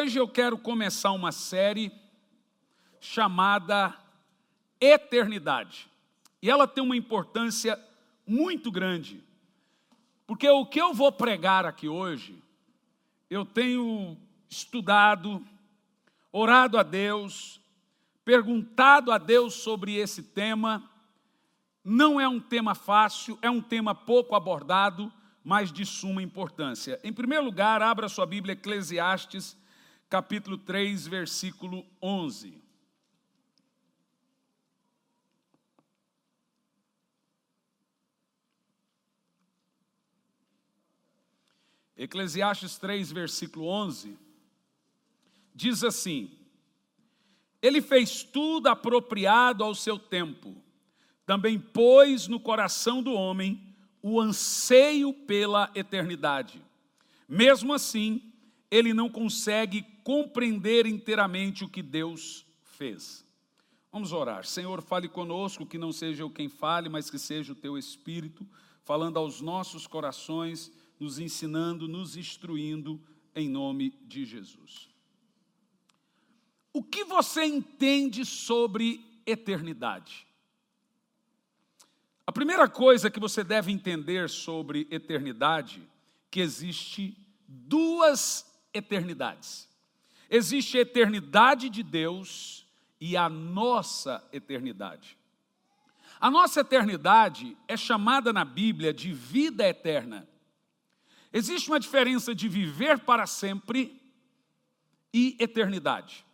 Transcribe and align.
Hoje 0.00 0.16
eu 0.16 0.28
quero 0.28 0.56
começar 0.56 1.10
uma 1.10 1.32
série 1.32 1.90
chamada 3.00 3.92
Eternidade. 4.80 5.90
E 6.40 6.48
ela 6.48 6.68
tem 6.68 6.84
uma 6.84 6.96
importância 6.96 7.76
muito 8.24 8.70
grande. 8.70 9.20
Porque 10.24 10.48
o 10.48 10.64
que 10.64 10.80
eu 10.80 10.94
vou 10.94 11.10
pregar 11.10 11.66
aqui 11.66 11.88
hoje, 11.88 12.40
eu 13.28 13.44
tenho 13.44 14.16
estudado, 14.48 15.44
orado 16.30 16.78
a 16.78 16.84
Deus, 16.84 17.60
perguntado 18.24 19.10
a 19.10 19.18
Deus 19.18 19.54
sobre 19.54 19.96
esse 19.96 20.22
tema. 20.22 20.88
Não 21.82 22.20
é 22.20 22.28
um 22.28 22.38
tema 22.38 22.72
fácil, 22.76 23.36
é 23.42 23.50
um 23.50 23.60
tema 23.60 23.96
pouco 23.96 24.36
abordado, 24.36 25.12
mas 25.42 25.72
de 25.72 25.84
suma 25.84 26.22
importância. 26.22 27.00
Em 27.02 27.12
primeiro 27.12 27.44
lugar, 27.44 27.82
abra 27.82 28.08
sua 28.08 28.26
Bíblia, 28.26 28.52
Eclesiastes, 28.52 29.58
capítulo 30.08 30.56
3, 30.56 31.06
versículo 31.06 31.84
11. 32.00 32.62
Eclesiastes 41.96 42.78
3, 42.78 43.10
versículo 43.10 43.66
11, 43.66 44.16
diz 45.52 45.82
assim: 45.82 46.30
Ele 47.60 47.82
fez 47.82 48.22
tudo 48.22 48.68
apropriado 48.68 49.64
ao 49.64 49.74
seu 49.74 49.98
tempo, 49.98 50.56
também 51.26 51.58
pôs 51.58 52.28
no 52.28 52.38
coração 52.38 53.02
do 53.02 53.12
homem 53.12 53.60
o 54.00 54.20
anseio 54.20 55.12
pela 55.12 55.70
eternidade. 55.74 56.62
Mesmo 57.28 57.74
assim, 57.74 58.32
ele 58.70 58.94
não 58.94 59.10
consegue 59.10 59.82
compreender 60.08 60.86
inteiramente 60.86 61.64
o 61.64 61.68
que 61.68 61.82
Deus 61.82 62.46
fez. 62.62 63.26
Vamos 63.92 64.10
orar. 64.10 64.46
Senhor, 64.46 64.80
fale 64.80 65.06
conosco, 65.06 65.66
que 65.66 65.76
não 65.76 65.92
seja 65.92 66.22
eu 66.22 66.30
quem 66.30 66.48
fale, 66.48 66.88
mas 66.88 67.10
que 67.10 67.18
seja 67.18 67.52
o 67.52 67.54
teu 67.54 67.76
Espírito 67.76 68.48
falando 68.84 69.18
aos 69.18 69.42
nossos 69.42 69.86
corações, 69.86 70.72
nos 70.98 71.18
ensinando, 71.18 71.86
nos 71.86 72.16
instruindo, 72.16 72.98
em 73.34 73.50
nome 73.50 73.90
de 74.06 74.24
Jesus. 74.24 74.88
O 76.72 76.82
que 76.82 77.04
você 77.04 77.44
entende 77.44 78.24
sobre 78.24 79.04
eternidade? 79.26 80.26
A 82.26 82.32
primeira 82.32 82.66
coisa 82.66 83.10
que 83.10 83.20
você 83.20 83.44
deve 83.44 83.70
entender 83.70 84.30
sobre 84.30 84.88
eternidade, 84.90 85.86
que 86.30 86.40
existe 86.40 87.14
duas 87.46 88.50
eternidades. 88.72 89.67
Existe 90.30 90.76
a 90.76 90.82
eternidade 90.82 91.68
de 91.68 91.82
Deus 91.82 92.66
e 93.00 93.16
a 93.16 93.28
nossa 93.28 94.26
eternidade. 94.32 95.16
A 96.20 96.30
nossa 96.30 96.60
eternidade 96.60 97.56
é 97.66 97.76
chamada 97.76 98.32
na 98.32 98.44
Bíblia 98.44 98.92
de 98.92 99.12
vida 99.12 99.66
eterna. 99.66 100.28
Existe 101.32 101.70
uma 101.70 101.78
diferença 101.78 102.34
de 102.34 102.48
viver 102.48 102.98
para 103.00 103.26
sempre 103.26 104.00
e 105.12 105.36
eternidade. 105.38 106.24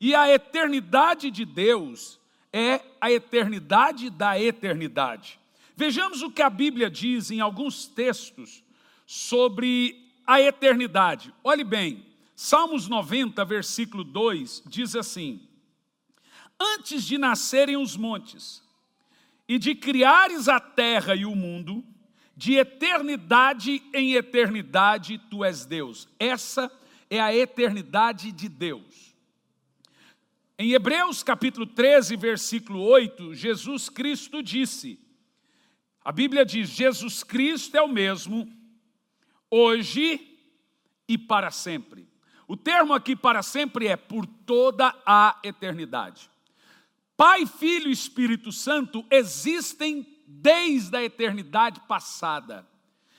E 0.00 0.14
a 0.14 0.32
eternidade 0.32 1.30
de 1.30 1.44
Deus 1.44 2.20
é 2.52 2.80
a 3.00 3.10
eternidade 3.10 4.08
da 4.10 4.40
eternidade. 4.40 5.40
Vejamos 5.76 6.22
o 6.22 6.30
que 6.30 6.42
a 6.42 6.50
Bíblia 6.50 6.88
diz 6.88 7.30
em 7.30 7.40
alguns 7.40 7.86
textos 7.86 8.62
sobre 9.06 10.12
a 10.26 10.40
eternidade. 10.40 11.34
Olhe 11.42 11.64
bem, 11.64 12.07
Salmos 12.40 12.86
90, 12.86 13.44
versículo 13.44 14.04
2 14.04 14.62
diz 14.64 14.94
assim: 14.94 15.40
Antes 16.56 17.02
de 17.02 17.18
nascerem 17.18 17.76
os 17.76 17.96
montes 17.96 18.62
e 19.48 19.58
de 19.58 19.74
criares 19.74 20.46
a 20.46 20.60
terra 20.60 21.16
e 21.16 21.26
o 21.26 21.34
mundo, 21.34 21.84
de 22.36 22.54
eternidade 22.54 23.82
em 23.92 24.14
eternidade 24.14 25.18
tu 25.28 25.44
és 25.44 25.66
Deus. 25.66 26.06
Essa 26.16 26.70
é 27.10 27.20
a 27.20 27.34
eternidade 27.34 28.30
de 28.30 28.48
Deus. 28.48 29.16
Em 30.56 30.70
Hebreus 30.74 31.24
capítulo 31.24 31.66
13, 31.66 32.14
versículo 32.14 32.84
8, 32.84 33.34
Jesus 33.34 33.88
Cristo 33.88 34.44
disse: 34.44 34.96
a 36.04 36.12
Bíblia 36.12 36.46
diz: 36.46 36.68
Jesus 36.68 37.24
Cristo 37.24 37.76
é 37.76 37.82
o 37.82 37.88
mesmo, 37.88 38.48
hoje 39.50 40.38
e 41.08 41.18
para 41.18 41.50
sempre. 41.50 42.07
O 42.48 42.56
termo 42.56 42.94
aqui 42.94 43.14
para 43.14 43.42
sempre 43.42 43.86
é 43.86 43.96
por 43.96 44.24
toda 44.24 44.94
a 45.04 45.38
eternidade. 45.44 46.30
Pai, 47.14 47.44
Filho 47.44 47.88
e 47.88 47.92
Espírito 47.92 48.50
Santo 48.50 49.04
existem 49.10 50.06
desde 50.26 50.96
a 50.96 51.04
eternidade 51.04 51.80
passada. 51.80 52.66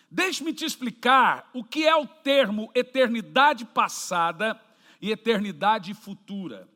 Deixe-me 0.09 0.51
te 0.51 0.65
explicar 0.65 1.47
o 1.53 1.63
que 1.63 1.85
é 1.85 1.95
o 1.95 2.07
termo 2.07 2.71
eternidade 2.73 3.65
passada 3.65 4.59
e 4.99 5.11
eternidade 5.11 5.93
futura. 5.93 6.67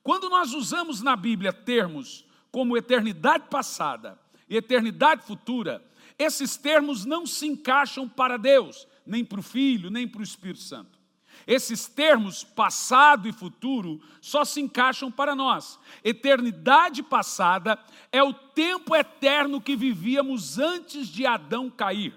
Quando 0.00 0.30
nós 0.30 0.54
usamos 0.54 1.02
na 1.02 1.16
Bíblia 1.16 1.52
termos 1.52 2.24
como 2.52 2.76
eternidade 2.76 3.48
passada 3.48 4.16
e 4.48 4.56
eternidade 4.56 5.26
futura, 5.26 5.84
esses 6.16 6.56
termos 6.56 7.04
não 7.04 7.26
se 7.26 7.48
encaixam 7.48 8.08
para 8.08 8.36
Deus, 8.36 8.86
nem 9.04 9.24
para 9.24 9.40
o 9.40 9.42
Filho, 9.42 9.90
nem 9.90 10.06
para 10.06 10.20
o 10.20 10.24
Espírito 10.24 10.60
Santo. 10.60 10.95
Esses 11.46 11.86
termos, 11.86 12.42
passado 12.42 13.28
e 13.28 13.32
futuro, 13.32 14.00
só 14.20 14.44
se 14.44 14.60
encaixam 14.60 15.10
para 15.10 15.34
nós. 15.34 15.78
Eternidade 16.02 17.02
passada 17.02 17.78
é 18.10 18.22
o 18.22 18.32
tempo 18.32 18.96
eterno 18.96 19.60
que 19.60 19.76
vivíamos 19.76 20.58
antes 20.58 21.08
de 21.08 21.24
Adão 21.24 21.70
cair. 21.70 22.14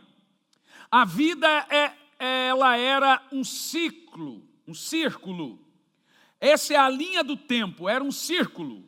A 0.90 1.06
vida 1.06 1.48
é, 1.70 1.94
ela 2.48 2.76
era 2.76 3.22
um 3.32 3.44
ciclo, 3.44 4.44
um 4.68 4.74
círculo 4.74 5.60
essa 6.40 6.74
é 6.74 6.78
a 6.78 6.90
linha 6.90 7.24
do 7.24 7.36
tempo, 7.36 7.90
era 7.90 8.04
um 8.04 8.12
círculo. 8.12 8.88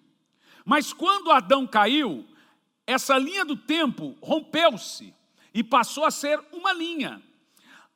Mas 0.64 0.94
quando 0.94 1.32
Adão 1.32 1.68
caiu, 1.68 2.26
essa 2.88 3.18
linha 3.18 3.44
do 3.44 3.58
tempo 3.58 4.16
rompeu-se 4.22 5.14
e 5.54 5.64
passou 5.64 6.06
a 6.06 6.12
ser 6.12 6.40
uma 6.54 6.72
linha. 6.72 7.22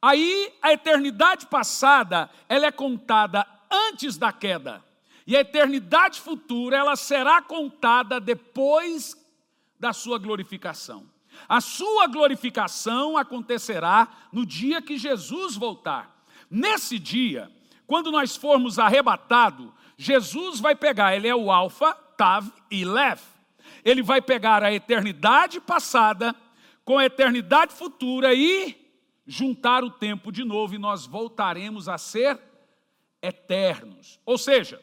Aí 0.05 0.53
a 0.61 0.71
eternidade 0.71 1.47
passada, 1.47 2.29
ela 2.47 2.67
é 2.67 2.71
contada 2.71 3.43
antes 3.71 4.17
da 4.17 4.31
queda. 4.31 4.85
E 5.25 5.35
a 5.35 5.39
eternidade 5.39 6.21
futura, 6.21 6.77
ela 6.77 6.95
será 6.95 7.41
contada 7.41 8.19
depois 8.19 9.17
da 9.79 9.93
sua 9.93 10.19
glorificação. 10.19 11.09
A 11.49 11.59
sua 11.59 12.05
glorificação 12.05 13.17
acontecerá 13.17 14.07
no 14.31 14.45
dia 14.45 14.79
que 14.79 14.95
Jesus 14.95 15.55
voltar. 15.55 16.23
Nesse 16.51 16.99
dia, 16.99 17.51
quando 17.87 18.11
nós 18.11 18.35
formos 18.35 18.77
arrebatados, 18.77 19.72
Jesus 19.97 20.59
vai 20.59 20.75
pegar, 20.75 21.16
ele 21.16 21.27
é 21.27 21.35
o 21.35 21.51
Alfa, 21.51 21.95
Tav 22.16 22.47
e 22.69 22.85
Lev. 22.85 23.22
Ele 23.83 24.03
vai 24.03 24.22
pegar 24.22 24.63
a 24.63 24.72
eternidade 24.72 25.59
passada 25.59 26.35
com 26.83 26.99
a 26.99 27.05
eternidade 27.05 27.73
futura 27.73 28.35
e 28.35 28.84
juntar 29.25 29.83
o 29.83 29.89
tempo 29.89 30.31
de 30.31 30.43
novo 30.43 30.75
e 30.75 30.79
nós 30.79 31.05
voltaremos 31.05 31.89
a 31.89 31.97
ser 31.97 32.39
eternos. 33.21 34.19
Ou 34.25 34.37
seja, 34.37 34.81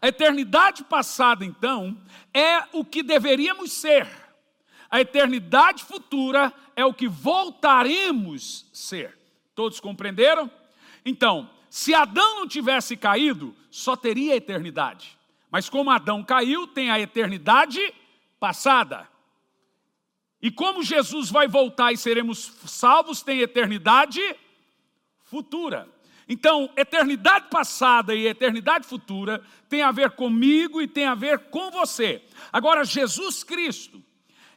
a 0.00 0.08
eternidade 0.08 0.84
passada, 0.84 1.44
então, 1.44 1.96
é 2.32 2.64
o 2.72 2.84
que 2.84 3.02
deveríamos 3.02 3.72
ser. 3.72 4.08
A 4.90 5.00
eternidade 5.00 5.84
futura 5.84 6.52
é 6.76 6.84
o 6.84 6.94
que 6.94 7.08
voltaremos 7.08 8.66
ser. 8.72 9.18
Todos 9.54 9.80
compreenderam? 9.80 10.50
Então, 11.04 11.50
se 11.68 11.94
Adão 11.94 12.36
não 12.36 12.48
tivesse 12.48 12.96
caído, 12.96 13.54
só 13.70 13.96
teria 13.96 14.36
eternidade. 14.36 15.18
Mas 15.50 15.68
como 15.68 15.90
Adão 15.90 16.22
caiu, 16.22 16.66
tem 16.66 16.90
a 16.90 17.00
eternidade 17.00 17.80
passada. 18.38 19.08
E 20.40 20.50
como 20.50 20.82
Jesus 20.82 21.30
vai 21.30 21.48
voltar 21.48 21.92
e 21.92 21.96
seremos 21.96 22.52
salvos, 22.66 23.22
tem 23.22 23.40
eternidade 23.40 24.20
futura. 25.24 25.88
Então, 26.28 26.70
eternidade 26.76 27.48
passada 27.48 28.14
e 28.14 28.26
eternidade 28.26 28.86
futura 28.86 29.42
tem 29.68 29.82
a 29.82 29.90
ver 29.90 30.10
comigo 30.10 30.80
e 30.80 30.86
tem 30.86 31.06
a 31.06 31.14
ver 31.14 31.38
com 31.50 31.70
você. 31.70 32.22
Agora, 32.52 32.84
Jesus 32.84 33.42
Cristo, 33.42 34.02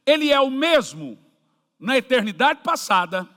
Ele 0.06 0.32
é 0.32 0.40
o 0.40 0.52
mesmo 0.52 1.18
na 1.80 1.98
eternidade 1.98 2.62
passada, 2.62 3.28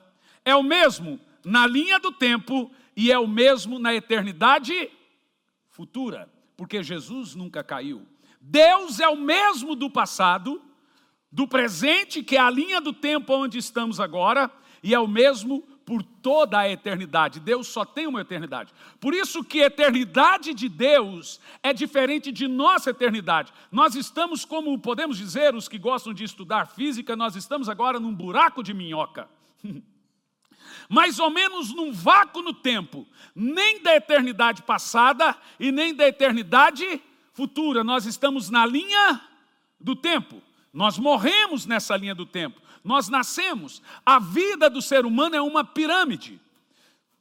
é 0.45 0.55
o 0.55 0.63
mesmo 0.63 1.19
na 1.45 1.67
linha 1.67 1.99
do 1.99 2.11
tempo 2.11 2.71
e 2.97 3.11
é 3.11 3.19
o 3.19 3.27
mesmo 3.27 3.79
na 3.79 3.95
eternidade 3.95 4.91
futura, 5.71 6.29
porque 6.57 6.83
Jesus 6.83 7.35
nunca 7.35 7.63
caiu. 7.63 8.07
Deus 8.41 9.01
é 9.01 9.09
o 9.09 9.17
mesmo 9.17 9.75
do 9.75 9.89
passado, 9.89 10.61
do 11.35 11.49
presente, 11.49 12.23
que 12.23 12.37
é 12.37 12.41
a 12.41 12.49
linha 12.49 12.81
do 12.81 12.93
tempo 12.93 13.35
onde 13.35 13.59
estamos 13.59 13.99
agora, 13.99 14.49
e 14.81 14.95
é 14.95 15.01
o 15.01 15.09
mesmo 15.09 15.63
por 15.85 16.01
toda 16.01 16.61
a 16.61 16.71
eternidade. 16.71 17.41
Deus 17.41 17.67
só 17.67 17.85
tem 17.85 18.07
uma 18.07 18.21
eternidade. 18.21 18.73
Por 19.01 19.13
isso 19.13 19.43
que 19.43 19.61
a 19.61 19.67
eternidade 19.67 20.55
de 20.55 20.69
Deus 20.69 21.41
é 21.61 21.73
diferente 21.73 22.31
de 22.31 22.47
nossa 22.47 22.91
eternidade. 22.91 23.53
Nós 23.73 23.97
estamos, 23.97 24.45
como 24.45 24.79
podemos 24.79 25.19
dizer, 25.19 25.57
os 25.57 25.69
que 25.69 25.77
gostam 25.77 26.15
de 26.15 26.23
estudar 26.23 26.69
física, 26.69 27.17
nós 27.17 27.35
estamos 27.35 27.69
agora 27.69 27.99
num 27.99 28.15
buraco 28.15 28.63
de 28.63 28.73
minhoca. 28.73 29.29
Mais 30.89 31.19
ou 31.19 31.31
menos 31.31 31.75
num 31.75 31.93
vácuo 31.93 32.43
no 32.43 32.55
tempo, 32.55 33.09
nem 33.35 33.83
da 33.83 33.97
eternidade 33.97 34.63
passada 34.63 35.37
e 35.59 35.73
nem 35.73 35.93
da 35.93 36.07
eternidade 36.07 37.03
futura. 37.33 37.83
Nós 37.83 38.07
estamos 38.07 38.51
na 38.51 38.65
linha 38.65 39.21
do 39.81 39.97
tempo. 39.97 40.41
Nós 40.75 40.99
morremos 40.99 41.67
nessa 41.67 41.97
linha 41.97 42.17
do 42.17 42.27
tempo. 42.27 42.61
Nós 42.83 43.09
nascemos. 43.09 43.81
A 44.05 44.19
vida 44.19 44.69
do 44.69 44.83
ser 44.83 45.07
humano 45.07 45.37
é 45.37 45.41
uma 45.41 45.65
pirâmide. 45.65 46.41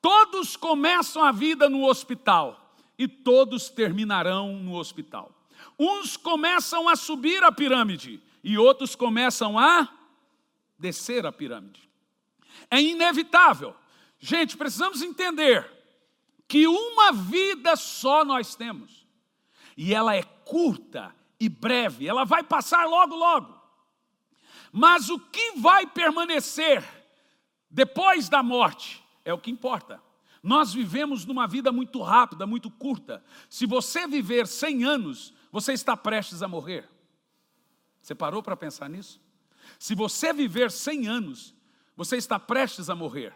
Todos 0.01 0.57
começam 0.57 1.23
a 1.23 1.31
vida 1.31 1.69
no 1.69 1.85
hospital 1.85 2.75
e 2.97 3.07
todos 3.07 3.69
terminarão 3.69 4.57
no 4.57 4.73
hospital. 4.73 5.31
Uns 5.77 6.17
começam 6.17 6.89
a 6.89 6.95
subir 6.95 7.43
a 7.43 7.51
pirâmide 7.51 8.19
e 8.43 8.57
outros 8.57 8.95
começam 8.95 9.57
a 9.57 9.87
descer 10.77 11.23
a 11.23 11.31
pirâmide. 11.31 11.87
É 12.71 12.81
inevitável. 12.81 13.75
Gente, 14.19 14.57
precisamos 14.57 15.03
entender 15.03 15.71
que 16.47 16.67
uma 16.67 17.11
vida 17.11 17.75
só 17.75 18.25
nós 18.25 18.55
temos. 18.55 19.05
E 19.77 19.93
ela 19.93 20.15
é 20.15 20.23
curta 20.23 21.13
e 21.43 21.49
breve, 21.49 22.07
ela 22.07 22.23
vai 22.23 22.41
passar 22.41 22.87
logo, 22.87 23.15
logo. 23.15 23.61
Mas 24.71 25.09
o 25.09 25.19
que 25.19 25.59
vai 25.59 25.85
permanecer 25.85 26.81
depois 27.69 28.29
da 28.29 28.41
morte 28.41 29.03
é 29.25 29.33
o 29.33 29.37
que 29.37 29.51
importa. 29.51 30.01
Nós 30.41 30.73
vivemos 30.73 31.25
numa 31.25 31.45
vida 31.45 31.69
muito 31.69 32.01
rápida, 32.01 32.47
muito 32.47 32.71
curta. 32.71 33.23
Se 33.49 33.65
você 33.65 34.07
viver 34.07 34.47
100 34.47 34.85
anos, 34.85 35.33
você 35.51 35.73
está 35.73 35.97
prestes 35.97 36.41
a 36.41 36.47
morrer. 36.47 36.89
Você 38.01 38.15
parou 38.15 38.41
para 38.41 38.55
pensar 38.55 38.89
nisso? 38.89 39.21
Se 39.77 39.93
você 39.93 40.31
viver 40.31 40.71
100 40.71 41.07
anos, 41.07 41.53
você 41.95 42.15
está 42.15 42.39
prestes 42.39 42.89
a 42.89 42.95
morrer. 42.95 43.33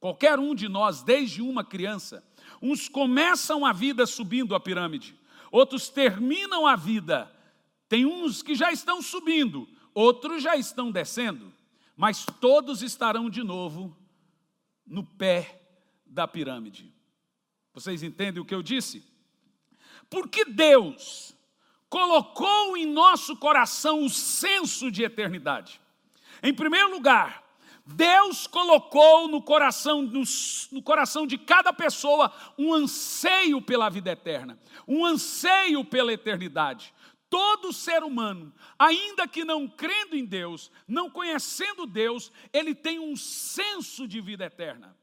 Qualquer 0.00 0.40
um 0.40 0.54
de 0.54 0.68
nós, 0.68 1.02
desde 1.02 1.40
uma 1.40 1.64
criança, 1.64 2.26
uns 2.60 2.88
começam 2.88 3.64
a 3.64 3.72
vida 3.72 4.06
subindo 4.06 4.54
a 4.54 4.60
pirâmide, 4.60 5.18
outros 5.52 5.88
terminam 5.88 6.66
a 6.66 6.74
vida. 6.74 7.33
Tem 7.88 8.06
uns 8.06 8.42
que 8.42 8.54
já 8.54 8.72
estão 8.72 9.02
subindo, 9.02 9.68
outros 9.92 10.42
já 10.42 10.56
estão 10.56 10.90
descendo, 10.90 11.52
mas 11.96 12.26
todos 12.40 12.82
estarão 12.82 13.30
de 13.30 13.42
novo 13.42 13.96
no 14.86 15.04
pé 15.04 15.60
da 16.06 16.26
pirâmide. 16.26 16.92
Vocês 17.72 18.02
entendem 18.02 18.42
o 18.42 18.44
que 18.44 18.54
eu 18.54 18.62
disse? 18.62 19.04
Porque 20.08 20.44
Deus 20.44 21.34
colocou 21.88 22.76
em 22.76 22.86
nosso 22.86 23.36
coração 23.36 24.04
o 24.04 24.10
senso 24.10 24.90
de 24.90 25.02
eternidade. 25.02 25.80
Em 26.42 26.52
primeiro 26.52 26.90
lugar, 26.90 27.44
Deus 27.86 28.46
colocou 28.46 29.28
no 29.28 29.42
coração, 29.42 30.02
no, 30.02 30.22
no, 30.72 30.82
coração 30.82 31.26
de 31.26 31.36
cada 31.36 31.72
pessoa 31.72 32.32
um 32.58 32.72
anseio 32.72 33.60
pela 33.60 33.90
vida 33.90 34.10
eterna, 34.10 34.58
um 34.88 35.04
anseio 35.04 35.84
pela 35.84 36.12
eternidade. 36.12 36.94
Todo 37.34 37.72
ser 37.72 38.04
humano, 38.04 38.54
ainda 38.78 39.26
que 39.26 39.44
não 39.44 39.66
crendo 39.66 40.14
em 40.14 40.24
Deus, 40.24 40.70
não 40.86 41.10
conhecendo 41.10 41.84
Deus, 41.84 42.30
ele 42.52 42.76
tem 42.76 43.00
um 43.00 43.16
senso 43.16 44.06
de 44.06 44.20
vida 44.20 44.44
eterna. 44.44 44.96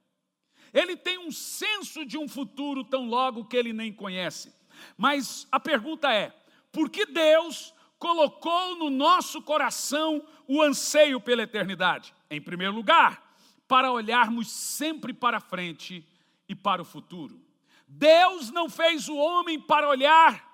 Ele 0.73 0.95
tem 0.95 1.17
um 1.17 1.29
senso 1.29 2.05
de 2.05 2.17
um 2.17 2.29
futuro 2.29 2.85
tão 2.85 3.05
logo 3.05 3.43
que 3.43 3.57
ele 3.57 3.73
nem 3.73 3.91
conhece. 3.91 4.55
Mas 4.95 5.45
a 5.51 5.59
pergunta 5.59 6.09
é: 6.13 6.33
por 6.71 6.89
que 6.89 7.05
Deus 7.05 7.73
colocou 7.99 8.77
no 8.77 8.89
nosso 8.89 9.41
coração 9.41 10.25
o 10.47 10.61
anseio 10.61 11.19
pela 11.19 11.43
eternidade? 11.43 12.15
Em 12.29 12.39
primeiro 12.39 12.73
lugar, 12.73 13.35
para 13.67 13.91
olharmos 13.91 14.49
sempre 14.49 15.11
para 15.11 15.41
frente 15.41 16.07
e 16.47 16.55
para 16.55 16.81
o 16.81 16.85
futuro. 16.85 17.41
Deus 17.85 18.49
não 18.51 18.69
fez 18.69 19.09
o 19.09 19.17
homem 19.17 19.59
para 19.59 19.89
olhar 19.89 20.49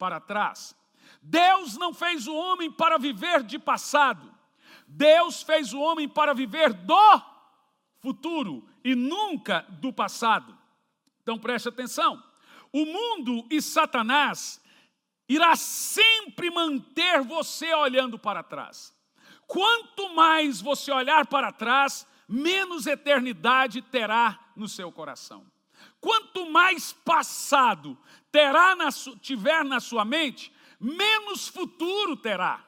para 0.00 0.18
trás. 0.18 0.74
Deus 1.20 1.76
não 1.76 1.92
fez 1.92 2.26
o 2.26 2.34
homem 2.34 2.70
para 2.72 2.98
viver 2.98 3.42
de 3.42 3.58
passado. 3.58 4.34
Deus 4.88 5.42
fez 5.42 5.74
o 5.74 5.78
homem 5.78 6.08
para 6.08 6.32
viver 6.32 6.72
do 6.72 7.22
futuro 7.98 8.66
e 8.82 8.94
nunca 8.94 9.66
do 9.68 9.92
passado. 9.92 10.56
Então 11.22 11.38
preste 11.38 11.68
atenção. 11.68 12.22
O 12.72 12.86
mundo 12.86 13.46
e 13.50 13.60
Satanás 13.60 14.58
irá 15.28 15.54
sempre 15.54 16.50
manter 16.50 17.20
você 17.20 17.74
olhando 17.74 18.18
para 18.18 18.42
trás. 18.42 18.96
Quanto 19.46 20.14
mais 20.14 20.62
você 20.62 20.90
olhar 20.90 21.26
para 21.26 21.52
trás, 21.52 22.06
menos 22.26 22.86
eternidade 22.86 23.82
terá 23.82 24.40
no 24.56 24.66
seu 24.66 24.90
coração. 24.90 25.44
Quanto 26.00 26.50
mais 26.50 26.92
passado 26.92 27.96
terá 28.32 28.74
na, 28.74 28.88
tiver 29.20 29.64
na 29.64 29.80
sua 29.80 30.04
mente, 30.04 30.52
menos 30.80 31.48
futuro 31.48 32.16
terá. 32.16 32.64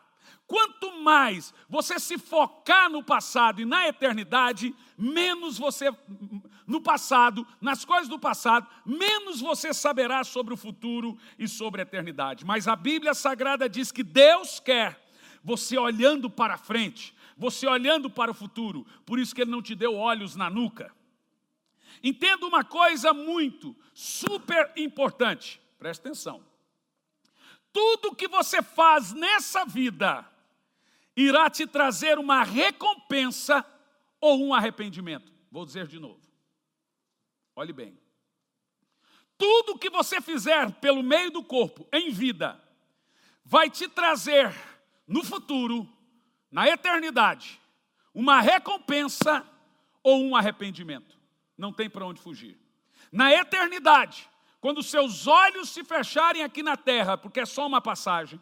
Quanto 0.47 1.01
mais 1.01 1.55
você 1.67 1.99
se 1.99 2.19
focar 2.19 2.91
no 2.91 3.03
passado 3.03 3.63
e 3.63 3.65
na 3.65 3.89
eternidade, 3.89 4.75
menos 4.99 5.57
você, 5.57 5.91
no 6.67 6.79
passado, 6.79 7.47
nas 7.59 7.87
coisas 7.87 8.07
do 8.07 8.19
passado, 8.19 8.69
menos 8.85 9.41
você 9.41 9.73
saberá 9.73 10.23
sobre 10.25 10.53
o 10.53 10.57
futuro 10.57 11.17
e 11.39 11.49
sobre 11.49 11.81
a 11.81 11.85
eternidade. 11.85 12.45
Mas 12.45 12.69
a 12.69 12.77
Bíblia 12.77 13.15
Sagrada 13.15 13.67
diz 13.67 13.91
que 13.91 14.03
Deus 14.03 14.61
quer 14.61 15.03
você 15.43 15.79
olhando 15.79 16.29
para 16.29 16.59
frente, 16.59 17.15
você 17.35 17.67
olhando 17.67 18.11
para 18.11 18.31
o 18.31 18.35
futuro, 18.35 18.87
por 19.07 19.19
isso 19.19 19.35
que 19.35 19.41
Ele 19.41 19.51
não 19.51 19.63
te 19.63 19.75
deu 19.75 19.95
olhos 19.97 20.37
na 20.37 20.51
nuca. 20.51 20.95
Entenda 22.03 22.47
uma 22.47 22.65
coisa 22.65 23.13
muito, 23.13 23.77
super 23.93 24.73
importante, 24.77 25.61
preste 25.79 26.01
atenção. 26.01 26.45
Tudo 27.73 28.15
que 28.15 28.29
você 28.29 28.63
faz 28.63 29.13
nessa 29.13 29.65
vida 29.65 30.29
irá 31.17 31.49
te 31.51 31.67
trazer 31.67 32.19
uma 32.19 32.43
recompensa 32.43 33.65
ou 34.21 34.45
um 34.45 34.55
arrependimento. 34.55 35.33
Vou 35.51 35.65
dizer 35.65 35.87
de 35.87 35.99
novo. 35.99 36.21
Olhe 37.57 37.73
bem. 37.73 37.99
Tudo 39.37 39.79
que 39.79 39.91
você 39.91 40.21
fizer 40.21 40.71
pelo 40.75 41.03
meio 41.03 41.31
do 41.31 41.43
corpo 41.43 41.87
em 41.93 42.11
vida 42.11 42.63
vai 43.45 43.69
te 43.69 43.89
trazer 43.89 44.55
no 45.07 45.25
futuro, 45.25 45.89
na 46.51 46.69
eternidade, 46.69 47.61
uma 48.15 48.41
recompensa 48.41 49.45
ou 50.03 50.23
um 50.23 50.37
arrependimento 50.37 51.22
não 51.57 51.73
tem 51.73 51.89
para 51.89 52.07
onde 52.07 52.21
fugir. 52.21 52.59
Na 53.11 53.33
eternidade, 53.33 54.29
quando 54.61 54.83
seus 54.83 55.27
olhos 55.27 55.71
se 55.71 55.85
fecharem 55.85 56.43
aqui 56.43 56.63
na 56.63 56.77
terra, 56.77 57.19
porque 57.19 57.41
é 57.41 57.47
só 57.47 57.67
uma 57.67 57.81
passagem, 57.81 58.41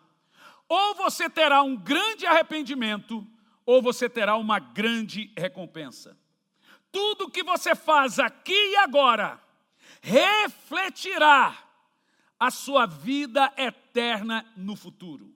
ou 0.69 0.95
você 0.95 1.29
terá 1.29 1.63
um 1.63 1.77
grande 1.77 2.27
arrependimento, 2.27 3.27
ou 3.67 3.83
você 3.83 4.09
terá 4.09 4.37
uma 4.37 4.59
grande 4.59 5.33
recompensa. 5.37 6.17
Tudo 6.93 7.31
que 7.31 7.43
você 7.43 7.75
faz 7.75 8.19
aqui 8.19 8.53
e 8.53 8.77
agora 8.77 9.41
refletirá 10.01 11.57
a 12.39 12.51
sua 12.51 12.87
vida 12.87 13.53
eterna 13.57 14.47
no 14.57 14.77
futuro. 14.77 15.35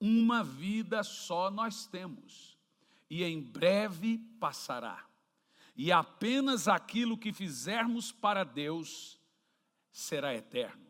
Uma 0.00 0.44
vida 0.44 1.02
só 1.02 1.50
nós 1.50 1.86
temos, 1.86 2.56
e 3.10 3.24
em 3.24 3.40
breve 3.40 4.18
passará 4.38 5.07
e 5.78 5.92
apenas 5.92 6.66
aquilo 6.66 7.16
que 7.16 7.32
fizermos 7.32 8.10
para 8.10 8.42
Deus 8.42 9.16
será 9.92 10.34
eterno. 10.34 10.84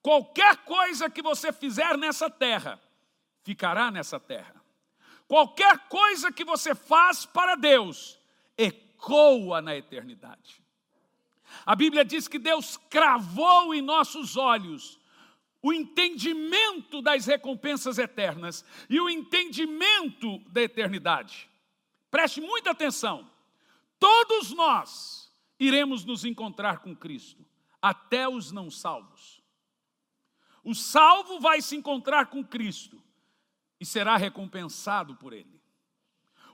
Qualquer 0.00 0.56
coisa 0.64 1.10
que 1.10 1.20
você 1.20 1.52
fizer 1.52 1.98
nessa 1.98 2.30
terra, 2.30 2.80
ficará 3.42 3.90
nessa 3.90 4.18
terra. 4.18 4.64
Qualquer 5.28 5.88
coisa 5.88 6.32
que 6.32 6.42
você 6.42 6.74
faz 6.74 7.26
para 7.26 7.54
Deus, 7.54 8.18
ecoa 8.56 9.60
na 9.60 9.76
eternidade. 9.76 10.62
A 11.66 11.76
Bíblia 11.76 12.04
diz 12.04 12.26
que 12.26 12.38
Deus 12.38 12.78
cravou 12.88 13.74
em 13.74 13.82
nossos 13.82 14.38
olhos 14.38 14.98
o 15.60 15.70
entendimento 15.70 17.02
das 17.02 17.26
recompensas 17.26 17.98
eternas 17.98 18.64
e 18.88 18.98
o 19.00 19.10
entendimento 19.10 20.38
da 20.48 20.62
eternidade. 20.62 21.50
Preste 22.10 22.40
muita 22.40 22.70
atenção. 22.70 23.35
Todos 23.98 24.52
nós 24.52 25.32
iremos 25.58 26.04
nos 26.04 26.24
encontrar 26.24 26.80
com 26.80 26.94
Cristo, 26.94 27.44
até 27.80 28.28
os 28.28 28.52
não 28.52 28.70
salvos. 28.70 29.42
O 30.62 30.74
salvo 30.74 31.38
vai 31.40 31.62
se 31.62 31.76
encontrar 31.76 32.26
com 32.26 32.44
Cristo 32.44 33.02
e 33.80 33.86
será 33.86 34.16
recompensado 34.16 35.14
por 35.14 35.32
Ele. 35.32 35.60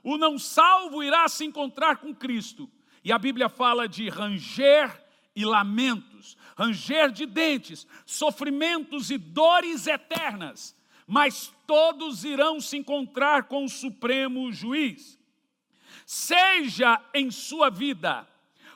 o 0.03 0.17
não 0.17 0.37
salvo 0.37 1.01
irá 1.01 1.27
se 1.29 1.45
encontrar 1.45 1.97
com 1.97 2.13
Cristo. 2.13 2.69
E 3.03 3.11
a 3.11 3.17
Bíblia 3.17 3.49
fala 3.49 3.87
de 3.87 4.07
ranger 4.07 5.03
e 5.35 5.43
lamentos, 5.43 6.37
ranger 6.55 7.11
de 7.11 7.25
dentes, 7.25 7.87
sofrimentos 8.05 9.09
e 9.09 9.17
dores 9.17 9.87
eternas, 9.87 10.75
mas 11.05 11.53
todos 11.67 12.23
irão 12.23 12.61
se 12.61 12.77
encontrar 12.77 13.43
com 13.43 13.65
o 13.65 13.69
Supremo 13.69 14.51
Juiz. 14.51 15.19
Seja 16.05 17.03
em 17.13 17.31
sua 17.31 17.69
vida, 17.69 18.27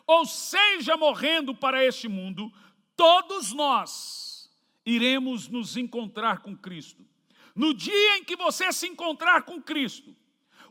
ou 0.06 0.26
seja 0.26 0.96
morrendo 0.96 1.54
para 1.54 1.84
este 1.84 2.08
mundo, 2.08 2.52
todos 2.96 3.52
nós 3.52 4.50
iremos 4.86 5.48
nos 5.48 5.76
encontrar 5.76 6.40
com 6.40 6.56
Cristo. 6.56 7.06
No 7.54 7.74
dia 7.74 8.18
em 8.18 8.24
que 8.24 8.36
você 8.36 8.72
se 8.72 8.88
encontrar 8.88 9.44
com 9.44 9.62
Cristo, 9.62 10.16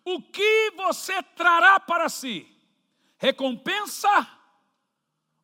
o 0.04 0.22
que 0.22 0.70
você 0.76 1.22
trará 1.22 1.78
para 1.80 2.08
si? 2.08 2.46
Recompensa 3.18 4.08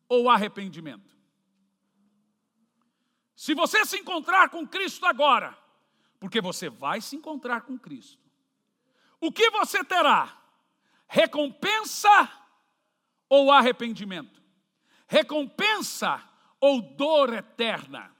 ou 0.07 0.29
arrependimento? 0.29 1.13
Se 3.35 3.53
você 3.53 3.85
se 3.85 3.97
encontrar 3.97 4.49
com 4.49 4.65
Cristo 4.65 5.05
agora, 5.05 5.57
porque 6.17 6.39
você 6.39 6.69
vai 6.69 7.01
se 7.01 7.15
encontrar 7.17 7.61
com 7.61 7.77
Cristo, 7.77 8.23
o 9.19 9.31
que 9.31 9.49
você 9.51 9.83
terá? 9.83 10.42
Recompensa 11.13 12.27
ou 13.29 13.51
arrependimento? 13.51 14.41
Recompensa 15.07 16.27
ou 16.59 16.81
dor 16.81 17.31
eterna? 17.35 18.11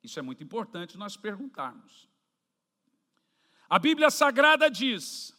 Isso 0.00 0.16
é 0.16 0.22
muito 0.22 0.44
importante 0.44 0.96
nós 0.96 1.16
perguntarmos. 1.16 2.08
A 3.68 3.80
Bíblia 3.80 4.10
Sagrada 4.10 4.70
diz 4.70 5.36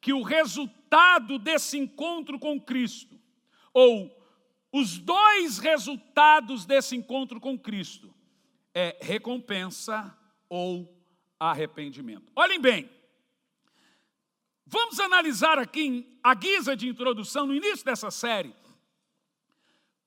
que 0.00 0.12
o 0.12 0.22
resultado 0.22 1.40
desse 1.40 1.76
encontro 1.76 2.38
com 2.38 2.60
Cristo, 2.60 3.20
ou 3.74 4.16
os 4.70 4.96
dois 4.96 5.58
resultados 5.58 6.64
desse 6.64 6.94
encontro 6.94 7.40
com 7.40 7.58
Cristo, 7.58 8.14
é 8.72 8.96
recompensa 9.02 10.16
ou 10.48 10.96
arrependimento. 11.36 12.30
Olhem 12.36 12.60
bem, 12.60 12.88
vamos 14.70 15.00
analisar 15.00 15.58
aqui, 15.58 16.06
a 16.22 16.32
guisa 16.32 16.76
de 16.76 16.88
introdução, 16.88 17.46
no 17.46 17.54
início 17.54 17.84
dessa 17.84 18.10
série, 18.10 18.54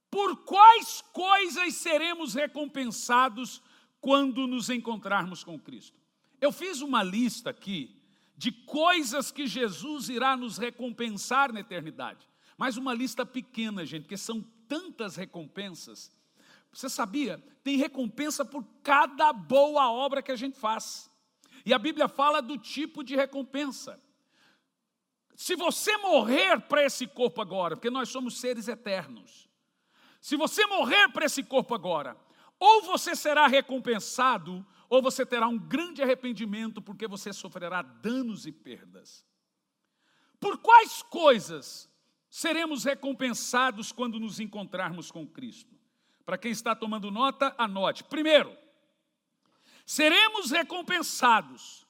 por 0.09 0.37
quais 0.45 1.03
coisas 1.11 1.75
seremos 1.75 2.33
recompensados 2.33 3.61
quando 3.99 4.47
nos 4.47 4.69
encontrarmos 4.69 5.43
com 5.43 5.59
Cristo. 5.59 5.97
Eu 6.39 6.51
fiz 6.51 6.81
uma 6.81 7.03
lista 7.03 7.49
aqui 7.49 8.01
de 8.37 8.51
coisas 8.51 9.31
que 9.31 9.45
Jesus 9.45 10.09
irá 10.09 10.35
nos 10.35 10.57
recompensar 10.57 11.51
na 11.51 11.59
eternidade. 11.59 12.27
Mas 12.57 12.77
uma 12.77 12.93
lista 12.93 13.25
pequena, 13.25 13.85
gente, 13.85 14.03
porque 14.03 14.17
são 14.17 14.41
tantas 14.67 15.15
recompensas. 15.15 16.11
Você 16.71 16.89
sabia? 16.89 17.43
Tem 17.63 17.77
recompensa 17.77 18.43
por 18.43 18.63
cada 18.81 19.31
boa 19.31 19.91
obra 19.91 20.21
que 20.21 20.31
a 20.31 20.35
gente 20.35 20.57
faz. 20.57 21.09
E 21.65 21.73
a 21.73 21.79
Bíblia 21.79 22.07
fala 22.07 22.41
do 22.41 22.57
tipo 22.57 23.03
de 23.03 23.15
recompensa. 23.15 23.99
Se 25.35 25.55
você 25.55 25.97
morrer 25.97 26.61
para 26.61 26.83
esse 26.83 27.07
corpo 27.07 27.41
agora, 27.41 27.75
porque 27.75 27.89
nós 27.89 28.09
somos 28.09 28.39
seres 28.39 28.67
eternos, 28.67 29.49
se 30.21 30.35
você 30.35 30.65
morrer 30.67 31.09
para 31.09 31.25
esse 31.25 31.43
corpo 31.43 31.73
agora, 31.73 32.15
ou 32.59 32.83
você 32.83 33.15
será 33.15 33.47
recompensado, 33.47 34.65
ou 34.89 35.01
você 35.01 35.25
terá 35.25 35.47
um 35.47 35.57
grande 35.57 36.01
arrependimento, 36.01 36.81
porque 36.81 37.07
você 37.07 37.33
sofrerá 37.33 37.81
danos 37.81 38.45
e 38.45 38.51
perdas. 38.51 39.25
Por 40.39 40.59
quais 40.59 41.01
coisas 41.01 41.89
seremos 42.29 42.83
recompensados 42.83 43.91
quando 43.91 44.19
nos 44.19 44.39
encontrarmos 44.39 45.11
com 45.11 45.27
Cristo? 45.27 45.73
Para 46.25 46.37
quem 46.37 46.51
está 46.51 46.75
tomando 46.75 47.11
nota, 47.11 47.53
anote. 47.57 48.03
Primeiro, 48.03 48.55
seremos 49.85 50.51
recompensados 50.51 51.85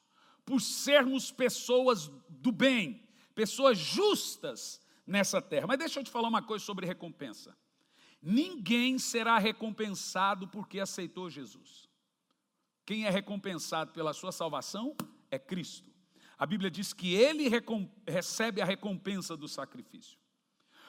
por 0.45 0.59
sermos 0.59 1.31
pessoas 1.31 2.07
do 2.29 2.51
bem, 2.51 3.02
pessoas 3.33 3.77
justas 3.77 4.81
nessa 5.05 5.41
terra. 5.41 5.67
Mas 5.67 5.79
deixa 5.79 5.99
eu 5.99 6.03
te 6.03 6.11
falar 6.11 6.27
uma 6.27 6.41
coisa 6.41 6.63
sobre 6.63 6.85
recompensa. 6.85 7.55
Ninguém 8.21 8.97
será 8.97 9.37
recompensado 9.37 10.47
porque 10.47 10.79
aceitou 10.79 11.29
Jesus. 11.29 11.89
Quem 12.85 13.05
é 13.05 13.09
recompensado 13.09 13.91
pela 13.91 14.13
sua 14.13 14.31
salvação 14.31 14.95
é 15.29 15.37
Cristo. 15.37 15.91
A 16.37 16.45
Bíblia 16.45 16.69
diz 16.69 16.93
que 16.93 17.13
ele 17.13 17.49
recebe 18.07 18.61
a 18.61 18.65
recompensa 18.65 19.37
do 19.37 19.47
sacrifício. 19.47 20.17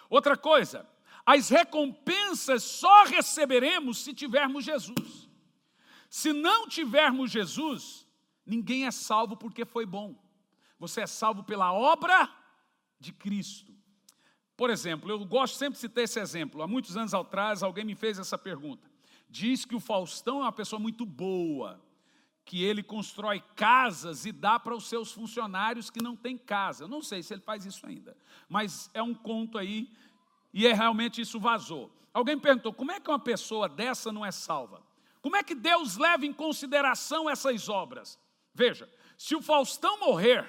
Outra 0.09 0.37
coisa, 0.37 0.89
as 1.25 1.49
recompensas 1.49 2.63
só 2.63 3.05
receberemos 3.05 3.99
se 3.99 4.13
tivermos 4.13 4.65
Jesus. 4.65 5.29
Se 6.09 6.33
não 6.33 6.69
tivermos 6.69 7.31
Jesus, 7.31 8.07
ninguém 8.47 8.87
é 8.87 8.91
salvo 8.91 9.37
porque 9.37 9.65
foi 9.65 9.87
bom. 9.87 10.24
Você 10.79 11.03
é 11.03 11.07
salvo 11.07 11.45
pela 11.45 11.73
obra 11.73 12.29
de 12.99 13.13
Cristo. 13.13 13.73
Por 14.57 14.71
exemplo, 14.71 15.11
eu 15.11 15.25
gosto 15.25 15.57
sempre 15.57 15.75
de 15.75 15.81
citar 15.81 16.05
esse 16.05 16.21
exemplo. 16.21 16.63
Há 16.63 16.67
muitos 16.67 16.97
anos 16.97 17.13
atrás, 17.13 17.63
alguém 17.63 17.85
me 17.85 17.95
fez 17.95 18.19
essa 18.19 18.39
pergunta. 18.39 18.89
Diz 19.29 19.65
que 19.65 19.75
o 19.75 19.81
Faustão 19.81 20.39
é 20.39 20.43
uma 20.43 20.53
pessoa 20.53 20.79
muito 20.79 21.05
boa, 21.05 21.83
que 22.45 22.63
ele 22.63 22.83
constrói 22.83 23.43
casas 23.57 24.27
e 24.27 24.33
dá 24.33 24.61
para 24.61 24.77
os 24.77 24.89
seus 24.89 25.11
funcionários 25.11 25.91
que 25.91 26.03
não 26.03 26.15
têm 26.15 26.39
casa. 26.39 26.87
Não 26.87 27.03
sei 27.03 27.23
se 27.23 27.35
ele 27.35 27.41
faz 27.41 27.65
isso 27.65 27.85
ainda, 27.87 28.17
mas 28.49 28.91
é 28.95 29.03
um 29.03 29.15
conto 29.15 29.59
aí 29.59 29.91
e 30.53 30.67
é 30.67 30.73
realmente 30.73 31.21
isso 31.21 31.41
vazou. 31.41 31.91
Alguém 32.13 32.39
perguntou: 32.39 32.73
como 32.73 32.93
é 32.93 33.01
que 33.01 33.11
uma 33.11 33.19
pessoa 33.19 33.69
dessa 33.69 34.13
não 34.13 34.25
é 34.25 34.31
salva? 34.31 34.83
Como 35.21 35.37
é 35.37 35.43
que 35.43 35.55
Deus 35.55 35.97
leva 35.97 36.25
em 36.27 36.33
consideração 36.33 37.29
essas 37.29 37.69
obras? 37.69 38.19
Veja, 38.53 38.89
se 39.17 39.35
o 39.35 39.43
Faustão 39.43 39.99
morrer, 39.99 40.47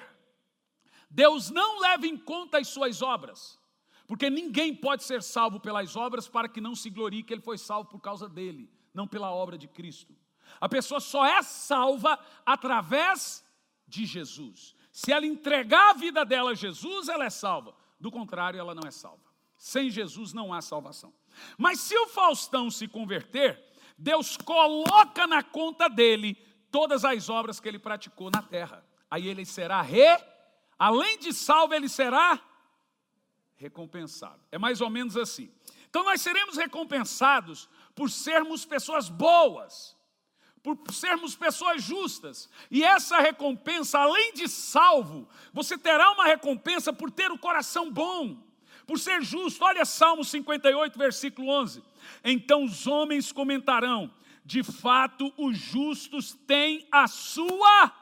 Deus 1.16 1.48
não 1.48 1.80
leva 1.80 2.06
em 2.06 2.14
conta 2.14 2.58
as 2.58 2.68
suas 2.68 3.00
obras. 3.00 3.58
Porque 4.06 4.28
ninguém 4.28 4.74
pode 4.74 5.02
ser 5.02 5.22
salvo 5.22 5.58
pelas 5.58 5.96
obras 5.96 6.28
para 6.28 6.46
que 6.46 6.60
não 6.60 6.74
se 6.74 6.90
glorie 6.90 7.22
que 7.22 7.32
ele 7.32 7.40
foi 7.40 7.56
salvo 7.56 7.88
por 7.88 8.00
causa 8.00 8.28
dele, 8.28 8.70
não 8.92 9.08
pela 9.08 9.32
obra 9.32 9.56
de 9.56 9.66
Cristo. 9.66 10.14
A 10.60 10.68
pessoa 10.68 11.00
só 11.00 11.24
é 11.24 11.42
salva 11.42 12.18
através 12.44 13.42
de 13.88 14.04
Jesus. 14.04 14.76
Se 14.92 15.10
ela 15.10 15.24
entregar 15.24 15.90
a 15.90 15.94
vida 15.94 16.22
dela 16.22 16.50
a 16.50 16.54
Jesus, 16.54 17.08
ela 17.08 17.24
é 17.24 17.30
salva. 17.30 17.74
Do 17.98 18.10
contrário, 18.10 18.60
ela 18.60 18.74
não 18.74 18.86
é 18.86 18.90
salva. 18.90 19.24
Sem 19.56 19.88
Jesus 19.88 20.34
não 20.34 20.52
há 20.52 20.60
salvação. 20.60 21.14
Mas 21.56 21.80
se 21.80 21.96
o 21.96 22.08
Faustão 22.08 22.70
se 22.70 22.86
converter, 22.86 23.58
Deus 23.96 24.36
coloca 24.36 25.26
na 25.26 25.42
conta 25.42 25.88
dele 25.88 26.34
todas 26.70 27.06
as 27.06 27.30
obras 27.30 27.58
que 27.58 27.66
ele 27.66 27.78
praticou 27.78 28.30
na 28.30 28.42
terra. 28.42 28.84
Aí 29.10 29.26
ele 29.26 29.46
será 29.46 29.80
re, 29.80 30.35
além 30.78 31.18
de 31.18 31.32
salvo, 31.32 31.74
ele 31.74 31.88
será 31.88 32.40
recompensado. 33.56 34.40
É 34.50 34.58
mais 34.58 34.80
ou 34.80 34.90
menos 34.90 35.16
assim. 35.16 35.50
Então 35.88 36.04
nós 36.04 36.20
seremos 36.20 36.56
recompensados 36.56 37.68
por 37.94 38.10
sermos 38.10 38.64
pessoas 38.64 39.08
boas, 39.08 39.96
por 40.62 40.78
sermos 40.92 41.34
pessoas 41.34 41.82
justas. 41.82 42.50
E 42.70 42.84
essa 42.84 43.18
recompensa, 43.18 43.98
além 43.98 44.34
de 44.34 44.48
salvo, 44.48 45.28
você 45.52 45.78
terá 45.78 46.10
uma 46.10 46.26
recompensa 46.26 46.92
por 46.92 47.10
ter 47.10 47.30
o 47.30 47.38
coração 47.38 47.90
bom, 47.90 48.42
por 48.86 48.98
ser 48.98 49.22
justo. 49.22 49.64
Olha 49.64 49.84
Salmo 49.84 50.24
58, 50.24 50.98
versículo 50.98 51.48
11. 51.48 51.82
Então 52.22 52.64
os 52.64 52.86
homens 52.86 53.32
comentarão: 53.32 54.12
de 54.44 54.62
fato, 54.62 55.32
os 55.36 55.56
justos 55.56 56.34
têm 56.46 56.86
a 56.92 57.06
sua 57.08 57.92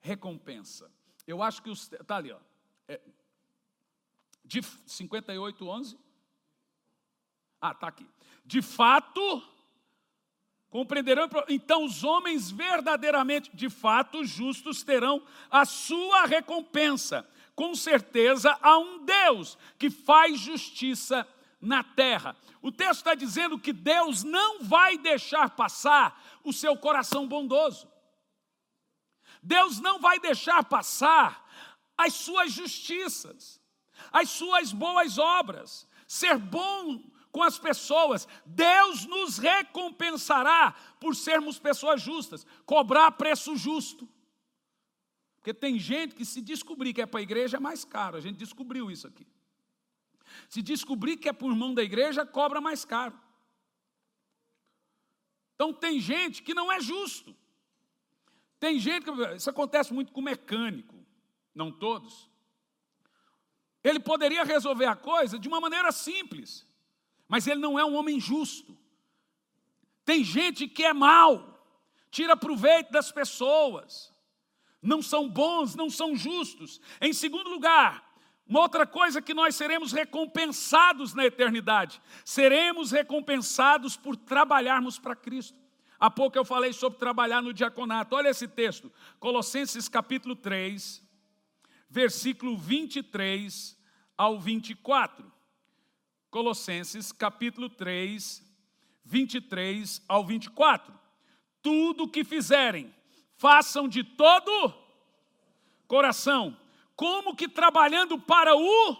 recompensa. 0.00 0.90
Eu 1.28 1.42
acho 1.42 1.62
que 1.62 1.68
os. 1.68 1.92
Está 1.92 2.16
ali, 2.16 2.32
ó. 2.32 2.38
É, 2.88 2.98
de 4.42 4.62
58, 4.62 5.68
11. 5.68 5.98
Ah, 7.60 7.72
está 7.72 7.88
aqui. 7.88 8.08
De 8.46 8.62
fato, 8.62 9.42
compreenderão. 10.70 11.28
Então, 11.50 11.84
os 11.84 12.02
homens 12.02 12.50
verdadeiramente, 12.50 13.54
de 13.54 13.68
fato, 13.68 14.24
justos 14.24 14.82
terão 14.82 15.22
a 15.50 15.66
sua 15.66 16.24
recompensa. 16.24 17.28
Com 17.54 17.74
certeza, 17.74 18.58
há 18.62 18.78
um 18.78 19.04
Deus 19.04 19.58
que 19.78 19.90
faz 19.90 20.40
justiça 20.40 21.28
na 21.60 21.84
terra. 21.84 22.34
O 22.62 22.72
texto 22.72 23.00
está 23.00 23.14
dizendo 23.14 23.58
que 23.58 23.74
Deus 23.74 24.24
não 24.24 24.62
vai 24.62 24.96
deixar 24.96 25.50
passar 25.50 26.40
o 26.42 26.54
seu 26.54 26.74
coração 26.74 27.28
bondoso. 27.28 27.86
Deus 29.42 29.80
não 29.80 29.98
vai 30.00 30.18
deixar 30.18 30.64
passar 30.64 31.46
as 31.96 32.14
suas 32.14 32.52
justiças 32.52 33.58
as 34.12 34.30
suas 34.30 34.72
boas 34.72 35.18
obras, 35.18 35.86
ser 36.06 36.38
bom 36.38 37.02
com 37.30 37.42
as 37.42 37.58
pessoas. 37.58 38.26
Deus 38.46 39.04
nos 39.04 39.38
recompensará 39.38 40.72
por 41.00 41.14
sermos 41.14 41.58
pessoas 41.58 42.00
justas, 42.00 42.46
cobrar 42.64 43.10
preço 43.12 43.56
justo. 43.56 44.08
Porque 45.36 45.54
tem 45.54 45.78
gente 45.78 46.14
que 46.14 46.24
se 46.24 46.40
descobrir 46.40 46.92
que 46.92 47.02
é 47.02 47.06
para 47.06 47.20
a 47.20 47.22
igreja 47.22 47.56
é 47.56 47.60
mais 47.60 47.84
caro, 47.84 48.16
a 48.16 48.20
gente 48.20 48.36
descobriu 48.36 48.90
isso 48.90 49.06
aqui. 49.06 49.26
Se 50.48 50.62
descobrir 50.62 51.16
que 51.16 51.28
é 51.28 51.32
por 51.32 51.54
mão 51.54 51.74
da 51.74 51.82
igreja, 51.82 52.24
cobra 52.26 52.60
mais 52.60 52.84
caro. 52.84 53.18
Então 55.54 55.72
tem 55.72 56.00
gente 56.00 56.42
que 56.42 56.54
não 56.54 56.70
é 56.70 56.80
justo. 56.80 57.34
Tem 58.58 58.78
gente 58.78 59.04
que. 59.04 59.34
Isso 59.34 59.50
acontece 59.50 59.92
muito 59.92 60.12
com 60.12 60.20
mecânico, 60.20 60.94
não 61.54 61.70
todos. 61.70 62.28
Ele 63.82 64.00
poderia 64.00 64.44
resolver 64.44 64.86
a 64.86 64.96
coisa 64.96 65.38
de 65.38 65.48
uma 65.48 65.60
maneira 65.60 65.92
simples, 65.92 66.66
mas 67.28 67.46
ele 67.46 67.60
não 67.60 67.78
é 67.78 67.84
um 67.84 67.94
homem 67.94 68.18
justo. 68.18 68.76
Tem 70.04 70.24
gente 70.24 70.66
que 70.66 70.84
é 70.84 70.92
mal, 70.92 71.62
tira 72.10 72.36
proveito 72.36 72.90
das 72.90 73.12
pessoas, 73.12 74.12
não 74.82 75.02
são 75.02 75.28
bons, 75.28 75.74
não 75.74 75.90
são 75.90 76.16
justos. 76.16 76.80
Em 77.00 77.12
segundo 77.12 77.50
lugar, 77.50 78.08
uma 78.46 78.60
outra 78.60 78.86
coisa 78.86 79.20
que 79.20 79.34
nós 79.34 79.54
seremos 79.54 79.92
recompensados 79.92 81.12
na 81.14 81.24
eternidade, 81.24 82.00
seremos 82.24 82.90
recompensados 82.90 83.96
por 83.96 84.16
trabalharmos 84.16 84.98
para 84.98 85.14
Cristo. 85.14 85.67
Há 85.98 86.08
pouco 86.08 86.38
eu 86.38 86.44
falei 86.44 86.72
sobre 86.72 86.98
trabalhar 86.98 87.42
no 87.42 87.52
diaconato. 87.52 88.14
Olha 88.14 88.28
esse 88.28 88.46
texto, 88.46 88.92
Colossenses 89.18 89.88
capítulo 89.88 90.36
3, 90.36 91.02
versículo 91.90 92.56
23 92.56 93.76
ao 94.16 94.38
24. 94.38 95.30
Colossenses 96.30 97.10
capítulo 97.10 97.68
3, 97.68 98.44
23 99.04 100.02
ao 100.06 100.24
24. 100.24 100.94
Tudo 101.60 102.04
o 102.04 102.08
que 102.08 102.22
fizerem, 102.22 102.94
façam 103.36 103.88
de 103.88 104.04
todo 104.04 104.74
coração, 105.88 106.56
como 106.94 107.34
que 107.34 107.48
trabalhando 107.48 108.20
para 108.20 108.54
o. 108.54 108.96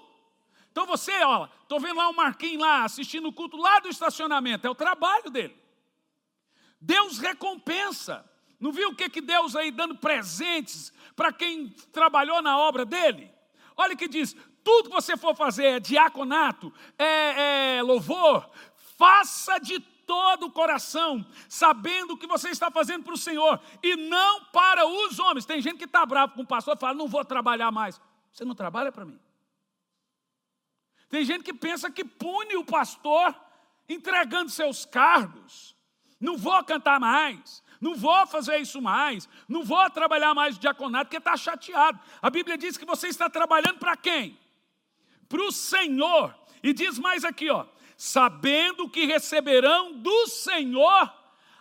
Então 0.72 0.84
você, 0.84 1.12
olha, 1.22 1.50
estou 1.62 1.78
vendo 1.78 1.98
lá 1.98 2.08
o 2.08 2.16
Marquinhos 2.16 2.62
lá, 2.62 2.84
assistindo 2.84 3.28
o 3.28 3.32
culto 3.32 3.56
lá 3.56 3.78
do 3.78 3.88
estacionamento, 3.88 4.66
é 4.66 4.70
o 4.70 4.74
trabalho 4.74 5.30
dele. 5.30 5.67
Deus 6.80 7.18
recompensa. 7.18 8.24
Não 8.58 8.72
viu 8.72 8.90
o 8.90 8.94
que, 8.94 9.08
que 9.08 9.20
Deus 9.20 9.54
aí 9.54 9.70
dando 9.70 9.96
presentes 9.96 10.92
para 11.14 11.32
quem 11.32 11.68
trabalhou 11.92 12.42
na 12.42 12.58
obra 12.58 12.84
dele? 12.84 13.30
Olha 13.76 13.96
que 13.96 14.08
diz: 14.08 14.34
tudo 14.64 14.88
que 14.88 14.94
você 14.94 15.16
for 15.16 15.34
fazer 15.34 15.64
é 15.64 15.80
diaconato, 15.80 16.72
é, 16.98 17.76
é 17.76 17.82
louvor, 17.82 18.50
faça 18.96 19.58
de 19.58 19.78
todo 19.80 20.46
o 20.46 20.50
coração, 20.50 21.24
sabendo 21.48 22.14
o 22.14 22.16
que 22.16 22.26
você 22.26 22.48
está 22.48 22.70
fazendo 22.70 23.04
para 23.04 23.14
o 23.14 23.18
Senhor 23.18 23.60
e 23.82 23.94
não 23.94 24.44
para 24.46 24.86
os 24.86 25.18
homens. 25.18 25.44
Tem 25.44 25.60
gente 25.60 25.78
que 25.78 25.84
está 25.84 26.04
bravo 26.04 26.34
com 26.34 26.42
o 26.42 26.46
pastor 26.46 26.76
e 26.76 26.80
fala: 26.80 26.94
não 26.94 27.06
vou 27.06 27.24
trabalhar 27.24 27.70
mais. 27.70 28.00
Você 28.32 28.44
não 28.44 28.54
trabalha 28.54 28.90
para 28.90 29.04
mim. 29.04 29.20
Tem 31.08 31.24
gente 31.24 31.44
que 31.44 31.54
pensa 31.54 31.90
que 31.90 32.04
pune 32.04 32.56
o 32.56 32.64
pastor 32.64 33.34
entregando 33.88 34.50
seus 34.50 34.84
cargos. 34.84 35.77
Não 36.20 36.36
vou 36.36 36.62
cantar 36.64 36.98
mais, 36.98 37.62
não 37.80 37.94
vou 37.94 38.26
fazer 38.26 38.58
isso 38.58 38.82
mais, 38.82 39.28
não 39.48 39.62
vou 39.62 39.88
trabalhar 39.90 40.34
mais 40.34 40.54
de 40.54 40.60
diaconato, 40.60 41.06
porque 41.06 41.18
está 41.18 41.36
chateado. 41.36 42.00
A 42.20 42.28
Bíblia 42.28 42.58
diz 42.58 42.76
que 42.76 42.84
você 42.84 43.08
está 43.08 43.30
trabalhando 43.30 43.78
para 43.78 43.96
quem? 43.96 44.38
Para 45.28 45.42
o 45.42 45.52
Senhor. 45.52 46.34
E 46.62 46.72
diz 46.72 46.98
mais 46.98 47.24
aqui, 47.24 47.48
ó, 47.50 47.66
sabendo 47.96 48.88
que 48.88 49.04
receberão 49.04 49.92
do 49.92 50.26
Senhor 50.26 51.12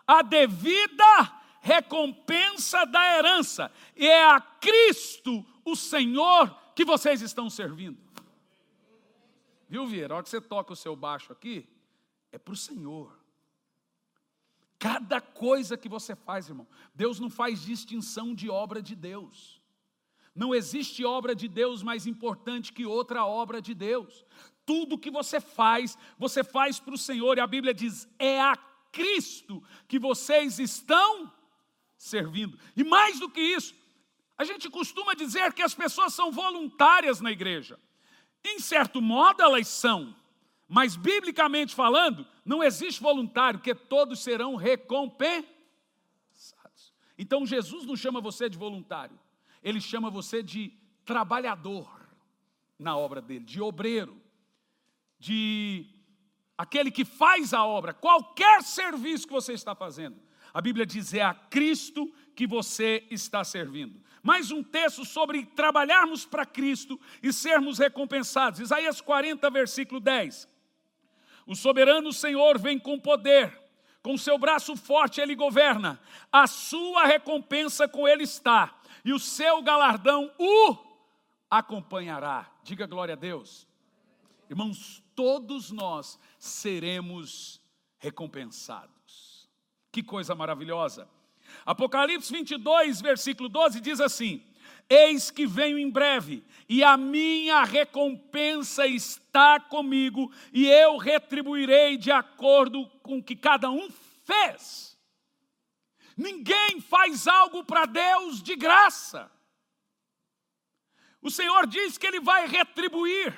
a 0.07 0.21
devida 0.21 1.33
recompensa 1.61 2.85
da 2.85 3.17
herança. 3.17 3.71
E 3.95 4.07
é 4.07 4.23
a 4.23 4.39
Cristo, 4.39 5.45
o 5.65 5.75
Senhor, 5.75 6.49
que 6.73 6.85
vocês 6.85 7.21
estão 7.21 7.49
servindo. 7.49 7.97
Viu, 9.69 9.85
Vieira? 9.85 10.13
A 10.13 10.17
hora 10.17 10.23
que 10.23 10.29
você 10.29 10.39
toca 10.39 10.71
o 10.71 10.77
seu 10.77 10.95
baixo 10.95 11.33
aqui, 11.33 11.67
é 12.31 12.37
para 12.37 12.53
o 12.53 12.57
Senhor. 12.57 13.16
Cada 14.79 15.19
coisa 15.19 15.75
que 15.75 15.89
você 15.89 16.15
faz, 16.15 16.49
irmão, 16.49 16.67
Deus 16.93 17.19
não 17.19 17.29
faz 17.29 17.61
distinção 17.61 18.35
de 18.35 18.49
obra 18.49 18.81
de 18.81 18.95
Deus. 18.95 19.61
Não 20.35 20.53
existe 20.53 21.03
obra 21.03 21.33
de 21.33 21.47
Deus 21.47 21.81
mais 21.81 22.05
importante 22.05 22.71
que 22.71 22.85
outra 22.85 23.25
obra 23.25 23.59
de 23.59 23.73
Deus. 23.73 24.23
Tudo 24.65 24.97
que 24.97 25.09
você 25.09 25.41
faz, 25.41 25.97
você 26.17 26.43
faz 26.43 26.79
para 26.79 26.93
o 26.93 26.97
Senhor, 26.97 27.37
e 27.37 27.41
a 27.41 27.47
Bíblia 27.47 27.73
diz: 27.73 28.07
é 28.19 28.39
a 28.39 28.55
Cristo 28.91 29.63
que 29.87 29.97
vocês 29.97 30.59
estão 30.59 31.31
servindo. 31.97 32.57
E 32.75 32.83
mais 32.83 33.19
do 33.19 33.29
que 33.29 33.41
isso, 33.41 33.73
a 34.37 34.43
gente 34.43 34.69
costuma 34.69 35.15
dizer 35.15 35.53
que 35.53 35.63
as 35.63 35.73
pessoas 35.73 36.13
são 36.13 36.31
voluntárias 36.31 37.19
na 37.19 37.31
igreja. 37.31 37.79
Em 38.45 38.59
certo 38.59 39.01
modo, 39.01 39.41
elas 39.41 39.67
são, 39.67 40.15
mas 40.67 40.95
biblicamente 40.95 41.73
falando, 41.73 42.27
não 42.47 42.63
existe 42.63 43.01
voluntário, 43.01 43.59
porque 43.59 43.75
todos 43.75 44.23
serão 44.23 44.55
recompensados. 44.55 45.51
Então 47.17 47.45
Jesus 47.45 47.85
não 47.85 47.95
chama 47.95 48.21
você 48.21 48.49
de 48.49 48.57
voluntário, 48.57 49.19
ele 49.61 49.81
chama 49.81 50.09
você 50.09 50.41
de 50.41 50.71
trabalhador 51.03 51.89
na 52.79 52.95
obra 52.95 53.21
dele, 53.21 53.43
de 53.43 53.61
obreiro, 53.61 54.21
de 55.19 55.87
aquele 56.57 56.89
que 56.89 57.03
faz 57.03 57.53
a 57.53 57.65
obra, 57.65 57.93
qualquer 57.93 58.63
serviço 58.63 59.27
que 59.27 59.33
você 59.33 59.51
está 59.51 59.75
fazendo. 59.75 60.17
A 60.53 60.61
Bíblia 60.61 60.85
diz: 60.85 61.13
é 61.13 61.21
a 61.21 61.33
Cristo 61.33 62.09
que 62.33 62.47
você 62.47 63.05
está 63.11 63.43
servindo. 63.43 64.01
Mais 64.23 64.51
um 64.51 64.63
texto 64.63 65.03
sobre 65.03 65.45
trabalharmos 65.45 66.25
para 66.25 66.45
Cristo 66.45 66.97
e 67.21 67.33
sermos 67.33 67.77
recompensados. 67.77 68.61
Isaías 68.61 69.01
40, 69.01 69.49
versículo 69.49 69.99
10. 69.99 70.56
O 71.47 71.55
soberano 71.55 72.11
Senhor 72.11 72.59
vem 72.59 72.77
com 72.77 72.99
poder, 72.99 73.57
com 74.03 74.17
seu 74.17 74.37
braço 74.37 74.75
forte 74.75 75.21
ele 75.21 75.33
governa, 75.33 75.99
a 76.31 76.45
sua 76.45 77.05
recompensa 77.05 77.87
com 77.87 78.07
ele 78.07 78.23
está, 78.23 78.77
e 79.03 79.13
o 79.13 79.19
seu 79.19 79.61
galardão 79.61 80.29
o 80.37 80.77
acompanhará. 81.49 82.51
Diga 82.63 82.85
glória 82.85 83.13
a 83.13 83.17
Deus. 83.17 83.65
Irmãos, 84.49 85.01
todos 85.15 85.71
nós 85.71 86.19
seremos 86.37 87.61
recompensados. 87.97 89.49
Que 89.91 90.03
coisa 90.03 90.35
maravilhosa. 90.35 91.09
Apocalipse 91.65 92.31
22, 92.31 93.01
versículo 93.01 93.49
12 93.49 93.79
diz 93.81 93.99
assim: 93.99 94.43
Eis 94.89 95.29
que 95.29 95.45
venho 95.45 95.77
em 95.77 95.89
breve, 95.89 96.45
e 96.69 96.83
a 96.83 96.95
minha 96.95 97.63
recompensa 97.63 98.87
está 98.87 99.59
comigo, 99.59 100.31
e 100.53 100.67
eu 100.67 100.97
retribuirei 100.97 101.97
de 101.97 102.11
acordo 102.11 102.87
com 103.03 103.17
o 103.17 103.23
que 103.23 103.35
cada 103.35 103.69
um 103.69 103.89
fez. 104.23 104.97
Ninguém 106.15 106.81
faz 106.81 107.27
algo 107.27 107.63
para 107.63 107.85
Deus 107.85 108.41
de 108.41 108.55
graça. 108.55 109.29
O 111.21 111.29
Senhor 111.29 111.67
diz 111.67 111.97
que 111.97 112.07
Ele 112.07 112.19
vai 112.19 112.47
retribuir 112.47 113.37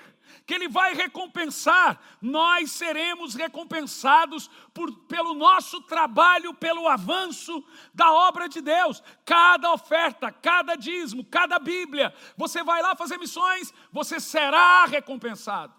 que 0.49 0.55
Ele 0.55 0.67
vai 0.67 0.95
recompensar. 0.95 2.01
Nós 2.19 2.71
seremos 2.71 3.35
recompensados 3.35 4.49
por, 4.73 4.91
pelo 5.05 5.35
nosso 5.35 5.79
trabalho, 5.83 6.55
pelo 6.55 6.87
avanço 6.87 7.63
da 7.93 8.11
obra 8.11 8.49
de 8.49 8.59
Deus. 8.59 9.03
Cada 9.23 9.71
oferta, 9.71 10.31
cada 10.31 10.73
dízimo, 10.73 11.23
cada 11.23 11.59
Bíblia, 11.59 12.11
você 12.35 12.63
vai 12.63 12.81
lá 12.81 12.95
fazer 12.95 13.19
missões, 13.19 13.71
você 13.91 14.19
será 14.19 14.85
recompensado. 14.85 15.71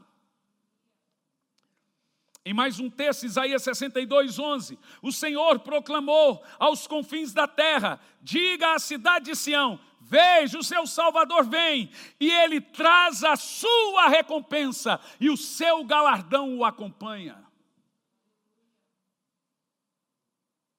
Em 2.44 2.54
mais 2.54 2.78
um 2.78 2.88
texto, 2.88 3.26
Isaías 3.26 3.64
62, 3.64 4.38
11: 4.38 4.78
O 5.02 5.10
Senhor 5.10 5.58
proclamou 5.58 6.44
aos 6.60 6.86
confins 6.86 7.32
da 7.32 7.48
terra: 7.48 7.98
diga 8.22 8.74
à 8.74 8.78
cidade 8.78 9.24
de 9.24 9.36
Sião, 9.36 9.80
Veja, 10.10 10.58
o 10.58 10.64
seu 10.64 10.88
Salvador 10.88 11.44
vem 11.44 11.88
e 12.18 12.28
ele 12.28 12.60
traz 12.60 13.22
a 13.22 13.36
sua 13.36 14.08
recompensa 14.08 15.00
e 15.20 15.30
o 15.30 15.36
seu 15.36 15.84
galardão 15.84 16.58
o 16.58 16.64
acompanha. 16.64 17.40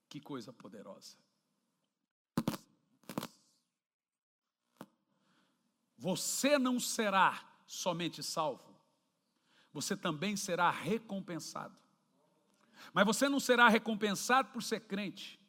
Que 0.09 0.19
coisa 0.19 0.51
poderosa. 0.51 1.15
Você 5.97 6.59
não 6.59 6.77
será 6.77 7.41
somente 7.65 8.21
salvo, 8.21 8.75
você 9.71 9.95
também 9.95 10.35
será 10.35 10.69
recompensado. 10.69 11.77
Mas 12.91 13.05
você 13.05 13.29
não 13.29 13.39
será 13.39 13.69
recompensado 13.69 14.49
por 14.49 14.61
ser 14.61 14.81
crente. 14.81 15.39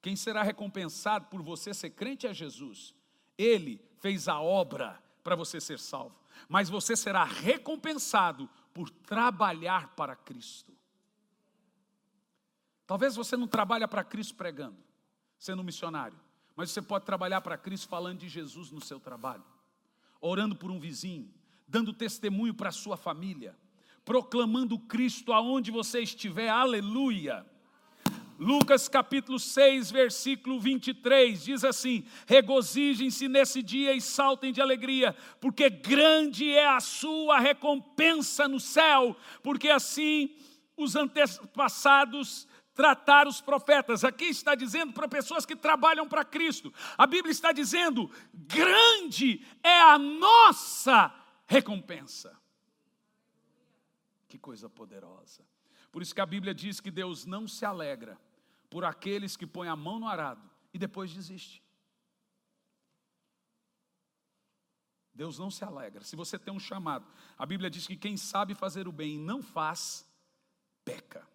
Quem 0.00 0.16
será 0.16 0.42
recompensado 0.42 1.26
por 1.26 1.40
você 1.40 1.72
ser 1.72 1.90
crente 1.90 2.26
é 2.26 2.34
Jesus. 2.34 3.00
Ele 3.42 3.84
fez 3.98 4.28
a 4.28 4.40
obra 4.40 5.02
para 5.22 5.34
você 5.34 5.60
ser 5.60 5.78
salvo, 5.78 6.16
mas 6.48 6.68
você 6.68 6.94
será 6.96 7.24
recompensado 7.24 8.48
por 8.72 8.88
trabalhar 8.88 9.94
para 9.94 10.14
Cristo. 10.14 10.72
Talvez 12.86 13.16
você 13.16 13.36
não 13.36 13.46
trabalhe 13.46 13.86
para 13.86 14.04
Cristo 14.04 14.34
pregando, 14.34 14.76
sendo 15.38 15.64
missionário, 15.64 16.18
Mas 16.54 16.70
você 16.70 16.82
pode 16.82 17.06
trabalhar 17.06 17.40
para 17.40 17.56
Cristo 17.56 17.88
falando 17.88 18.18
de 18.18 18.28
Jesus 18.28 18.70
no 18.70 18.80
seu 18.80 19.00
trabalho, 19.00 19.44
orando 20.20 20.54
por 20.54 20.70
um 20.70 20.78
vizinho, 20.78 21.32
dando 21.66 21.94
testemunho 21.94 22.52
para 22.52 22.68
a 22.68 22.72
sua 22.72 22.96
família, 22.96 23.56
proclamando 24.04 24.78
Cristo 24.78 25.32
aonde 25.32 25.70
você 25.70 26.00
estiver, 26.00 26.50
aleluia. 26.50 27.46
Lucas 28.42 28.88
capítulo 28.88 29.38
6, 29.38 29.92
versículo 29.92 30.58
23, 30.58 31.44
diz 31.44 31.62
assim: 31.62 32.04
Regozijem-se 32.26 33.28
nesse 33.28 33.62
dia 33.62 33.94
e 33.94 34.00
saltem 34.00 34.52
de 34.52 34.60
alegria, 34.60 35.14
porque 35.40 35.70
grande 35.70 36.50
é 36.50 36.66
a 36.66 36.80
sua 36.80 37.38
recompensa 37.38 38.48
no 38.48 38.58
céu, 38.58 39.16
porque 39.44 39.68
assim 39.70 40.36
os 40.76 40.96
antepassados 40.96 42.48
trataram 42.74 43.30
os 43.30 43.40
profetas. 43.40 44.02
Aqui 44.02 44.24
está 44.24 44.56
dizendo 44.56 44.92
para 44.92 45.06
pessoas 45.06 45.46
que 45.46 45.54
trabalham 45.54 46.08
para 46.08 46.24
Cristo. 46.24 46.74
A 46.98 47.06
Bíblia 47.06 47.30
está 47.30 47.52
dizendo: 47.52 48.10
grande 48.34 49.46
é 49.62 49.82
a 49.82 49.96
nossa 49.96 51.14
recompensa. 51.46 52.36
Que 54.26 54.36
coisa 54.36 54.68
poderosa. 54.68 55.46
Por 55.92 56.02
isso 56.02 56.12
que 56.12 56.20
a 56.20 56.26
Bíblia 56.26 56.52
diz 56.52 56.80
que 56.80 56.90
Deus 56.90 57.24
não 57.24 57.46
se 57.46 57.64
alegra 57.64 58.18
por 58.72 58.86
aqueles 58.86 59.36
que 59.36 59.46
põem 59.46 59.68
a 59.68 59.76
mão 59.76 60.00
no 60.00 60.08
arado 60.08 60.40
e 60.72 60.78
depois 60.78 61.12
desiste. 61.12 61.62
Deus 65.14 65.38
não 65.38 65.50
se 65.50 65.62
alegra. 65.62 66.02
Se 66.02 66.16
você 66.16 66.38
tem 66.38 66.54
um 66.54 66.58
chamado, 66.58 67.06
a 67.36 67.44
Bíblia 67.44 67.68
diz 67.68 67.86
que 67.86 67.98
quem 67.98 68.16
sabe 68.16 68.54
fazer 68.54 68.88
o 68.88 68.92
bem 68.92 69.16
e 69.16 69.18
não 69.18 69.42
faz, 69.42 70.08
peca. 70.86 71.28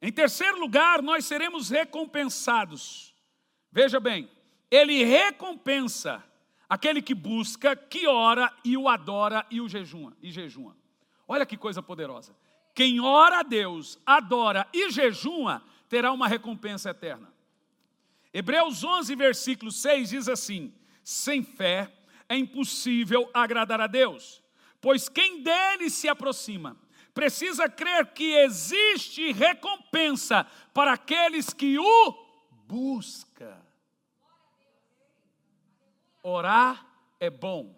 Em 0.00 0.12
terceiro 0.12 0.60
lugar, 0.60 1.02
nós 1.02 1.24
seremos 1.24 1.70
recompensados. 1.70 3.12
Veja 3.72 3.98
bem, 3.98 4.30
ele 4.70 5.02
recompensa 5.02 6.22
aquele 6.68 7.02
que 7.02 7.16
busca, 7.16 7.74
que 7.74 8.06
ora 8.06 8.54
e 8.64 8.76
o 8.76 8.88
adora 8.88 9.44
e 9.50 9.60
o 9.60 9.68
jejuma, 9.68 10.16
e 10.22 10.30
jejuma. 10.30 10.76
Olha 11.26 11.44
que 11.44 11.56
coisa 11.56 11.82
poderosa. 11.82 12.32
Quem 12.76 13.00
ora 13.00 13.40
a 13.40 13.42
Deus, 13.42 13.98
adora 14.06 14.68
e 14.72 14.88
jejuma, 14.92 15.64
terá 15.88 16.12
uma 16.12 16.28
recompensa 16.28 16.90
eterna. 16.90 17.32
Hebreus 18.32 18.84
11, 18.84 19.14
versículo 19.14 19.72
6 19.72 20.10
diz 20.10 20.28
assim: 20.28 20.72
Sem 21.02 21.42
fé 21.42 21.92
é 22.28 22.36
impossível 22.36 23.30
agradar 23.32 23.80
a 23.80 23.86
Deus, 23.86 24.42
pois 24.80 25.08
quem 25.08 25.42
dele 25.42 25.88
se 25.90 26.08
aproxima 26.08 26.76
precisa 27.18 27.68
crer 27.68 28.12
que 28.12 28.32
existe 28.36 29.32
recompensa 29.32 30.46
para 30.72 30.92
aqueles 30.92 31.52
que 31.52 31.76
o 31.76 32.12
busca. 32.64 33.60
Orar 36.22 36.86
é 37.18 37.28
bom. 37.28 37.74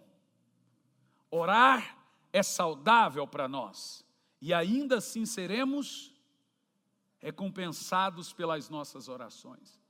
Orar 1.31 1.97
é 2.31 2.43
saudável 2.43 3.27
para 3.27 3.49
nós. 3.49 4.05
E 4.43 4.53
ainda 4.53 4.99
assim 4.99 5.25
seremos 5.25 6.10
recompensados 7.21 8.33
pelas 8.33 8.69
nossas 8.69 9.09
orações. 9.09 9.81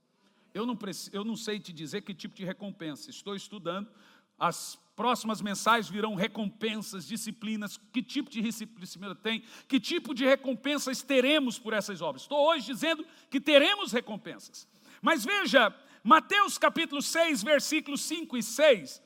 Eu 0.53 0.65
não, 0.65 0.77
eu 1.13 1.23
não 1.23 1.35
sei 1.35 1.59
te 1.59 1.71
dizer 1.71 2.01
que 2.01 2.13
tipo 2.13 2.35
de 2.35 2.43
recompensa, 2.43 3.09
estou 3.09 3.35
estudando, 3.35 3.89
as 4.37 4.77
próximas 4.95 5.41
mensagens 5.41 5.89
virão 5.89 6.13
recompensas, 6.15 7.07
disciplinas, 7.07 7.79
que 7.91 8.03
tipo 8.03 8.29
de 8.29 8.41
disciplina 8.41 9.15
tem, 9.15 9.43
que 9.67 9.79
tipo 9.79 10.13
de 10.13 10.25
recompensas 10.25 11.01
teremos 11.01 11.57
por 11.57 11.73
essas 11.73 12.01
obras. 12.01 12.23
Estou 12.23 12.49
hoje 12.49 12.65
dizendo 12.65 13.05
que 13.29 13.39
teremos 13.39 13.91
recompensas. 13.91 14.67
Mas 15.01 15.23
veja, 15.23 15.73
Mateus 16.03 16.57
capítulo 16.57 17.01
6, 17.01 17.43
versículos 17.43 18.01
5 18.01 18.37
e 18.37 18.43
6, 18.43 19.01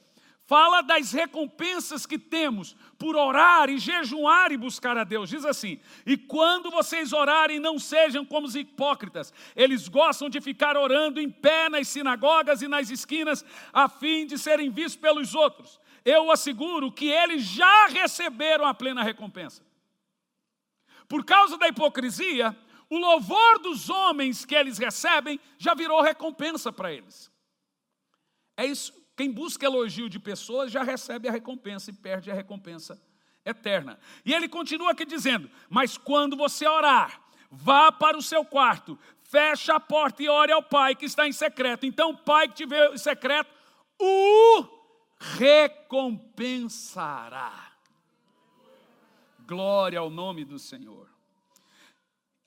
fala 0.45 0.81
das 0.81 1.11
recompensas 1.11 2.05
que 2.05 2.17
temos 2.17 2.75
por 2.97 3.15
orar 3.15 3.69
e 3.69 3.77
jejuar 3.77 4.51
e 4.51 4.57
buscar 4.57 4.97
a 4.97 5.03
Deus. 5.03 5.29
Diz 5.29 5.43
assim: 5.43 5.79
E 6.05 6.15
quando 6.15 6.69
vocês 6.69 7.13
orarem, 7.13 7.59
não 7.59 7.79
sejam 7.79 8.23
como 8.23 8.47
os 8.47 8.55
hipócritas, 8.55 9.33
eles 9.55 9.87
gostam 9.87 10.29
de 10.29 10.39
ficar 10.39 10.77
orando 10.77 11.19
em 11.19 11.29
pé 11.29 11.67
nas 11.69 11.87
sinagogas 11.87 12.61
e 12.61 12.67
nas 12.67 12.89
esquinas, 12.89 13.43
a 13.73 13.89
fim 13.89 14.25
de 14.25 14.37
serem 14.37 14.69
vistos 14.69 14.95
pelos 14.95 15.33
outros. 15.33 15.79
Eu 16.03 16.31
asseguro 16.31 16.91
que 16.91 17.07
eles 17.09 17.43
já 17.43 17.87
receberam 17.87 18.65
a 18.65 18.73
plena 18.73 19.01
recompensa. 19.01 19.65
Por 21.07 21.25
causa 21.25 21.57
da 21.57 21.67
hipocrisia, 21.67 22.55
o 22.89 22.97
louvor 22.97 23.59
dos 23.59 23.89
homens 23.89 24.45
que 24.45 24.53
eles 24.53 24.77
recebem 24.77 25.39
já 25.57 25.73
virou 25.73 26.01
recompensa 26.01 26.71
para 26.71 26.91
eles. 26.91 27.31
É 28.55 28.65
isso 28.65 29.04
quem 29.15 29.31
busca 29.31 29.65
elogio 29.65 30.09
de 30.09 30.19
pessoas 30.19 30.71
já 30.71 30.83
recebe 30.83 31.27
a 31.27 31.31
recompensa 31.31 31.89
e 31.89 31.93
perde 31.93 32.29
a 32.29 32.33
recompensa 32.33 33.01
eterna. 33.45 33.97
E 34.25 34.33
ele 34.33 34.49
continua 34.49 34.91
aqui 34.91 35.05
dizendo: 35.05 35.49
Mas 35.69 35.97
quando 35.97 36.35
você 36.35 36.67
orar, 36.67 37.21
vá 37.49 37.89
para 37.91 38.17
o 38.17 38.21
seu 38.21 38.43
quarto, 38.43 38.99
feche 39.23 39.71
a 39.71 39.79
porta 39.79 40.21
e 40.21 40.27
ore 40.27 40.51
ao 40.51 40.63
Pai 40.63 40.95
que 40.95 41.05
está 41.05 41.25
em 41.27 41.31
secreto. 41.31 41.85
Então 41.85 42.09
o 42.11 42.17
Pai 42.17 42.49
que 42.49 42.55
te 42.55 42.65
vê 42.65 42.89
em 42.89 42.97
secreto 42.97 43.49
o 43.99 44.65
recompensará. 45.17 47.71
Glória 49.47 49.99
ao 49.99 50.09
nome 50.09 50.43
do 50.43 50.59
Senhor. 50.59 51.14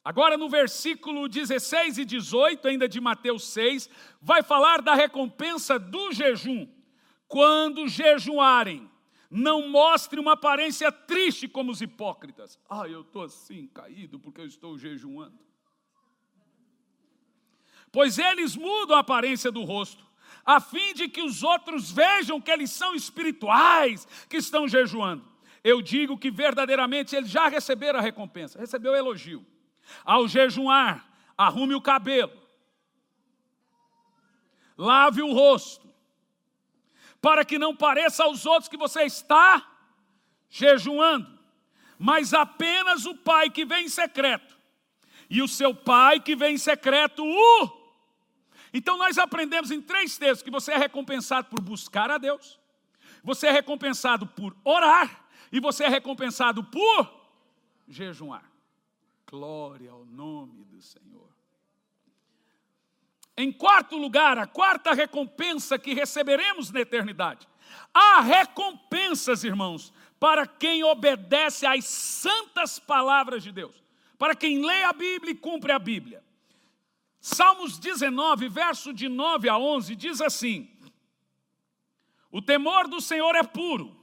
Agora, 0.05 0.39
no 0.39 0.49
versículo 0.49 1.29
16 1.29 1.99
e 1.99 2.05
18, 2.05 2.67
ainda 2.67 2.89
de 2.89 3.01
Mateus 3.01 3.49
6, 3.49 3.91
vai 4.21 4.43
falar 4.43 4.81
da 4.81 4.95
recompensa 4.95 5.79
do 5.79 6.13
jejum. 6.13 6.67
Quando 7.27 7.89
jejuarem, 7.89 8.89
não 9.31 9.69
mostre 9.69 10.19
uma 10.19 10.33
aparência 10.33 10.91
triste 10.91 11.47
como 11.47 11.71
os 11.71 11.83
hipócritas. 11.83 12.59
Ah, 12.69 12.89
eu 12.89 13.03
estou 13.03 13.23
assim, 13.23 13.67
caído, 13.69 14.19
porque 14.19 14.41
eu 14.41 14.47
estou 14.47 14.79
jejuando. 14.79 15.39
Pois 17.93 18.19
eles 18.19 18.57
mudam 18.57 18.97
a 18.97 19.01
aparência 19.01 19.51
do 19.51 19.65
rosto, 19.65 20.07
a 20.45 20.61
fim 20.61 20.95
de 20.95 21.09
que 21.09 21.23
os 21.23 21.43
outros 21.43 21.91
vejam 21.91 22.41
que 22.41 22.51
eles 22.51 22.71
são 22.71 22.95
espirituais, 22.95 24.07
que 24.29 24.37
estão 24.37 24.69
jejuando. 24.69 25.25
Eu 25.63 25.83
digo 25.83 26.17
que 26.17 26.31
verdadeiramente 26.31 27.15
eles 27.15 27.31
já 27.31 27.49
receberam 27.49 27.99
a 27.99 28.03
recompensa, 28.03 28.59
recebeu 28.59 28.93
o 28.93 28.97
elogio. 28.97 29.45
Ao 30.05 30.27
jejuar, 30.29 31.07
arrume 31.37 31.75
o 31.75 31.81
cabelo, 31.81 32.33
lave 34.77 35.23
o 35.23 35.33
rosto, 35.33 35.89
para 37.21 37.45
que 37.45 37.59
não 37.59 37.75
pareça 37.75 38.25
aos 38.25 38.47
outros 38.47 38.69
que 38.69 38.77
você 38.77 39.03
está 39.03 39.67
jejuando, 40.49 41.39
mas 41.99 42.33
apenas 42.33 43.07
o 43.07 43.15
pai 43.15 43.51
que 43.51 43.65
vem 43.65 43.87
em 43.87 43.89
secreto, 43.89 44.57
e 45.29 45.43
o 45.43 45.49
seu 45.49 45.75
pai 45.75 46.21
que 46.21 46.35
vem 46.35 46.55
em 46.55 46.59
secreto 46.59 47.25
o. 47.25 47.79
Então 48.73 48.97
nós 48.97 49.19
aprendemos 49.19 49.71
em 49.71 49.81
três 49.81 50.17
textos 50.17 50.43
que 50.43 50.51
você 50.51 50.73
é 50.73 50.77
recompensado 50.77 51.49
por 51.49 51.61
buscar 51.61 52.11
a 52.11 52.19
Deus, 52.19 52.59
você 53.23 53.49
é 53.49 53.51
recompensado 53.51 54.27
por 54.27 54.57
orar, 54.65 55.27
e 55.51 55.61
você 55.61 55.85
é 55.85 55.89
recompensado 55.89 56.63
por 56.65 57.11
jejuar. 57.89 58.48
Glória 59.31 59.91
ao 59.91 60.07
nome 60.07 60.65
do 60.65 60.81
Senhor. 60.81 61.29
Em 63.37 63.53
quarto 63.53 63.97
lugar, 63.97 64.39
a 64.39 64.47
quarta 64.47 64.95
recompensa 64.95 65.79
que 65.79 65.93
receberemos 65.93 66.71
na 66.71 66.81
eternidade. 66.81 67.47
Há 67.93 68.21
recompensas, 68.23 69.45
irmãos, 69.45 69.93
para 70.19 70.47
quem 70.47 70.83
obedece 70.83 71.67
às 71.67 71.85
santas 71.85 72.79
palavras 72.79 73.43
de 73.43 73.53
Deus, 73.53 73.83
para 74.17 74.35
quem 74.35 74.65
lê 74.65 74.83
a 74.85 74.93
Bíblia 74.95 75.33
e 75.33 75.37
cumpre 75.37 75.73
a 75.73 75.79
Bíblia. 75.79 76.25
Salmos 77.21 77.79
19, 77.79 78.49
verso 78.49 78.95
de 78.95 79.09
9 79.09 79.49
a 79.49 79.59
11, 79.59 79.95
diz 79.95 80.23
assim: 80.23 80.71
O 82.31 82.41
temor 82.41 82.89
do 82.89 83.01
Senhor 83.01 83.35
é 83.35 83.43
puro 83.43 83.95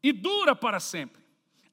e 0.00 0.12
dura 0.12 0.54
para 0.54 0.78
sempre. 0.78 1.23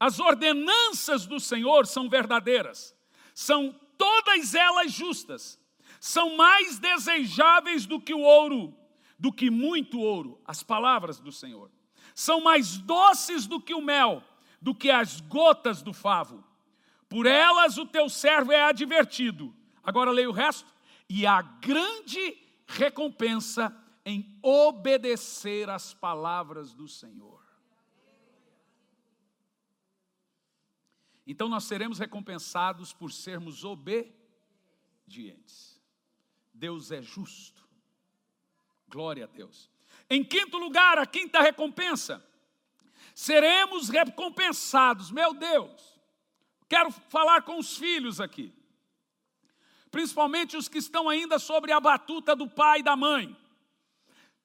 As 0.01 0.19
ordenanças 0.19 1.27
do 1.27 1.39
Senhor 1.39 1.85
são 1.85 2.09
verdadeiras, 2.09 2.95
são 3.35 3.79
todas 3.99 4.55
elas 4.55 4.91
justas, 4.91 5.59
são 5.99 6.35
mais 6.35 6.79
desejáveis 6.79 7.85
do 7.85 8.01
que 8.01 8.11
o 8.11 8.21
ouro, 8.21 8.75
do 9.19 9.31
que 9.31 9.51
muito 9.51 9.99
ouro, 9.99 10.41
as 10.43 10.63
palavras 10.63 11.19
do 11.19 11.31
Senhor. 11.31 11.69
São 12.15 12.41
mais 12.41 12.79
doces 12.79 13.45
do 13.45 13.61
que 13.61 13.75
o 13.75 13.81
mel, 13.81 14.23
do 14.59 14.73
que 14.73 14.89
as 14.89 15.21
gotas 15.21 15.83
do 15.83 15.93
favo. 15.93 16.43
Por 17.07 17.27
elas 17.27 17.77
o 17.77 17.85
teu 17.85 18.09
servo 18.09 18.51
é 18.51 18.63
advertido. 18.63 19.55
Agora 19.83 20.09
leia 20.09 20.27
o 20.27 20.33
resto. 20.33 20.73
E 21.07 21.27
a 21.27 21.43
grande 21.43 22.39
recompensa 22.65 23.71
em 24.03 24.35
obedecer 24.41 25.69
às 25.69 25.93
palavras 25.93 26.73
do 26.73 26.87
Senhor. 26.87 27.40
Então 31.31 31.47
nós 31.47 31.63
seremos 31.63 31.97
recompensados 31.97 32.91
por 32.91 33.09
sermos 33.09 33.63
obedientes. 33.63 34.11
Deus 36.53 36.91
é 36.91 37.01
justo. 37.01 37.65
Glória 38.89 39.23
a 39.23 39.27
Deus. 39.27 39.69
Em 40.09 40.25
quinto 40.25 40.57
lugar, 40.57 40.97
a 40.97 41.05
quinta 41.05 41.39
recompensa. 41.39 42.21
Seremos 43.15 43.87
recompensados, 43.87 45.09
meu 45.09 45.33
Deus. 45.33 45.97
Quero 46.67 46.91
falar 46.91 47.43
com 47.43 47.57
os 47.57 47.77
filhos 47.77 48.19
aqui, 48.19 48.53
principalmente 49.89 50.57
os 50.57 50.67
que 50.67 50.79
estão 50.79 51.07
ainda 51.07 51.39
sobre 51.39 51.71
a 51.71 51.79
batuta 51.79 52.35
do 52.35 52.49
pai 52.49 52.79
e 52.81 52.83
da 52.83 52.97
mãe. 52.97 53.33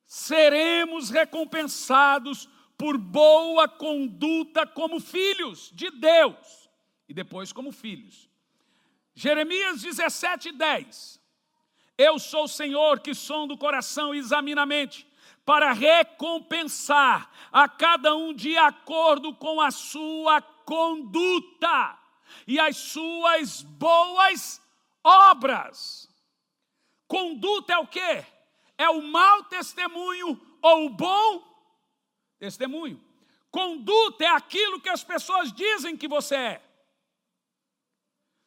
Seremos 0.04 1.10
recompensados 1.10 2.48
por 2.78 2.96
boa 2.96 3.66
conduta 3.68 4.64
como 4.64 5.00
filhos 5.00 5.72
de 5.74 5.90
Deus 5.90 6.65
e 7.08 7.14
depois 7.14 7.52
como 7.52 7.72
filhos. 7.72 8.28
Jeremias 9.14 9.82
17, 9.82 10.52
10. 10.52 11.20
Eu 11.96 12.18
sou 12.18 12.44
o 12.44 12.48
Senhor 12.48 13.00
que 13.00 13.14
som 13.14 13.46
do 13.46 13.56
coração 13.56 14.14
e 14.14 14.18
examina 14.18 14.62
a 14.62 14.66
mente, 14.66 15.06
para 15.44 15.72
recompensar 15.72 17.30
a 17.52 17.68
cada 17.68 18.14
um 18.14 18.34
de 18.34 18.56
acordo 18.58 19.34
com 19.34 19.60
a 19.60 19.70
sua 19.70 20.42
conduta 20.42 21.98
e 22.46 22.58
as 22.58 22.76
suas 22.76 23.62
boas 23.62 24.60
obras. 25.02 26.10
Conduta 27.06 27.72
é 27.72 27.78
o 27.78 27.86
quê? 27.86 28.24
É 28.76 28.90
o 28.90 29.00
mau 29.00 29.44
testemunho 29.44 30.38
ou 30.60 30.86
o 30.86 30.90
bom 30.90 31.42
testemunho. 32.38 33.00
Conduta 33.50 34.24
é 34.24 34.28
aquilo 34.28 34.80
que 34.80 34.88
as 34.88 35.02
pessoas 35.04 35.52
dizem 35.52 35.96
que 35.96 36.08
você 36.08 36.34
é. 36.34 36.65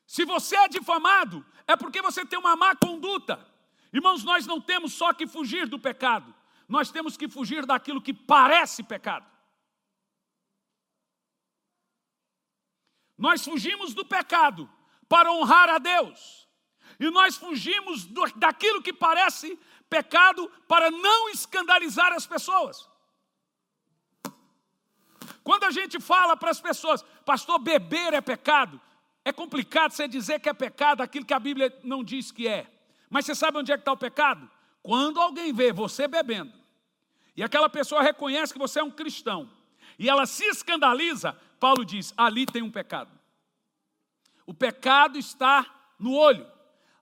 Se 0.09 0.25
você 0.25 0.55
é 0.55 0.67
difamado, 0.67 1.45
é 1.67 1.75
porque 1.75 2.01
você 2.01 2.25
tem 2.25 2.39
uma 2.39 2.55
má 2.55 2.75
conduta. 2.75 3.47
Irmãos, 3.93 4.23
nós 4.23 4.47
não 4.47 4.59
temos 4.59 4.93
só 4.93 5.13
que 5.13 5.27
fugir 5.27 5.67
do 5.67 5.77
pecado, 5.77 6.33
nós 6.67 6.89
temos 6.89 7.15
que 7.15 7.29
fugir 7.29 7.63
daquilo 7.63 8.01
que 8.01 8.11
parece 8.11 8.81
pecado. 8.81 9.29
Nós 13.15 13.45
fugimos 13.45 13.93
do 13.93 14.03
pecado 14.03 14.67
para 15.07 15.31
honrar 15.31 15.69
a 15.69 15.77
Deus, 15.77 16.47
e 16.99 17.11
nós 17.11 17.37
fugimos 17.37 18.05
do, 18.05 18.25
daquilo 18.35 18.81
que 18.81 18.91
parece 18.91 19.59
pecado 19.87 20.49
para 20.67 20.89
não 20.89 21.29
escandalizar 21.29 22.13
as 22.13 22.25
pessoas. 22.25 22.89
Quando 25.43 25.65
a 25.65 25.71
gente 25.71 25.99
fala 25.99 26.35
para 26.35 26.49
as 26.49 26.59
pessoas, 26.59 27.03
pastor, 27.23 27.59
beber 27.59 28.15
é 28.15 28.21
pecado, 28.21 28.81
é 29.25 29.31
complicado 29.31 29.91
você 29.91 30.07
dizer 30.07 30.39
que 30.39 30.49
é 30.49 30.53
pecado 30.53 31.01
aquilo 31.01 31.25
que 31.25 31.33
a 31.33 31.39
Bíblia 31.39 31.77
não 31.83 32.03
diz 32.03 32.31
que 32.31 32.47
é. 32.47 32.67
Mas 33.09 33.25
você 33.25 33.35
sabe 33.35 33.57
onde 33.57 33.71
é 33.71 33.77
que 33.77 33.81
está 33.81 33.91
o 33.91 33.97
pecado? 33.97 34.49
Quando 34.81 35.19
alguém 35.19 35.53
vê 35.53 35.73
você 35.73 36.07
bebendo, 36.07 36.53
e 37.35 37.43
aquela 37.43 37.69
pessoa 37.69 38.01
reconhece 38.01 38.53
que 38.53 38.59
você 38.59 38.79
é 38.79 38.83
um 38.83 38.91
cristão, 38.91 39.49
e 39.97 40.09
ela 40.09 40.25
se 40.25 40.45
escandaliza, 40.45 41.37
Paulo 41.59 41.83
diz: 41.83 42.13
ali 42.15 42.45
tem 42.45 42.61
um 42.61 42.71
pecado. 42.71 43.11
O 44.45 44.53
pecado 44.53 45.17
está 45.17 45.65
no 45.99 46.13
olho. 46.13 46.47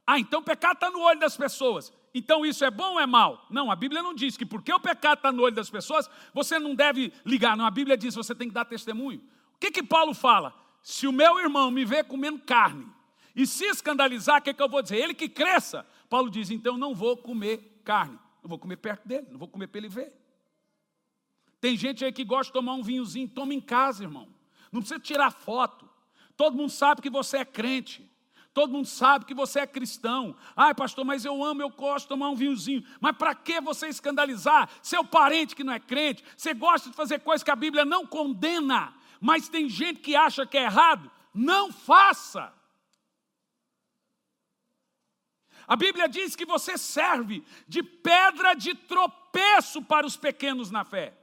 Ah, 0.05 0.19
então 0.19 0.39
o 0.39 0.43
pecado 0.43 0.73
está 0.73 0.89
no 0.89 1.01
olho 1.01 1.19
das 1.19 1.37
pessoas. 1.37 1.93
Então 2.13 2.45
isso 2.45 2.65
é 2.65 2.71
bom 2.71 2.93
ou 2.93 2.99
é 2.99 3.05
mal? 3.05 3.45
Não, 3.49 3.69
a 3.69 3.75
Bíblia 3.75 4.01
não 4.01 4.13
diz 4.13 4.35
que 4.35 4.45
porque 4.45 4.73
o 4.73 4.79
pecado 4.79 5.19
está 5.19 5.31
no 5.31 5.43
olho 5.43 5.53
das 5.53 5.69
pessoas, 5.69 6.09
você 6.33 6.57
não 6.57 6.73
deve 6.73 7.13
ligar. 7.23 7.55
Não, 7.55 7.65
a 7.65 7.71
Bíblia 7.71 7.95
diz 7.95 8.15
que 8.15 8.23
você 8.23 8.33
tem 8.33 8.47
que 8.47 8.53
dar 8.53 8.65
testemunho. 8.65 9.19
O 9.53 9.59
que 9.59 9.69
que 9.69 9.83
Paulo 9.83 10.13
fala? 10.13 10.53
Se 10.87 11.05
o 11.05 11.11
meu 11.11 11.37
irmão 11.37 11.69
me 11.69 11.83
vê 11.83 12.01
comendo 12.01 12.39
carne 12.39 12.87
e 13.35 13.45
se 13.45 13.65
escandalizar, 13.65 14.39
o 14.39 14.41
que, 14.41 14.53
que 14.53 14.63
eu 14.63 14.69
vou 14.69 14.81
dizer? 14.81 14.95
Ele 14.95 15.13
que 15.13 15.27
cresça. 15.27 15.85
Paulo 16.09 16.29
diz: 16.29 16.49
então 16.49 16.77
não 16.77 16.95
vou 16.95 17.17
comer 17.17 17.81
carne, 17.83 18.17
não 18.41 18.47
vou 18.47 18.57
comer 18.57 18.77
perto 18.77 19.05
dele, 19.05 19.27
não 19.29 19.37
vou 19.37 19.49
comer 19.49 19.67
para 19.67 19.79
ele 19.79 19.89
ver. 19.89 20.13
Tem 21.59 21.75
gente 21.75 22.05
aí 22.05 22.13
que 22.13 22.23
gosta 22.23 22.45
de 22.45 22.53
tomar 22.53 22.73
um 22.75 22.81
vinhozinho, 22.81 23.27
toma 23.27 23.53
em 23.53 23.59
casa, 23.59 24.01
irmão. 24.01 24.29
Não 24.71 24.79
precisa 24.79 24.97
tirar 24.97 25.29
foto. 25.29 25.89
Todo 26.37 26.55
mundo 26.55 26.71
sabe 26.71 27.01
que 27.01 27.09
você 27.09 27.39
é 27.39 27.45
crente. 27.45 28.09
Todo 28.53 28.71
mundo 28.71 28.87
sabe 28.87 29.25
que 29.25 29.33
você 29.33 29.59
é 29.59 29.67
cristão. 29.67 30.37
Ai, 30.55 30.73
pastor, 30.73 31.03
mas 31.03 31.25
eu 31.25 31.43
amo, 31.43 31.61
eu 31.61 31.69
gosto 31.69 32.05
de 32.05 32.09
tomar 32.09 32.29
um 32.29 32.35
vinhozinho. 32.35 32.81
Mas 33.01 33.17
para 33.17 33.35
que 33.35 33.59
você 33.59 33.89
escandalizar 33.89 34.69
seu 34.81 35.03
parente 35.03 35.53
que 35.53 35.65
não 35.65 35.73
é 35.73 35.81
crente? 35.81 36.23
Você 36.37 36.53
gosta 36.53 36.89
de 36.89 36.95
fazer 36.95 37.19
coisas 37.19 37.43
que 37.43 37.51
a 37.51 37.57
Bíblia 37.57 37.83
não 37.83 38.05
condena 38.05 38.95
mas 39.19 39.49
tem 39.49 39.69
gente 39.69 39.99
que 39.99 40.15
acha 40.15 40.45
que 40.45 40.57
é 40.57 40.63
errado, 40.63 41.11
não 41.33 41.71
faça. 41.71 42.53
A 45.67 45.75
Bíblia 45.75 46.07
diz 46.07 46.35
que 46.35 46.45
você 46.45 46.77
serve 46.77 47.43
de 47.67 47.83
pedra 47.83 48.53
de 48.53 48.73
tropeço 48.73 49.81
para 49.81 50.07
os 50.07 50.15
pequenos 50.15 50.71
na 50.71 50.85
fé. 50.85 51.13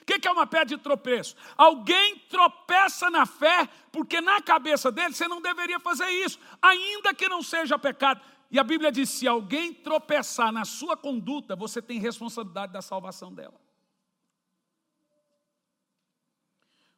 O 0.00 0.04
que 0.04 0.26
é 0.26 0.30
uma 0.30 0.46
pedra 0.46 0.66
de 0.66 0.78
tropeço? 0.78 1.36
Alguém 1.56 2.18
tropeça 2.28 3.10
na 3.10 3.26
fé, 3.26 3.68
porque 3.92 4.20
na 4.20 4.40
cabeça 4.40 4.90
dele 4.90 5.12
você 5.12 5.28
não 5.28 5.40
deveria 5.40 5.78
fazer 5.80 6.08
isso, 6.08 6.38
ainda 6.62 7.12
que 7.12 7.28
não 7.28 7.42
seja 7.42 7.78
pecado. 7.78 8.20
E 8.50 8.58
a 8.58 8.64
Bíblia 8.64 8.90
diz: 8.90 9.08
se 9.08 9.28
alguém 9.28 9.72
tropeçar 9.72 10.52
na 10.52 10.64
sua 10.64 10.96
conduta, 10.96 11.54
você 11.54 11.80
tem 11.80 11.98
responsabilidade 11.98 12.72
da 12.72 12.82
salvação 12.82 13.32
dela. 13.32 13.60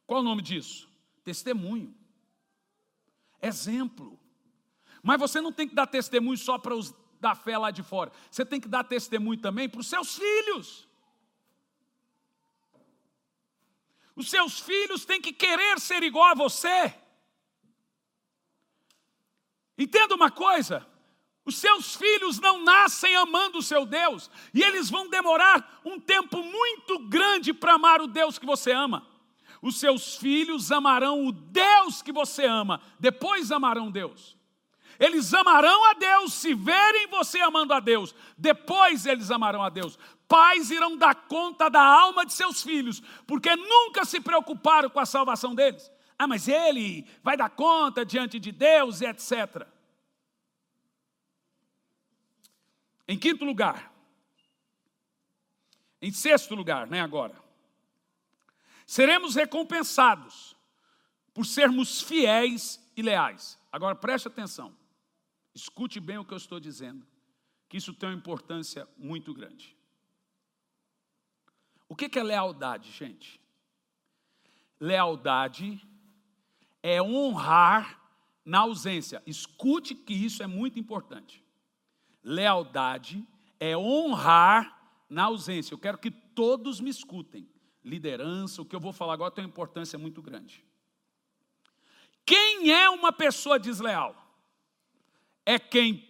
Qual 0.05 0.19
o 0.19 0.23
nome 0.23 0.41
disso? 0.41 0.89
Testemunho. 1.23 1.95
Exemplo. 3.41 4.19
Mas 5.01 5.19
você 5.19 5.41
não 5.41 5.51
tem 5.51 5.67
que 5.67 5.75
dar 5.75 5.87
testemunho 5.87 6.37
só 6.37 6.57
para 6.57 6.75
os 6.75 6.93
da 7.19 7.33
fé 7.35 7.57
lá 7.57 7.71
de 7.71 7.81
fora. 7.81 8.11
Você 8.29 8.45
tem 8.45 8.59
que 8.59 8.67
dar 8.67 8.83
testemunho 8.83 9.39
também 9.39 9.69
para 9.69 9.79
os 9.79 9.87
seus 9.87 10.17
filhos. 10.17 10.87
Os 14.15 14.29
seus 14.29 14.59
filhos 14.59 15.05
têm 15.05 15.21
que 15.21 15.33
querer 15.33 15.79
ser 15.79 16.03
igual 16.03 16.31
a 16.31 16.35
você. 16.35 16.93
Entenda 19.77 20.13
uma 20.13 20.29
coisa: 20.29 20.85
os 21.45 21.55
seus 21.57 21.95
filhos 21.95 22.39
não 22.39 22.61
nascem 22.61 23.15
amando 23.15 23.57
o 23.57 23.63
seu 23.63 23.85
Deus, 23.85 24.29
e 24.53 24.61
eles 24.61 24.89
vão 24.89 25.09
demorar 25.09 25.81
um 25.83 25.99
tempo 25.99 26.43
muito 26.43 26.99
grande 27.07 27.53
para 27.53 27.73
amar 27.73 28.01
o 28.01 28.07
Deus 28.07 28.37
que 28.37 28.45
você 28.45 28.71
ama 28.71 29.12
os 29.63 29.79
seus 29.79 30.17
filhos 30.17 30.73
amarão 30.73 31.25
o 31.25 31.31
Deus 31.31 32.01
que 32.01 32.11
você 32.11 32.45
ama, 32.45 32.81
depois 32.99 33.49
amarão 33.49 33.89
Deus. 33.89 34.37
Eles 34.99 35.33
amarão 35.33 35.89
a 35.89 35.93
Deus 35.93 36.33
se 36.33 36.53
verem 36.53 37.07
você 37.07 37.39
amando 37.39 37.73
a 37.73 37.79
Deus, 37.79 38.13
depois 38.37 39.05
eles 39.05 39.31
amarão 39.31 39.63
a 39.63 39.69
Deus. 39.69 39.97
Pais 40.27 40.69
irão 40.69 40.97
dar 40.97 41.15
conta 41.15 41.69
da 41.69 41.81
alma 41.81 42.25
de 42.25 42.33
seus 42.33 42.61
filhos, 42.61 43.01
porque 43.25 43.55
nunca 43.55 44.03
se 44.03 44.19
preocuparam 44.19 44.89
com 44.89 44.99
a 44.99 45.05
salvação 45.05 45.55
deles. 45.55 45.89
Ah, 46.19 46.27
mas 46.27 46.49
ele 46.49 47.07
vai 47.23 47.37
dar 47.37 47.49
conta 47.49 48.05
diante 48.05 48.39
de 48.39 48.51
Deus 48.51 48.99
e 48.99 49.05
etc. 49.05 49.65
Em 53.07 53.17
quinto 53.17 53.45
lugar, 53.45 53.93
em 56.01 56.11
sexto 56.11 56.53
lugar, 56.53 56.85
né, 56.85 56.99
agora. 56.99 57.42
Seremos 58.85 59.35
recompensados 59.35 60.55
por 61.33 61.45
sermos 61.45 62.01
fiéis 62.01 62.79
e 62.95 63.01
leais. 63.01 63.59
Agora 63.71 63.95
preste 63.95 64.27
atenção, 64.27 64.75
escute 65.53 65.99
bem 65.99 66.17
o 66.17 66.25
que 66.25 66.33
eu 66.33 66.37
estou 66.37 66.59
dizendo, 66.59 67.05
que 67.67 67.77
isso 67.77 67.93
tem 67.93 68.09
uma 68.09 68.15
importância 68.15 68.87
muito 68.97 69.33
grande. 69.33 69.75
O 71.89 71.95
que 71.95 72.17
é 72.17 72.23
lealdade, 72.23 72.91
gente? 72.91 73.39
Lealdade 74.79 75.81
é 76.81 77.01
honrar 77.01 78.01
na 78.43 78.59
ausência. 78.59 79.21
Escute 79.25 79.95
que 79.95 80.13
isso 80.13 80.43
é 80.43 80.47
muito 80.47 80.79
importante. 80.79 81.43
Lealdade 82.23 83.25
é 83.59 83.77
honrar 83.77 85.05
na 85.09 85.25
ausência. 85.25 85.73
Eu 85.73 85.77
quero 85.77 85.97
que 85.97 86.11
todos 86.11 86.81
me 86.81 86.89
escutem 86.89 87.47
liderança, 87.83 88.61
o 88.61 88.65
que 88.65 88.75
eu 88.75 88.79
vou 88.79 88.93
falar 88.93 89.13
agora 89.13 89.31
tem 89.31 89.43
uma 89.43 89.49
importância 89.49 89.99
muito 89.99 90.21
grande. 90.21 90.63
Quem 92.25 92.71
é 92.71 92.89
uma 92.89 93.11
pessoa 93.11 93.59
desleal? 93.59 94.15
É 95.45 95.59
quem 95.59 96.07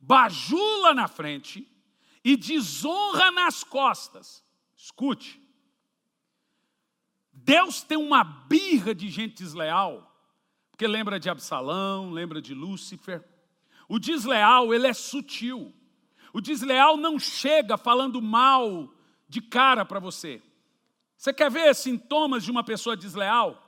bajula 0.00 0.92
na 0.92 1.06
frente 1.06 1.68
e 2.24 2.36
desonra 2.36 3.30
nas 3.30 3.62
costas. 3.62 4.44
Escute. 4.76 5.40
Deus 7.32 7.82
tem 7.82 7.98
uma 7.98 8.24
birra 8.24 8.94
de 8.94 9.08
gente 9.08 9.36
desleal, 9.36 10.10
porque 10.70 10.86
lembra 10.86 11.20
de 11.20 11.28
Absalão, 11.28 12.10
lembra 12.10 12.40
de 12.40 12.54
Lúcifer. 12.54 13.22
O 13.88 13.98
desleal, 13.98 14.74
ele 14.74 14.86
é 14.86 14.92
sutil. 14.92 15.72
O 16.32 16.40
desleal 16.40 16.96
não 16.96 17.18
chega 17.18 17.76
falando 17.76 18.20
mal 18.20 18.92
de 19.28 19.40
cara 19.40 19.84
para 19.84 20.00
você. 20.00 20.42
Você 21.24 21.32
quer 21.32 21.50
ver 21.50 21.74
sintomas 21.74 22.44
de 22.44 22.50
uma 22.50 22.62
pessoa 22.62 22.94
desleal? 22.94 23.58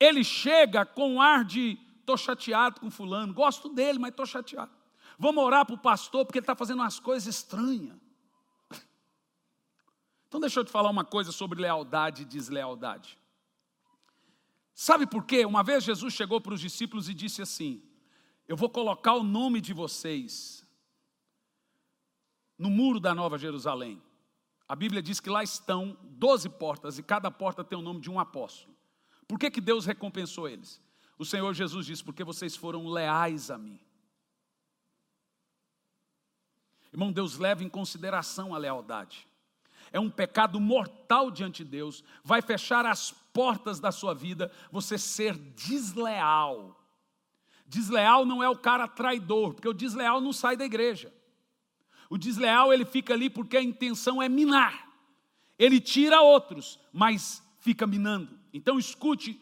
Ele 0.00 0.24
chega 0.24 0.86
com 0.86 1.16
um 1.16 1.20
ar 1.20 1.44
de 1.44 1.78
estou 2.00 2.16
chateado 2.16 2.80
com 2.80 2.90
fulano, 2.90 3.34
gosto 3.34 3.68
dele, 3.68 3.98
mas 3.98 4.08
estou 4.08 4.24
chateado. 4.24 4.72
Vamos 5.18 5.44
orar 5.44 5.66
para 5.66 5.74
o 5.74 5.78
pastor 5.78 6.24
porque 6.24 6.38
ele 6.38 6.44
está 6.44 6.56
fazendo 6.56 6.78
umas 6.78 6.98
coisas 6.98 7.26
estranhas. 7.26 7.94
Então 10.26 10.40
deixa 10.40 10.60
eu 10.60 10.64
te 10.64 10.70
falar 10.70 10.88
uma 10.88 11.04
coisa 11.04 11.30
sobre 11.30 11.60
lealdade 11.60 12.22
e 12.22 12.24
deslealdade. 12.24 13.18
Sabe 14.74 15.06
por 15.06 15.26
quê? 15.26 15.44
Uma 15.44 15.62
vez 15.62 15.84
Jesus 15.84 16.14
chegou 16.14 16.40
para 16.40 16.54
os 16.54 16.60
discípulos 16.62 17.06
e 17.10 17.12
disse 17.12 17.42
assim: 17.42 17.82
Eu 18.46 18.56
vou 18.56 18.70
colocar 18.70 19.12
o 19.12 19.22
nome 19.22 19.60
de 19.60 19.74
vocês 19.74 20.66
no 22.56 22.70
muro 22.70 22.98
da 22.98 23.14
Nova 23.14 23.36
Jerusalém. 23.36 24.07
A 24.68 24.76
Bíblia 24.76 25.02
diz 25.02 25.18
que 25.18 25.30
lá 25.30 25.42
estão 25.42 25.96
doze 26.02 26.48
portas 26.48 26.98
e 26.98 27.02
cada 27.02 27.30
porta 27.30 27.64
tem 27.64 27.78
o 27.78 27.82
nome 27.82 28.00
de 28.00 28.10
um 28.10 28.20
apóstolo. 28.20 28.76
Por 29.26 29.38
que, 29.38 29.50
que 29.50 29.60
Deus 29.60 29.86
recompensou 29.86 30.48
eles? 30.48 30.80
O 31.18 31.24
Senhor 31.24 31.52
Jesus 31.54 31.86
disse: 31.86 32.04
Porque 32.04 32.22
vocês 32.22 32.54
foram 32.54 32.86
leais 32.86 33.50
a 33.50 33.56
mim. 33.56 33.80
Irmão, 36.92 37.12
Deus 37.12 37.38
leva 37.38 37.64
em 37.64 37.68
consideração 37.68 38.54
a 38.54 38.58
lealdade 38.58 39.28
é 39.92 40.00
um 40.00 40.10
pecado 40.10 40.60
mortal 40.60 41.30
diante 41.30 41.64
de 41.64 41.70
Deus, 41.70 42.04
vai 42.22 42.42
fechar 42.42 42.84
as 42.86 43.10
portas 43.32 43.80
da 43.80 43.92
sua 43.92 44.14
vida, 44.14 44.50
você 44.70 44.98
ser 44.98 45.34
desleal. 45.36 46.76
Desleal 47.66 48.24
não 48.24 48.42
é 48.42 48.48
o 48.48 48.56
cara 48.56 48.88
traidor, 48.88 49.54
porque 49.54 49.68
o 49.68 49.74
desleal 49.74 50.20
não 50.20 50.32
sai 50.32 50.56
da 50.56 50.64
igreja. 50.64 51.12
O 52.10 52.16
desleal 52.16 52.72
ele 52.72 52.84
fica 52.84 53.12
ali 53.12 53.28
porque 53.28 53.56
a 53.56 53.62
intenção 53.62 54.22
é 54.22 54.28
minar. 54.28 54.88
Ele 55.58 55.80
tira 55.80 56.20
outros, 56.20 56.78
mas 56.92 57.42
fica 57.60 57.86
minando. 57.86 58.38
Então 58.52 58.78
escute 58.78 59.40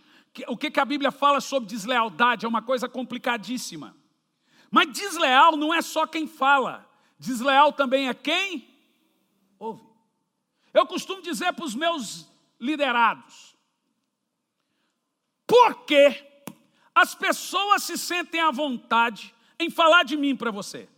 o 0.49 0.57
que 0.57 0.79
a 0.79 0.85
Bíblia 0.85 1.11
fala 1.11 1.41
sobre 1.41 1.69
deslealdade, 1.69 2.45
é 2.45 2.49
uma 2.49 2.63
coisa 2.63 2.89
complicadíssima. 2.89 3.97
Mas 4.71 4.93
desleal 4.93 5.57
não 5.57 5.73
é 5.73 5.81
só 5.81 6.07
quem 6.07 6.27
fala, 6.27 6.87
desleal 7.19 7.73
também 7.73 8.09
é 8.09 8.15
quem 8.15 8.69
ouve. 9.59 9.87
Eu 10.75 10.87
costumo 10.87 11.23
dizer 11.23 11.53
para 11.53 11.65
os 11.65 11.75
meus 11.75 12.29
liderados, 12.61 13.57
por 15.47 15.85
que 15.85 16.23
as 16.95 17.15
pessoas 17.15 17.85
se 17.85 17.97
sentem 17.97 18.41
à 18.41 18.51
vontade 18.51 19.35
em 19.59 19.71
falar 19.71 20.03
de 20.03 20.17
mim 20.17 20.35
para 20.35 20.51
você? 20.51 20.89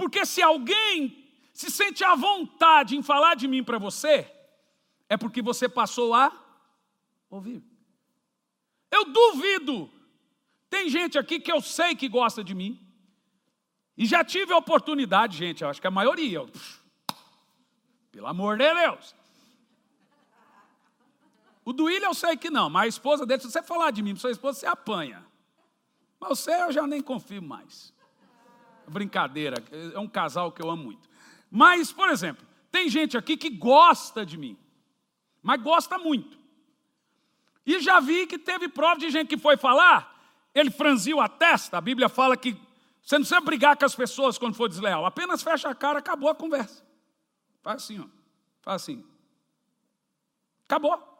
Porque 0.00 0.24
se 0.24 0.40
alguém 0.40 1.28
se 1.52 1.70
sente 1.70 2.02
à 2.02 2.14
vontade 2.14 2.96
em 2.96 3.02
falar 3.02 3.34
de 3.34 3.46
mim 3.46 3.62
para 3.62 3.76
você, 3.76 4.26
é 5.10 5.14
porque 5.14 5.42
você 5.42 5.68
passou 5.68 6.14
a 6.14 6.32
ouvir. 7.28 7.62
Eu 8.90 9.04
duvido. 9.12 9.90
Tem 10.70 10.88
gente 10.88 11.18
aqui 11.18 11.38
que 11.38 11.52
eu 11.52 11.60
sei 11.60 11.94
que 11.94 12.08
gosta 12.08 12.42
de 12.42 12.54
mim, 12.54 12.80
e 13.94 14.06
já 14.06 14.24
tive 14.24 14.54
a 14.54 14.56
oportunidade, 14.56 15.36
gente, 15.36 15.62
eu 15.62 15.68
acho 15.68 15.82
que 15.82 15.86
a 15.86 15.90
maioria, 15.90 16.46
pelo 18.10 18.26
amor 18.26 18.56
de 18.56 18.72
Deus. 18.72 19.14
O 21.62 21.74
do 21.74 21.84
William 21.84 22.08
eu 22.08 22.14
sei 22.14 22.38
que 22.38 22.48
não, 22.48 22.70
mas 22.70 22.84
a 22.84 22.88
esposa 22.88 23.26
dele, 23.26 23.42
se 23.42 23.50
você 23.50 23.62
falar 23.62 23.90
de 23.90 24.00
mim, 24.00 24.16
sua 24.16 24.30
esposa, 24.30 24.60
você 24.60 24.66
apanha. 24.66 25.22
Mas 26.18 26.38
você 26.38 26.52
eu 26.62 26.72
já 26.72 26.86
nem 26.86 27.02
confio 27.02 27.42
mais. 27.42 27.92
Brincadeira, 28.90 29.62
é 29.94 29.98
um 29.98 30.08
casal 30.08 30.52
que 30.52 30.62
eu 30.62 30.70
amo 30.70 30.84
muito. 30.84 31.08
Mas, 31.50 31.92
por 31.92 32.08
exemplo, 32.08 32.46
tem 32.70 32.88
gente 32.88 33.16
aqui 33.16 33.36
que 33.36 33.50
gosta 33.50 34.24
de 34.24 34.36
mim, 34.36 34.56
mas 35.42 35.60
gosta 35.62 35.98
muito. 35.98 36.38
E 37.66 37.80
já 37.80 38.00
vi 38.00 38.26
que 38.26 38.38
teve 38.38 38.68
prova 38.68 38.98
de 38.98 39.10
gente 39.10 39.28
que 39.28 39.38
foi 39.38 39.56
falar, 39.56 40.18
ele 40.54 40.70
franziu 40.70 41.20
a 41.20 41.28
testa, 41.28 41.78
a 41.78 41.80
Bíblia 41.80 42.08
fala 42.08 42.36
que 42.36 42.56
você 43.02 43.16
não 43.16 43.22
precisa 43.22 43.40
brigar 43.40 43.76
com 43.76 43.84
as 43.84 43.94
pessoas 43.94 44.38
quando 44.38 44.54
for 44.54 44.68
desleal, 44.68 45.04
apenas 45.04 45.42
fecha 45.42 45.68
a 45.68 45.74
cara, 45.74 45.98
acabou 45.98 46.28
a 46.28 46.34
conversa. 46.34 46.84
Faz 47.62 47.82
assim, 47.82 47.98
ó. 47.98 48.06
Faz 48.62 48.82
assim. 48.82 49.04
Acabou. 50.64 51.10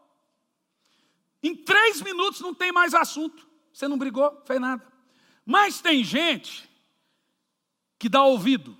Em 1.42 1.56
três 1.56 2.00
minutos 2.02 2.40
não 2.40 2.54
tem 2.54 2.70
mais 2.70 2.94
assunto. 2.94 3.48
Você 3.72 3.88
não 3.88 3.98
brigou, 3.98 4.40
fez 4.44 4.61
nada. 4.61 4.87
Mas 5.44 5.80
tem 5.80 6.04
gente 6.04 6.69
que 8.00 8.08
dá 8.08 8.24
ouvido. 8.24 8.74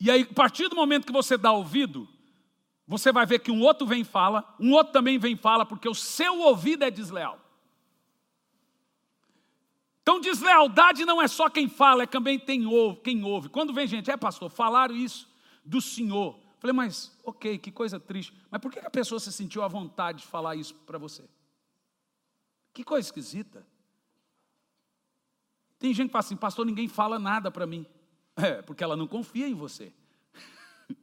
E 0.00 0.10
aí, 0.10 0.22
a 0.28 0.34
partir 0.34 0.68
do 0.68 0.74
momento 0.74 1.06
que 1.06 1.12
você 1.12 1.38
dá 1.38 1.52
ouvido, 1.52 2.08
você 2.86 3.12
vai 3.12 3.24
ver 3.24 3.38
que 3.38 3.52
um 3.52 3.62
outro 3.62 3.86
vem 3.86 4.00
e 4.00 4.04
fala, 4.04 4.54
um 4.58 4.72
outro 4.72 4.92
também 4.92 5.16
vem 5.16 5.34
e 5.34 5.36
fala, 5.36 5.64
porque 5.64 5.88
o 5.88 5.94
seu 5.94 6.40
ouvido 6.40 6.82
é 6.82 6.90
desleal. 6.90 7.38
Então, 10.02 10.20
deslealdade 10.20 11.04
não 11.04 11.22
é 11.22 11.28
só 11.28 11.48
quem 11.48 11.68
fala, 11.68 12.02
é 12.02 12.06
também 12.06 12.38
tem 12.38 12.64
quem 13.04 13.22
ouve. 13.22 13.48
Quando 13.48 13.72
vem 13.72 13.86
gente, 13.86 14.10
é 14.10 14.16
pastor, 14.16 14.50
falaram 14.50 14.96
isso 14.96 15.28
do 15.64 15.80
Senhor. 15.80 16.36
Falei, 16.58 16.74
mas 16.74 17.16
ok, 17.22 17.58
que 17.58 17.70
coisa 17.70 18.00
triste. 18.00 18.34
Mas 18.50 18.60
por 18.60 18.72
que 18.72 18.80
a 18.80 18.90
pessoa 18.90 19.20
se 19.20 19.32
sentiu 19.32 19.62
à 19.62 19.68
vontade 19.68 20.22
de 20.22 20.26
falar 20.26 20.56
isso 20.56 20.74
para 20.74 20.98
você? 20.98 21.22
Que 22.74 22.82
coisa 22.82 23.06
esquisita. 23.06 23.64
Tem 25.78 25.94
gente 25.94 26.08
que 26.08 26.12
fala 26.12 26.24
assim, 26.24 26.36
pastor, 26.36 26.66
ninguém 26.66 26.88
fala 26.88 27.18
nada 27.18 27.50
para 27.50 27.66
mim. 27.66 27.86
É, 28.40 28.62
porque 28.62 28.84
ela 28.84 28.96
não 28.96 29.08
confia 29.08 29.48
em 29.48 29.54
você. 29.54 29.92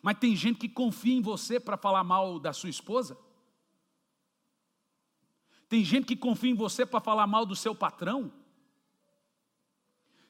Mas 0.00 0.16
tem 0.16 0.36
gente 0.36 0.60
que 0.60 0.68
confia 0.68 1.16
em 1.16 1.20
você 1.20 1.58
para 1.58 1.76
falar 1.76 2.04
mal 2.04 2.38
da 2.38 2.52
sua 2.52 2.70
esposa. 2.70 3.18
Tem 5.68 5.84
gente 5.84 6.06
que 6.06 6.14
confia 6.14 6.52
em 6.52 6.54
você 6.54 6.86
para 6.86 7.00
falar 7.00 7.26
mal 7.26 7.44
do 7.44 7.56
seu 7.56 7.74
patrão. 7.74 8.32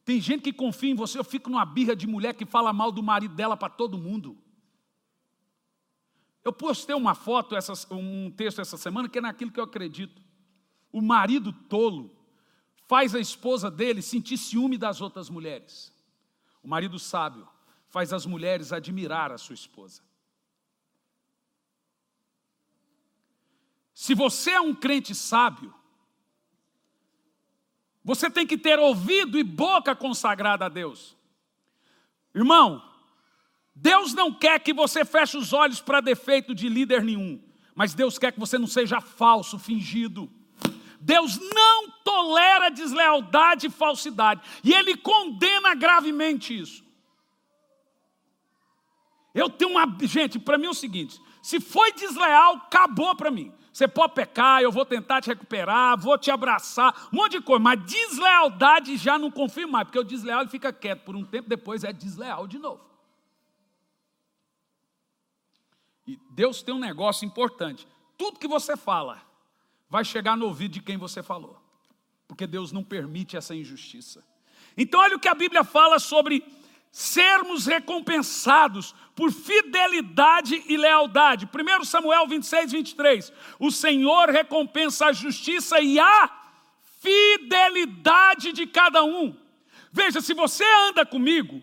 Tem 0.07 0.21
gente 0.23 0.43
que 0.43 0.55
confia 0.55 0.91
em 0.91 0.95
você, 0.95 1.19
eu 1.19 1.25
fico 1.25 1.51
numa 1.51 1.67
birra 1.67 1.95
de 1.95 2.07
mulher 2.07 2.35
que 2.35 2.47
fala 2.47 2.73
mal 2.73 2.91
do 2.91 3.03
marido 3.03 3.35
dela 3.35 3.57
para 3.57 3.69
todo 3.69 3.99
mundo. 3.99 4.39
Eu 6.43 6.53
postei 6.53 6.95
uma 6.95 7.15
foto, 7.15 7.55
um 7.91 8.31
texto 8.31 8.61
essa 8.61 8.77
semana, 8.77 9.09
que 9.09 9.19
é 9.19 9.21
naquilo 9.21 9.53
que 9.53 9.61
eu 9.61 9.65
acredito. 9.65 10.23
O 10.91 11.03
marido 11.03 11.53
tolo 11.53 12.20
faz 12.91 13.15
a 13.15 13.21
esposa 13.21 13.71
dele 13.71 14.03
sentir 14.03 14.37
ciúme 14.37 14.77
das 14.77 15.01
outras 15.01 15.31
mulheres. 15.31 15.93
O 16.61 16.67
marido 16.67 16.99
sábio 16.99 17.49
faz 17.89 18.13
as 18.13 18.27
mulheres 18.27 18.73
admirar 18.73 19.31
a 19.31 19.39
sua 19.39 19.55
esposa. 19.55 20.03
Se 23.95 24.13
você 24.13 24.51
é 24.51 24.61
um 24.61 24.75
crente 24.75 25.15
sábio, 25.15 25.73
você 28.03 28.29
tem 28.29 28.45
que 28.45 28.59
ter 28.59 28.81
ouvido 28.81 29.39
e 29.39 29.45
boca 29.45 29.95
consagrada 29.95 30.67
a 30.67 30.69
Deus. 30.69 31.17
Irmão, 32.35 32.83
Deus 33.73 34.15
não 34.15 34.35
quer 34.35 34.59
que 34.59 34.75
você 34.75 35.05
feche 35.05 35.37
os 35.37 35.53
olhos 35.53 35.81
para 35.81 36.01
defeito 36.01 36.53
de 36.53 36.69
líder 36.69 37.05
nenhum, 37.05 37.41
mas 37.73 37.95
Deus 37.95 38.19
quer 38.19 38.33
que 38.33 38.41
você 38.41 38.59
não 38.59 38.67
seja 38.67 39.01
falso, 39.01 39.61
fingido. 39.61 40.29
Deus 41.01 41.39
não 41.39 41.91
tolera 42.05 42.71
deslealdade 42.71 43.67
e 43.67 43.71
falsidade, 43.71 44.43
e 44.63 44.75
Ele 44.75 44.97
condena 44.97 45.75
gravemente 45.75 46.59
isso. 46.59 46.85
Eu 49.35 49.49
tenho 49.49 49.71
uma. 49.71 49.87
Gente, 50.03 50.39
para 50.39 50.59
mim 50.59 50.67
é 50.67 50.71
o 50.71 50.75
seguinte: 50.75 51.21
se 51.43 51.59
foi 51.59 51.93
desleal, 51.93 52.57
acabou 52.57 53.17
para 53.17 53.31
mim. 53.31 53.53
Você 53.73 53.89
pode 53.89 54.15
pecar, 54.15 54.61
eu 54.61 54.71
vou 54.71 54.85
tentar 54.85 55.23
te 55.23 55.29
recuperar, 55.29 55.99
vou 55.99 56.19
te 56.19 56.31
abraçar, 56.31 57.09
um 57.13 57.17
monte 57.17 57.39
de 57.39 57.41
coisa, 57.41 57.63
mas 57.63 57.83
deslealdade 57.85 58.97
já 58.97 59.17
não 59.17 59.31
confio 59.31 59.69
mais, 59.69 59.87
porque 59.87 59.99
o 59.99 60.05
desleal 60.05 60.41
ele 60.41 60.51
fica 60.51 60.73
quieto 60.73 61.05
por 61.05 61.15
um 61.15 61.25
tempo, 61.25 61.49
depois 61.49 61.85
é 61.85 61.93
desleal 61.93 62.49
de 62.49 62.59
novo. 62.59 62.85
E 66.05 66.19
Deus 66.31 66.63
tem 66.63 66.75
um 66.75 66.81
negócio 66.81 67.25
importante: 67.25 67.87
tudo 68.19 68.39
que 68.39 68.49
você 68.49 68.77
fala 68.77 69.30
vai 69.91 70.05
chegar 70.05 70.37
no 70.37 70.47
ouvido 70.47 70.73
de 70.73 70.81
quem 70.81 70.97
você 70.97 71.23
falou, 71.23 71.61
porque 72.29 72.47
Deus 72.47 72.71
não 72.71 72.85
permite 72.85 73.37
essa 73.37 73.55
injustiça. 73.55 74.25
Então, 74.77 75.01
olha 75.01 75.17
o 75.17 75.21
que 75.21 75.29
a 75.29 75.35
Bíblia 75.35 75.65
fala 75.65 75.99
sobre 75.99 76.45
sermos 76.93 77.67
recompensados 77.67 78.95
por 79.15 79.33
fidelidade 79.33 80.63
e 80.67 80.77
lealdade. 80.77 81.47
1 81.47 81.85
Samuel 81.85 82.27
26, 82.27 82.73
23. 82.73 83.33
O 83.59 83.71
Senhor 83.71 84.31
recompensa 84.31 85.07
a 85.07 85.13
justiça 85.13 85.81
e 85.81 85.99
a 85.99 86.31
fidelidade 87.01 88.53
de 88.53 88.67
cada 88.67 89.03
um. 89.05 89.37
Veja, 89.93 90.21
se 90.21 90.35
você 90.35 90.65
anda 90.89 91.05
comigo, 91.05 91.61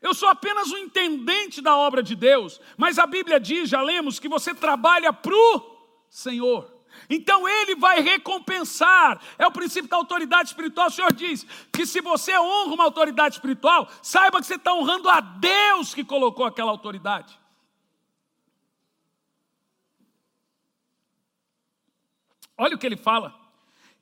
eu 0.00 0.14
sou 0.14 0.28
apenas 0.28 0.70
um 0.70 0.78
intendente 0.78 1.60
da 1.60 1.76
obra 1.76 2.02
de 2.02 2.16
Deus, 2.16 2.60
mas 2.76 2.98
a 2.98 3.06
Bíblia 3.06 3.38
diz, 3.38 3.68
já 3.68 3.80
lemos, 3.80 4.18
que 4.18 4.28
você 4.28 4.54
trabalha 4.54 5.12
para 5.12 5.34
o 5.34 5.76
Senhor. 6.08 6.77
Então 7.08 7.48
ele 7.48 7.74
vai 7.74 8.00
recompensar. 8.00 9.20
É 9.38 9.46
o 9.46 9.52
princípio 9.52 9.88
da 9.88 9.96
autoridade 9.96 10.48
espiritual. 10.48 10.88
O 10.88 10.90
Senhor 10.90 11.12
diz 11.12 11.46
que 11.72 11.86
se 11.86 12.00
você 12.00 12.38
honra 12.38 12.74
uma 12.74 12.84
autoridade 12.84 13.36
espiritual, 13.36 13.88
saiba 14.02 14.40
que 14.40 14.46
você 14.46 14.54
está 14.54 14.72
honrando 14.72 15.08
a 15.08 15.20
Deus 15.20 15.94
que 15.94 16.04
colocou 16.04 16.44
aquela 16.44 16.70
autoridade. 16.70 17.38
Olha 22.56 22.74
o 22.74 22.78
que 22.78 22.86
ele 22.86 22.96
fala. 22.96 23.34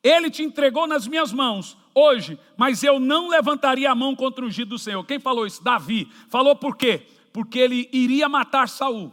Ele 0.02 0.30
te 0.30 0.42
entregou 0.42 0.86
nas 0.86 1.06
minhas 1.06 1.32
mãos 1.32 1.76
hoje, 1.94 2.38
mas 2.56 2.82
eu 2.82 3.00
não 3.00 3.28
levantaria 3.28 3.90
a 3.90 3.94
mão 3.94 4.14
contra 4.14 4.44
o 4.44 4.48
ungido 4.48 4.70
do 4.70 4.78
Senhor. 4.78 5.04
Quem 5.04 5.18
falou 5.18 5.46
isso? 5.46 5.62
Davi. 5.62 6.10
Falou 6.28 6.54
por 6.54 6.76
quê? 6.76 7.06
Porque 7.32 7.58
ele 7.58 7.88
iria 7.92 8.28
matar 8.28 8.68
Saul. 8.68 9.12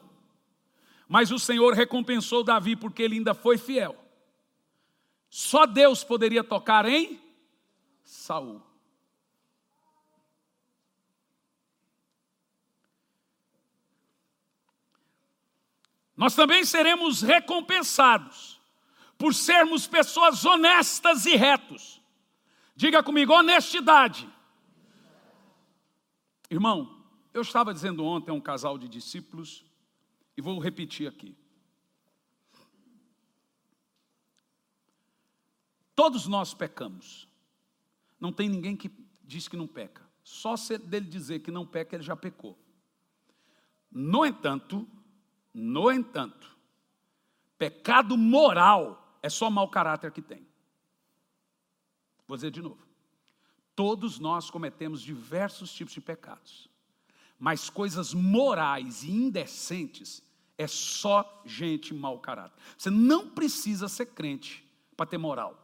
Mas 1.08 1.32
o 1.32 1.39
Senhor 1.39 1.74
recompensou 1.74 2.43
Davi 2.43 2.76
porque 2.76 3.04
ele 3.04 3.16
ainda 3.16 3.34
foi 3.34 3.58
fiel. 3.58 3.95
Só 5.30 5.66
Deus 5.66 6.04
poderia 6.04 6.43
tocar 6.43 6.86
em 6.86 7.20
Saul. 8.04 8.62
Nós 16.16 16.36
também 16.36 16.64
seremos 16.64 17.22
recompensados 17.22 18.62
por 19.18 19.34
sermos 19.34 19.88
pessoas 19.88 20.45
honestas 20.45 21.26
e 21.26 21.36
retos. 21.36 22.01
Diga 22.76 23.01
comigo, 23.01 23.34
honestidade. 23.34 24.30
Irmão, 26.49 27.04
eu 27.34 27.41
estava 27.41 27.74
dizendo 27.74 28.06
ontem 28.06 28.32
a 28.32 28.34
um 28.34 28.41
casal 28.41 28.78
de 28.78 28.88
discípulos, 28.88 29.66
e 30.36 30.41
vou 30.41 30.59
repetir 30.59 31.07
aqui. 31.07 31.38
Todos 35.95 36.27
nós 36.27 36.53
pecamos. 36.53 37.27
Não 38.19 38.31
tem 38.31 38.49
ninguém 38.49 38.75
que 38.75 38.91
diz 39.23 39.47
que 39.47 39.57
não 39.57 39.67
peca. 39.67 40.01
Só 40.23 40.55
se 40.55 40.77
dele 40.77 41.07
dizer 41.07 41.39
que 41.39 41.51
não 41.51 41.65
peca, 41.65 41.95
ele 41.95 42.03
já 42.03 42.15
pecou. 42.15 42.57
No 43.91 44.25
entanto, 44.25 44.88
no 45.53 45.91
entanto, 45.91 46.57
pecado 47.57 48.17
moral 48.17 49.19
é 49.21 49.29
só 49.29 49.49
mau 49.49 49.69
caráter 49.69 50.11
que 50.11 50.21
tem. 50.21 50.47
Vou 52.27 52.36
dizer 52.36 52.51
de 52.51 52.61
novo. 52.61 52.81
Todos 53.75 54.19
nós 54.19 54.49
cometemos 54.49 55.01
diversos 55.01 55.73
tipos 55.73 55.93
de 55.93 56.01
pecados, 56.01 56.69
mas 57.43 57.69
coisas 57.69 58.13
morais 58.13 59.03
e 59.03 59.11
indecentes 59.11 60.23
é 60.57 60.65
só 60.65 61.43
gente 61.45 61.93
mau 61.93 62.17
caráter. 62.17 62.57
Você 62.77 62.89
não 62.89 63.31
precisa 63.31 63.89
ser 63.89 64.05
crente 64.05 64.65
para 64.95 65.05
ter 65.05 65.17
moral. 65.17 65.61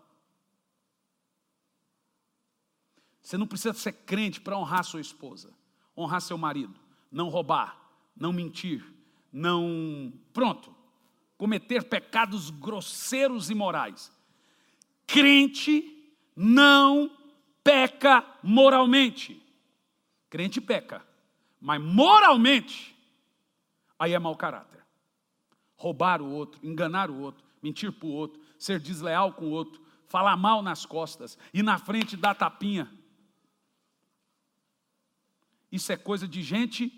Você 3.21 3.38
não 3.38 3.47
precisa 3.47 3.73
ser 3.75 3.93
crente 3.93 4.41
para 4.41 4.57
honrar 4.57 4.84
sua 4.84 4.99
esposa, 4.99 5.53
honrar 5.95 6.19
seu 6.19 6.38
marido, 6.38 6.77
não 7.09 7.30
roubar, 7.30 7.80
não 8.13 8.34
mentir, 8.34 8.84
não. 9.32 10.11
Pronto. 10.34 10.75
Cometer 11.38 11.86
pecados 11.86 12.49
grosseiros 12.49 13.49
e 13.49 13.55
morais. 13.55 14.11
Crente 15.07 16.13
não 16.36 17.09
peca 17.63 18.38
moralmente. 18.43 19.41
Crente 20.30 20.59
peca, 20.59 21.07
mas 21.60 21.82
moralmente, 21.82 22.95
aí 23.97 24.14
é 24.14 24.20
mau 24.20 24.36
caráter. 24.36 24.86
Roubar 25.76 26.22
o 26.22 26.30
outro, 26.30 26.64
enganar 26.66 27.10
o 27.10 27.20
outro, 27.20 27.43
mentir 27.62 27.91
para 27.91 28.07
o 28.07 28.12
outro, 28.12 28.41
ser 28.57 28.80
desleal 28.80 29.34
com 29.34 29.43
o 29.45 29.51
outro, 29.51 29.84
falar 30.07 30.38
mal 30.38 30.62
nas 30.62 30.86
costas 30.86 31.38
e 31.53 31.62
na 31.62 31.78
frente 31.78 32.16
dar 32.18 32.36
tapinha. 32.36 32.89
Isso 35.72 35.91
é 35.91 35.97
coisa 35.97 36.28
de 36.28 36.41
gente 36.41 36.91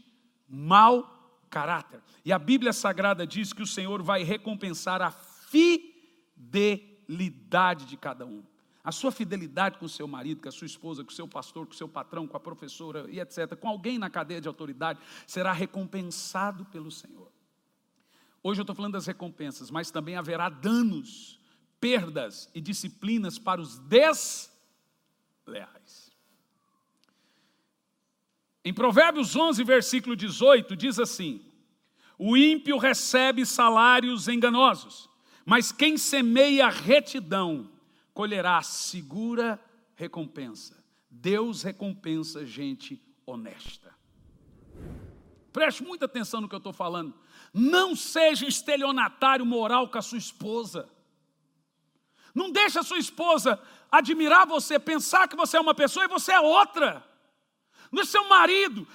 mal 0.47 1.43
caráter. 1.49 2.01
E 2.23 2.31
a 2.31 2.39
Bíblia 2.39 2.71
Sagrada 2.71 3.27
diz 3.27 3.51
que 3.51 3.61
o 3.61 3.67
Senhor 3.67 4.01
vai 4.01 4.23
recompensar 4.23 5.01
a 5.01 5.11
fidelidade 5.11 7.85
de 7.85 7.97
cada 7.97 8.25
um. 8.25 8.45
A 8.83 8.91
sua 8.91 9.11
fidelidade 9.11 9.77
com 9.77 9.85
o 9.85 9.89
seu 9.89 10.07
marido, 10.07 10.41
com 10.41 10.49
a 10.49 10.51
sua 10.51 10.65
esposa, 10.65 11.03
com 11.03 11.11
o 11.11 11.13
seu 11.13 11.27
pastor, 11.27 11.67
com 11.67 11.73
o 11.73 11.75
seu 11.75 11.87
patrão, 11.87 12.27
com 12.27 12.35
a 12.35 12.39
professora 12.39 13.05
e 13.09 13.19
etc., 13.19 13.55
com 13.55 13.67
alguém 13.67 13.99
na 13.99 14.09
cadeia 14.09 14.41
de 14.41 14.47
autoridade, 14.47 14.99
será 15.27 15.51
recompensado 15.51 16.65
pelo 16.65 16.89
Senhor. 16.89 17.31
Hoje 18.43 18.59
eu 18.59 18.63
estou 18.63 18.75
falando 18.75 18.93
das 18.93 19.05
recompensas, 19.05 19.69
mas 19.69 19.91
também 19.91 20.15
haverá 20.15 20.49
danos, 20.49 21.39
perdas 21.79 22.49
e 22.55 22.61
disciplinas 22.61 23.37
para 23.37 23.61
os 23.61 23.77
desleais. 23.77 24.51
Em 28.65 28.73
Provérbios 28.73 29.35
11, 29.35 29.63
versículo 29.63 30.15
18, 30.15 30.75
diz 30.75 30.99
assim: 30.99 31.45
O 32.17 32.35
ímpio 32.35 32.77
recebe 32.77 33.45
salários 33.45 34.27
enganosos, 34.27 35.07
mas 35.45 35.71
quem 35.71 35.97
semeia 35.97 36.67
retidão 36.67 37.70
colherá 38.21 38.61
segura 38.61 39.59
recompensa. 39.95 40.77
Deus 41.09 41.63
recompensa 41.63 42.45
gente 42.45 43.01
honesta. 43.25 43.95
Preste 45.51 45.81
muita 45.81 46.05
atenção 46.05 46.39
no 46.39 46.47
que 46.47 46.53
eu 46.53 46.59
estou 46.59 46.71
falando. 46.71 47.19
Não 47.51 47.95
seja 47.95 48.45
estelionatário 48.45 49.43
moral 49.43 49.89
com 49.89 49.97
a 49.97 50.03
sua 50.03 50.19
esposa. 50.19 50.87
Não 52.35 52.51
deixe 52.51 52.77
a 52.77 52.83
sua 52.83 52.99
esposa 52.99 53.59
admirar 53.91 54.45
você, 54.45 54.77
pensar 54.77 55.27
que 55.27 55.35
você 55.35 55.57
é 55.57 55.59
uma 55.59 55.73
pessoa 55.73 56.05
e 56.05 56.07
você 56.07 56.31
é 56.31 56.39
outra 56.39 57.03
no 57.91 58.05
seu 58.05 58.29
marido, 58.29 58.87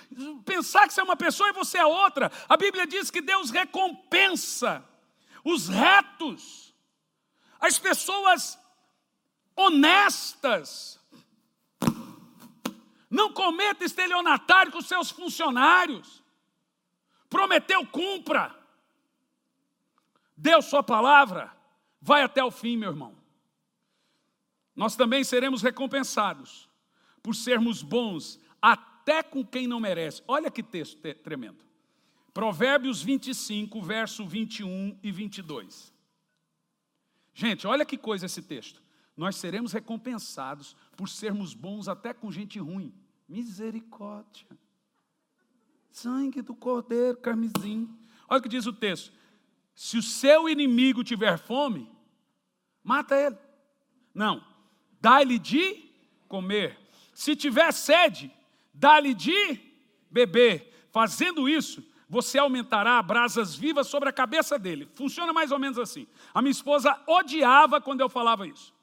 pensar 0.45 0.87
que 0.87 0.95
você 0.95 1.01
é 1.01 1.05
uma 1.05 1.16
pessoa 1.16 1.49
e 1.49 1.53
você 1.53 1.79
é 1.79 1.85
outra. 1.85 2.31
A 2.49 2.57
Bíblia 2.57 2.87
diz 2.87 3.11
que 3.11 3.20
Deus 3.20 3.51
recompensa 3.51 4.89
os 5.45 5.66
retos, 5.66 6.72
as 7.59 7.77
pessoas 7.77 8.57
honestas. 9.57 11.01
Não 13.09 13.33
cometa 13.33 13.85
estelionatário 13.85 14.71
com 14.71 14.81
seus 14.83 15.11
funcionários. 15.11 16.23
Prometeu, 17.31 17.87
cumpra. 17.87 18.55
Deu 20.37 20.61
sua 20.61 20.83
palavra, 20.83 21.51
vai 22.01 22.23
até 22.23 22.45
o 22.45 22.51
fim, 22.51 22.77
meu 22.77 22.91
irmão. 22.91 23.17
Nós 24.75 24.95
também 24.95 25.25
seremos 25.25 25.63
recompensados 25.63 26.69
por 27.23 27.35
sermos 27.35 27.83
bons 27.83 28.39
até 28.61 29.23
com 29.23 29.45
quem 29.45 29.67
não 29.67 29.81
merece. 29.81 30.23
Olha 30.29 30.51
que 30.51 30.63
texto 30.63 31.01
tremendo. 31.23 31.65
Provérbios 32.35 33.03
25, 33.03 33.81
verso 33.81 34.27
21 34.27 34.99
e 35.03 35.11
22. 35.11 35.91
Gente, 37.33 37.67
olha 37.67 37.87
que 37.87 37.97
coisa 37.97 38.27
esse 38.27 38.43
texto. 38.43 38.83
Nós 39.17 39.37
seremos 39.37 39.73
recompensados 39.73 40.77
por 40.97 41.09
sermos 41.09 41.55
bons 41.55 41.89
até 41.89 42.12
com 42.12 42.31
gente 42.31 42.59
ruim. 42.59 42.93
Misericórdia. 43.29 44.47
Sangue 45.91 46.43
do 46.43 46.55
cordeiro, 46.55 47.17
carmesim. 47.17 47.89
Olha 48.29 48.39
o 48.39 48.43
que 48.43 48.49
diz 48.49 48.67
o 48.67 48.73
texto. 48.73 49.12
Se 49.75 49.97
o 49.97 50.03
seu 50.03 50.49
inimigo 50.49 51.03
tiver 51.03 51.39
fome, 51.39 51.91
mata 52.85 53.17
ele. 53.17 53.37
Não, 54.14 54.45
dá-lhe 55.01 55.39
de 55.39 55.85
comer. 56.29 56.79
Se 57.14 57.35
tiver 57.35 57.73
sede, 57.73 58.31
dá-lhe 58.73 59.14
de 59.14 59.59
beber. 60.11 60.89
Fazendo 60.91 61.49
isso, 61.49 61.83
você 62.09 62.39
aumentará 62.39 63.03
brasas 63.03 63.55
vivas 63.55 63.87
sobre 63.87 64.09
a 64.09 64.12
cabeça 64.12 64.59
dele. 64.59 64.89
Funciona 64.95 65.33
mais 65.33 65.51
ou 65.51 65.59
menos 65.59 65.79
assim. 65.79 66.07
A 66.33 66.41
minha 66.41 66.53
esposa 66.53 66.99
odiava 67.07 67.81
quando 67.81 68.03
eu 68.03 68.09
falava 68.09 68.47
isso. 68.47 68.76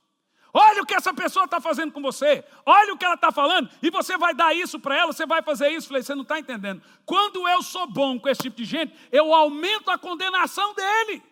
Olha 0.54 0.84
o 0.84 0.86
que 0.86 0.94
essa 0.94 1.12
pessoa 1.12 1.46
está 1.46 1.60
fazendo 1.60 1.92
com 1.92 2.00
você, 2.00 2.46
olha 2.64 2.94
o 2.94 2.98
que 2.98 3.04
ela 3.04 3.16
está 3.16 3.32
falando, 3.32 3.68
e 3.82 3.90
você 3.90 4.16
vai 4.20 4.36
dar 4.36 4.56
isso 4.56 4.80
para 4.80 4.96
ela, 4.96 5.12
você 5.12 5.26
vai 5.26 5.42
fazer 5.42 5.70
isso. 5.70 5.88
Falei, 5.88 6.04
você 6.04 6.14
não 6.14 6.22
está 6.22 6.40
entendendo. 6.40 6.84
Quando 7.06 7.48
eu 7.50 7.64
sou 7.64 7.88
bom 7.88 8.20
com 8.20 8.30
esse 8.30 8.44
tipo 8.44 8.58
de 8.58 8.66
gente, 8.66 8.94
eu 9.12 9.34
aumento 9.34 9.90
a 9.90 9.98
condenação 9.98 10.76
dele. 10.76 11.24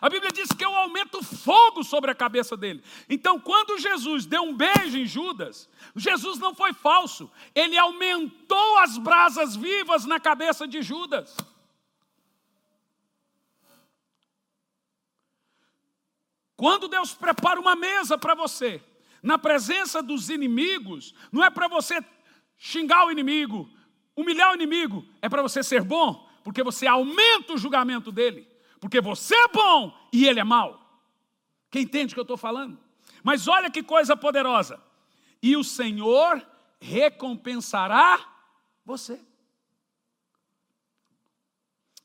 A 0.00 0.08
Bíblia 0.08 0.30
diz 0.32 0.48
que 0.48 0.64
eu 0.64 0.74
aumento 0.74 1.22
fogo 1.22 1.82
sobre 1.84 2.10
a 2.10 2.14
cabeça 2.14 2.56
dele. 2.56 2.82
Então, 3.08 3.38
quando 3.38 3.78
Jesus 3.78 4.26
deu 4.26 4.42
um 4.42 4.54
beijo 4.54 4.98
em 4.98 5.06
Judas, 5.06 5.68
Jesus 5.94 6.38
não 6.38 6.54
foi 6.54 6.72
falso, 6.72 7.30
ele 7.54 7.78
aumentou 7.78 8.78
as 8.78 8.98
brasas 8.98 9.54
vivas 9.54 10.04
na 10.04 10.18
cabeça 10.18 10.66
de 10.66 10.82
Judas. 10.82 11.36
Quando 16.60 16.86
Deus 16.88 17.14
prepara 17.14 17.58
uma 17.58 17.74
mesa 17.74 18.18
para 18.18 18.34
você, 18.34 18.82
na 19.22 19.38
presença 19.38 20.02
dos 20.02 20.28
inimigos, 20.28 21.14
não 21.32 21.42
é 21.42 21.48
para 21.48 21.66
você 21.68 22.04
xingar 22.58 23.06
o 23.06 23.10
inimigo, 23.10 23.68
humilhar 24.14 24.50
o 24.50 24.54
inimigo, 24.54 25.04
é 25.22 25.28
para 25.28 25.40
você 25.40 25.62
ser 25.62 25.82
bom, 25.82 26.28
porque 26.44 26.62
você 26.62 26.86
aumenta 26.86 27.54
o 27.54 27.58
julgamento 27.58 28.12
dele 28.12 28.50
porque 28.80 29.00
você 29.00 29.36
é 29.36 29.48
bom 29.48 29.94
e 30.10 30.26
ele 30.26 30.40
é 30.40 30.44
mau. 30.44 30.80
Quem 31.70 31.82
entende 31.82 32.12
o 32.12 32.16
que 32.16 32.20
eu 32.20 32.22
estou 32.22 32.38
falando? 32.38 32.80
Mas 33.22 33.46
olha 33.46 33.70
que 33.70 33.82
coisa 33.82 34.16
poderosa. 34.16 34.82
E 35.42 35.56
o 35.56 35.62
Senhor 35.62 36.44
recompensará 36.80 38.18
você. 38.84 39.20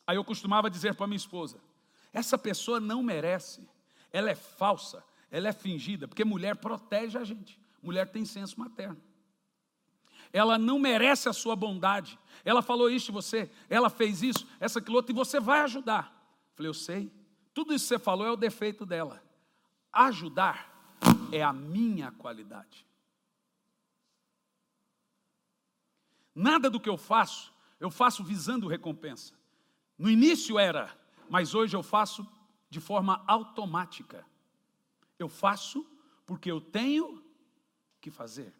Aí 0.05 0.17
eu 0.17 0.23
costumava 0.23 0.69
dizer 0.69 0.93
para 0.93 1.07
minha 1.07 1.17
esposa: 1.17 1.59
essa 2.13 2.37
pessoa 2.37 2.79
não 2.79 3.01
merece, 3.01 3.67
ela 4.15 4.31
é 4.31 4.35
falsa, 4.35 5.03
ela 5.29 5.49
é 5.49 5.51
fingida, 5.51 6.07
porque 6.07 6.23
mulher 6.23 6.55
protege 6.55 7.17
a 7.17 7.25
gente. 7.25 7.59
Mulher 7.83 8.09
tem 8.09 8.23
senso 8.23 8.57
materno. 8.57 8.97
Ela 10.31 10.57
não 10.57 10.79
merece 10.79 11.27
a 11.27 11.33
sua 11.33 11.53
bondade. 11.53 12.17
Ela 12.45 12.61
falou 12.61 12.89
isso 12.89 13.07
de 13.07 13.11
você, 13.11 13.51
ela 13.69 13.89
fez 13.89 14.23
isso, 14.23 14.47
essa 14.57 14.79
aquilo 14.79 14.95
outro, 14.95 15.11
e 15.11 15.13
você 15.13 15.37
vai 15.37 15.59
ajudar. 15.61 16.13
Falei, 16.55 16.69
eu 16.69 16.73
sei. 16.73 17.11
Tudo 17.53 17.73
isso 17.73 17.83
que 17.83 17.89
você 17.89 17.99
falou 17.99 18.25
é 18.25 18.31
o 18.31 18.37
defeito 18.37 18.85
dela. 18.85 19.21
Ajudar 19.91 20.97
é 21.29 21.43
a 21.43 21.51
minha 21.51 22.09
qualidade. 22.13 22.87
Nada 26.33 26.69
do 26.69 26.79
que 26.79 26.87
eu 26.87 26.97
faço, 26.97 27.53
eu 27.81 27.91
faço 27.91 28.23
visando 28.23 28.69
recompensa. 28.69 29.33
No 29.97 30.09
início 30.09 30.57
era, 30.57 30.97
mas 31.29 31.53
hoje 31.53 31.75
eu 31.75 31.83
faço 31.83 32.25
de 32.75 32.81
forma 32.81 33.23
automática. 33.25 34.27
Eu 35.17 35.29
faço 35.29 35.89
porque 36.25 36.51
eu 36.51 36.59
tenho 36.59 37.23
que 38.01 38.11
fazer 38.11 38.53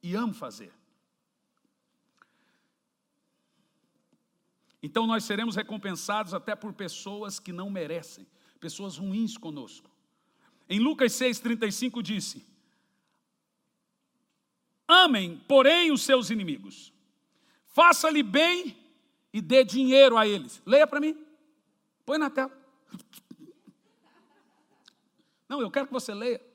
e 0.00 0.14
amo 0.14 0.32
fazer. 0.32 0.72
Então 4.80 5.08
nós 5.08 5.24
seremos 5.24 5.56
recompensados 5.56 6.34
até 6.34 6.54
por 6.54 6.72
pessoas 6.72 7.40
que 7.40 7.50
não 7.52 7.68
merecem, 7.68 8.24
pessoas 8.60 8.96
ruins 8.96 9.36
conosco. 9.36 9.90
Em 10.68 10.78
Lucas 10.78 11.10
6,35 11.14 12.00
disse: 12.02 12.46
Amem, 14.86 15.38
porém, 15.48 15.90
os 15.90 16.02
seus 16.02 16.30
inimigos, 16.30 16.92
faça-lhe 17.64 18.22
bem 18.22 18.78
e 19.32 19.40
dê 19.40 19.64
dinheiro 19.64 20.16
a 20.16 20.28
eles. 20.28 20.62
Leia 20.64 20.86
para 20.86 21.00
mim, 21.00 21.18
põe 22.04 22.18
na 22.18 22.30
tela. 22.30 22.65
Não, 25.48 25.60
eu 25.60 25.70
quero 25.70 25.86
que 25.86 25.92
você 25.92 26.12
leia, 26.12 26.38
para 26.38 26.48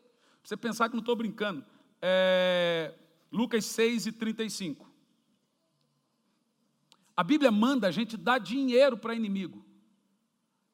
você 0.44 0.58
pensar 0.58 0.90
que 0.90 0.96
não 0.96 1.02
estou 1.02 1.16
brincando. 1.16 1.66
É, 2.02 2.94
Lucas 3.32 3.66
6 3.66 4.08
e 4.08 4.12
35. 4.12 4.90
A 7.16 7.24
Bíblia 7.24 7.52
manda 7.52 7.88
a 7.88 7.92
gente 7.92 8.18
dar 8.18 8.40
dinheiro 8.40 8.98
para 8.98 9.16
inimigo, 9.16 9.64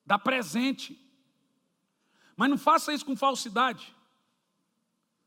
dar 0.05 0.19
presente. 0.19 0.99
Mas 2.35 2.49
não 2.49 2.57
faça 2.57 2.93
isso 2.93 3.05
com 3.05 3.15
falsidade. 3.15 3.93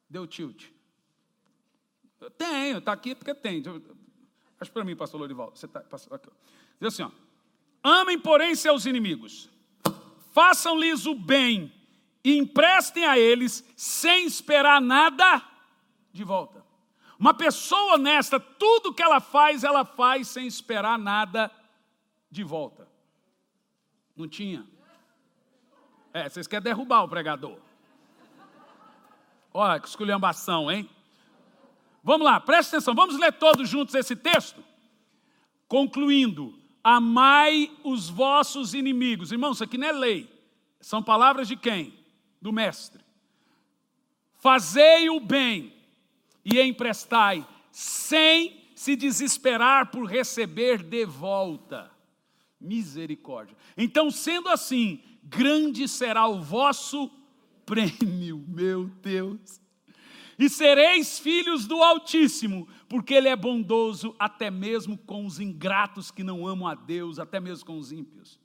Deu 0.08 0.26
tilt. 0.26 0.68
Eu 2.20 2.30
tenho, 2.30 2.78
está 2.78 2.92
aqui 2.92 3.14
porque 3.14 3.34
tem. 3.34 3.62
Acho 4.60 4.72
para 4.72 4.84
mim, 4.84 4.96
pastor 4.96 5.20
Lorival. 5.20 5.50
Você 5.54 5.66
está. 5.66 5.82
Diz 5.82 6.94
assim: 6.94 7.02
ó, 7.02 7.10
amem, 7.82 8.18
porém, 8.18 8.54
seus 8.54 8.86
inimigos, 8.86 9.50
façam-lhes 10.32 11.06
o 11.06 11.14
bem 11.14 11.72
e 12.24 12.36
emprestem 12.36 13.04
a 13.04 13.18
eles 13.18 13.64
sem 13.76 14.26
esperar 14.26 14.80
nada 14.80 15.42
de 16.12 16.24
volta. 16.24 16.64
Uma 17.18 17.34
pessoa 17.34 17.94
honesta, 17.94 18.40
tudo 18.40 18.94
que 18.94 19.02
ela 19.02 19.20
faz, 19.20 19.62
ela 19.62 19.84
faz 19.84 20.28
sem 20.28 20.46
esperar 20.46 20.98
nada 20.98 21.50
de 22.30 22.42
volta. 22.42 22.88
Não 24.16 24.28
tinha. 24.28 24.66
É, 26.12 26.28
vocês 26.28 26.46
querem 26.46 26.64
derrubar 26.64 27.02
o 27.04 27.08
pregador. 27.08 27.58
Olha 29.52 29.80
que 29.80 29.88
esculhambação, 29.88 30.70
hein? 30.70 30.88
Vamos 32.02 32.24
lá, 32.24 32.40
presta 32.40 32.76
atenção, 32.76 32.94
vamos 32.94 33.18
ler 33.18 33.32
todos 33.32 33.68
juntos 33.68 33.94
esse 33.94 34.16
texto? 34.16 34.64
Concluindo, 35.68 36.58
amai 36.82 37.70
os 37.84 38.08
vossos 38.08 38.74
inimigos. 38.74 39.32
Irmãos, 39.32 39.56
isso 39.56 39.64
aqui 39.64 39.78
não 39.78 39.86
é 39.86 39.92
lei. 39.92 40.30
São 40.80 41.02
palavras 41.02 41.46
de 41.46 41.56
quem? 41.56 41.94
Do 42.40 42.52
mestre. 42.52 43.04
Fazei 44.36 45.10
o 45.10 45.20
bem 45.20 45.72
e 46.44 46.58
emprestai, 46.60 47.46
sem 47.70 48.72
se 48.74 48.96
desesperar 48.96 49.90
por 49.90 50.06
receber 50.06 50.82
de 50.82 51.04
volta. 51.04 51.90
Misericórdia. 52.58 53.56
Então, 53.76 54.10
sendo 54.10 54.48
assim, 54.48 55.02
grande 55.22 55.86
será 55.86 56.26
o 56.26 56.40
vosso 56.40 57.10
prêmio, 57.66 58.42
meu 58.48 58.86
Deus. 59.02 59.59
E 60.40 60.48
sereis 60.48 61.18
filhos 61.18 61.66
do 61.66 61.82
Altíssimo, 61.82 62.66
porque 62.88 63.12
Ele 63.12 63.28
é 63.28 63.36
bondoso 63.36 64.16
até 64.18 64.50
mesmo 64.50 64.96
com 64.96 65.26
os 65.26 65.38
ingratos 65.38 66.10
que 66.10 66.24
não 66.24 66.46
amam 66.46 66.66
a 66.66 66.74
Deus, 66.74 67.18
até 67.18 67.38
mesmo 67.38 67.66
com 67.66 67.76
os 67.76 67.92
ímpios. 67.92 68.40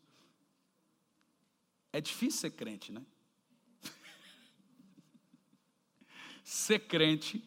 É 1.94 2.02
difícil 2.02 2.42
ser 2.42 2.52
crente, 2.52 2.92
né? 2.92 3.02
ser 6.44 6.80
crente 6.80 7.42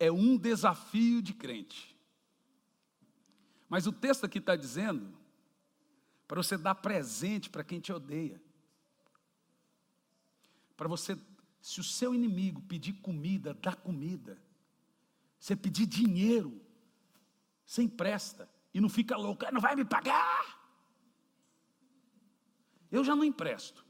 é 0.00 0.10
um 0.10 0.38
desafio 0.38 1.20
de 1.20 1.34
crente. 1.34 1.94
Mas 3.68 3.86
o 3.86 3.92
texto 3.92 4.24
aqui 4.24 4.38
está 4.38 4.56
dizendo 4.56 5.14
para 6.26 6.42
você 6.42 6.56
dar 6.56 6.76
presente 6.76 7.50
para 7.50 7.62
quem 7.62 7.78
te 7.78 7.92
odeia. 7.92 8.40
Para 10.78 10.88
você, 10.88 11.14
se 11.66 11.80
o 11.80 11.84
seu 11.84 12.14
inimigo 12.14 12.62
pedir 12.62 12.92
comida, 12.92 13.52
dá 13.52 13.74
comida. 13.74 14.40
Você 15.36 15.56
pedir 15.56 15.84
dinheiro, 15.84 16.64
você 17.64 17.82
empresta 17.82 18.48
e 18.72 18.80
não 18.80 18.88
fica 18.88 19.16
louco, 19.16 19.44
ah, 19.44 19.50
não 19.50 19.60
vai 19.60 19.74
me 19.74 19.84
pagar. 19.84 20.60
Eu 22.88 23.02
já 23.02 23.16
não 23.16 23.24
empresto. 23.24 23.84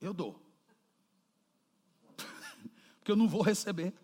Eu 0.00 0.12
dou. 0.12 0.44
Porque 2.98 3.12
eu 3.12 3.16
não 3.16 3.28
vou 3.28 3.42
receber. 3.42 3.94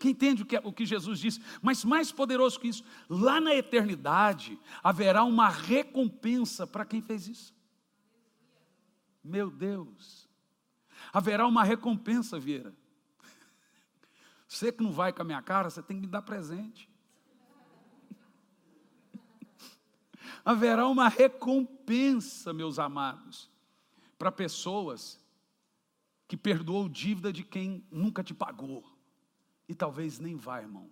Quem 0.00 0.10
entende 0.10 0.42
o 0.42 0.46
que, 0.46 0.56
o 0.56 0.72
que 0.72 0.84
Jesus 0.84 1.20
disse? 1.20 1.40
Mas 1.62 1.84
mais 1.84 2.10
poderoso 2.10 2.58
que 2.58 2.66
isso, 2.66 2.84
lá 3.08 3.40
na 3.40 3.54
eternidade 3.54 4.58
haverá 4.82 5.22
uma 5.22 5.48
recompensa 5.48 6.66
para 6.66 6.84
quem 6.84 7.00
fez 7.00 7.28
isso. 7.28 7.54
Meu 9.22 9.48
Deus, 9.48 10.23
haverá 11.14 11.46
uma 11.46 11.62
recompensa, 11.62 12.40
Vieira. 12.40 12.74
Você 14.48 14.72
que 14.72 14.82
não 14.82 14.90
vai 14.90 15.12
com 15.12 15.22
a 15.22 15.24
minha 15.24 15.40
cara, 15.40 15.70
você 15.70 15.80
tem 15.80 15.96
que 15.96 16.06
me 16.06 16.08
dar 16.08 16.22
presente. 16.22 16.90
haverá 20.44 20.88
uma 20.88 21.08
recompensa, 21.08 22.52
meus 22.52 22.80
amados, 22.80 23.48
para 24.18 24.32
pessoas 24.32 25.20
que 26.26 26.36
perdoou 26.36 26.88
dívida 26.88 27.32
de 27.32 27.44
quem 27.44 27.86
nunca 27.92 28.24
te 28.24 28.34
pagou. 28.34 28.84
E 29.68 29.74
talvez 29.74 30.18
nem 30.18 30.34
vá, 30.34 30.60
irmão. 30.60 30.90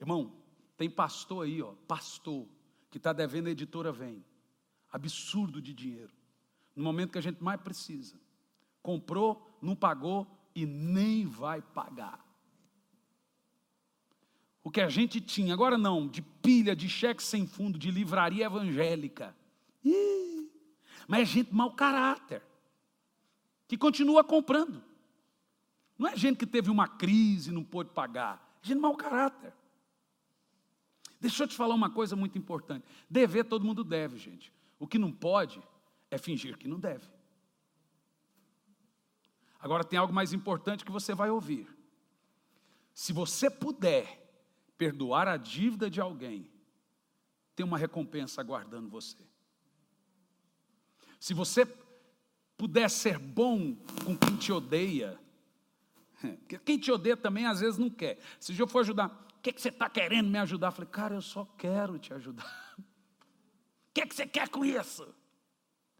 Irmão, 0.00 0.32
tem 0.74 0.88
pastor 0.88 1.44
aí, 1.44 1.60
ó, 1.60 1.74
pastor, 1.86 2.48
que 2.90 2.96
está 2.96 3.12
devendo 3.12 3.48
a 3.48 3.50
editora 3.50 3.92
Vem. 3.92 4.24
Absurdo 4.90 5.60
de 5.60 5.74
dinheiro. 5.74 6.12
No 6.74 6.82
momento 6.82 7.12
que 7.12 7.18
a 7.18 7.22
gente 7.22 7.42
mais 7.42 7.60
precisa. 7.60 8.18
Comprou, 8.86 9.58
não 9.60 9.74
pagou 9.74 10.28
e 10.54 10.64
nem 10.64 11.26
vai 11.26 11.60
pagar. 11.60 12.24
O 14.62 14.70
que 14.70 14.80
a 14.80 14.88
gente 14.88 15.20
tinha, 15.20 15.52
agora 15.52 15.76
não, 15.76 16.06
de 16.06 16.22
pilha, 16.22 16.76
de 16.76 16.88
cheque 16.88 17.20
sem 17.20 17.48
fundo, 17.48 17.80
de 17.80 17.90
livraria 17.90 18.46
evangélica. 18.46 19.36
Ih, 19.84 20.48
mas 21.08 21.22
é 21.22 21.24
gente 21.24 21.52
mau 21.52 21.72
caráter, 21.72 22.40
que 23.66 23.76
continua 23.76 24.22
comprando. 24.22 24.80
Não 25.98 26.06
é 26.08 26.16
gente 26.16 26.36
que 26.36 26.46
teve 26.46 26.70
uma 26.70 26.86
crise 26.86 27.50
e 27.50 27.52
não 27.52 27.64
pôde 27.64 27.90
pagar. 27.90 28.56
É 28.62 28.68
gente 28.68 28.78
mau 28.78 28.96
caráter. 28.96 29.52
Deixa 31.20 31.42
eu 31.42 31.48
te 31.48 31.56
falar 31.56 31.74
uma 31.74 31.90
coisa 31.90 32.14
muito 32.14 32.38
importante. 32.38 32.86
Dever 33.10 33.46
todo 33.46 33.64
mundo 33.64 33.82
deve, 33.82 34.16
gente. 34.16 34.52
O 34.78 34.86
que 34.86 34.96
não 34.96 35.10
pode 35.10 35.60
é 36.08 36.16
fingir 36.18 36.56
que 36.56 36.68
não 36.68 36.78
deve. 36.78 37.15
Agora 39.60 39.84
tem 39.84 39.98
algo 39.98 40.12
mais 40.12 40.32
importante 40.32 40.84
que 40.84 40.92
você 40.92 41.14
vai 41.14 41.30
ouvir. 41.30 41.68
Se 42.94 43.12
você 43.12 43.50
puder 43.50 44.22
perdoar 44.78 45.28
a 45.28 45.36
dívida 45.36 45.90
de 45.90 46.00
alguém, 46.00 46.50
tem 47.54 47.64
uma 47.64 47.78
recompensa 47.78 48.40
aguardando 48.40 48.88
você. 48.88 49.16
Se 51.18 51.34
você 51.34 51.66
puder 52.56 52.88
ser 52.88 53.18
bom 53.18 53.74
com 54.04 54.16
quem 54.16 54.36
te 54.36 54.52
odeia, 54.52 55.18
quem 56.64 56.78
te 56.78 56.90
odeia 56.90 57.16
também 57.16 57.46
às 57.46 57.60
vezes 57.60 57.78
não 57.78 57.90
quer. 57.90 58.18
Se 58.38 58.56
eu 58.58 58.66
for 58.66 58.80
ajudar, 58.80 59.08
o 59.38 59.42
que, 59.42 59.52
que 59.52 59.60
você 59.60 59.68
está 59.68 59.88
querendo 59.88 60.28
me 60.28 60.38
ajudar? 60.38 60.68
Eu 60.68 60.72
falei, 60.72 60.90
cara, 60.90 61.14
eu 61.14 61.22
só 61.22 61.44
quero 61.56 61.98
te 61.98 62.12
ajudar. 62.12 62.74
O 63.88 63.98
que, 63.98 64.08
que 64.08 64.14
você 64.14 64.26
quer 64.26 64.50
com 64.50 64.62
isso? 64.62 65.08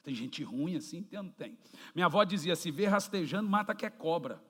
Tem 0.06 0.14
gente 0.14 0.40
ruim 0.44 0.76
assim? 0.76 1.02
Tem, 1.02 1.20
não 1.20 1.28
tem. 1.28 1.58
Minha 1.92 2.06
avó 2.06 2.22
dizia: 2.22 2.54
se 2.54 2.70
vê 2.70 2.86
rastejando, 2.86 3.50
mata 3.50 3.74
que 3.74 3.84
é 3.84 3.90
cobra. 3.90 4.40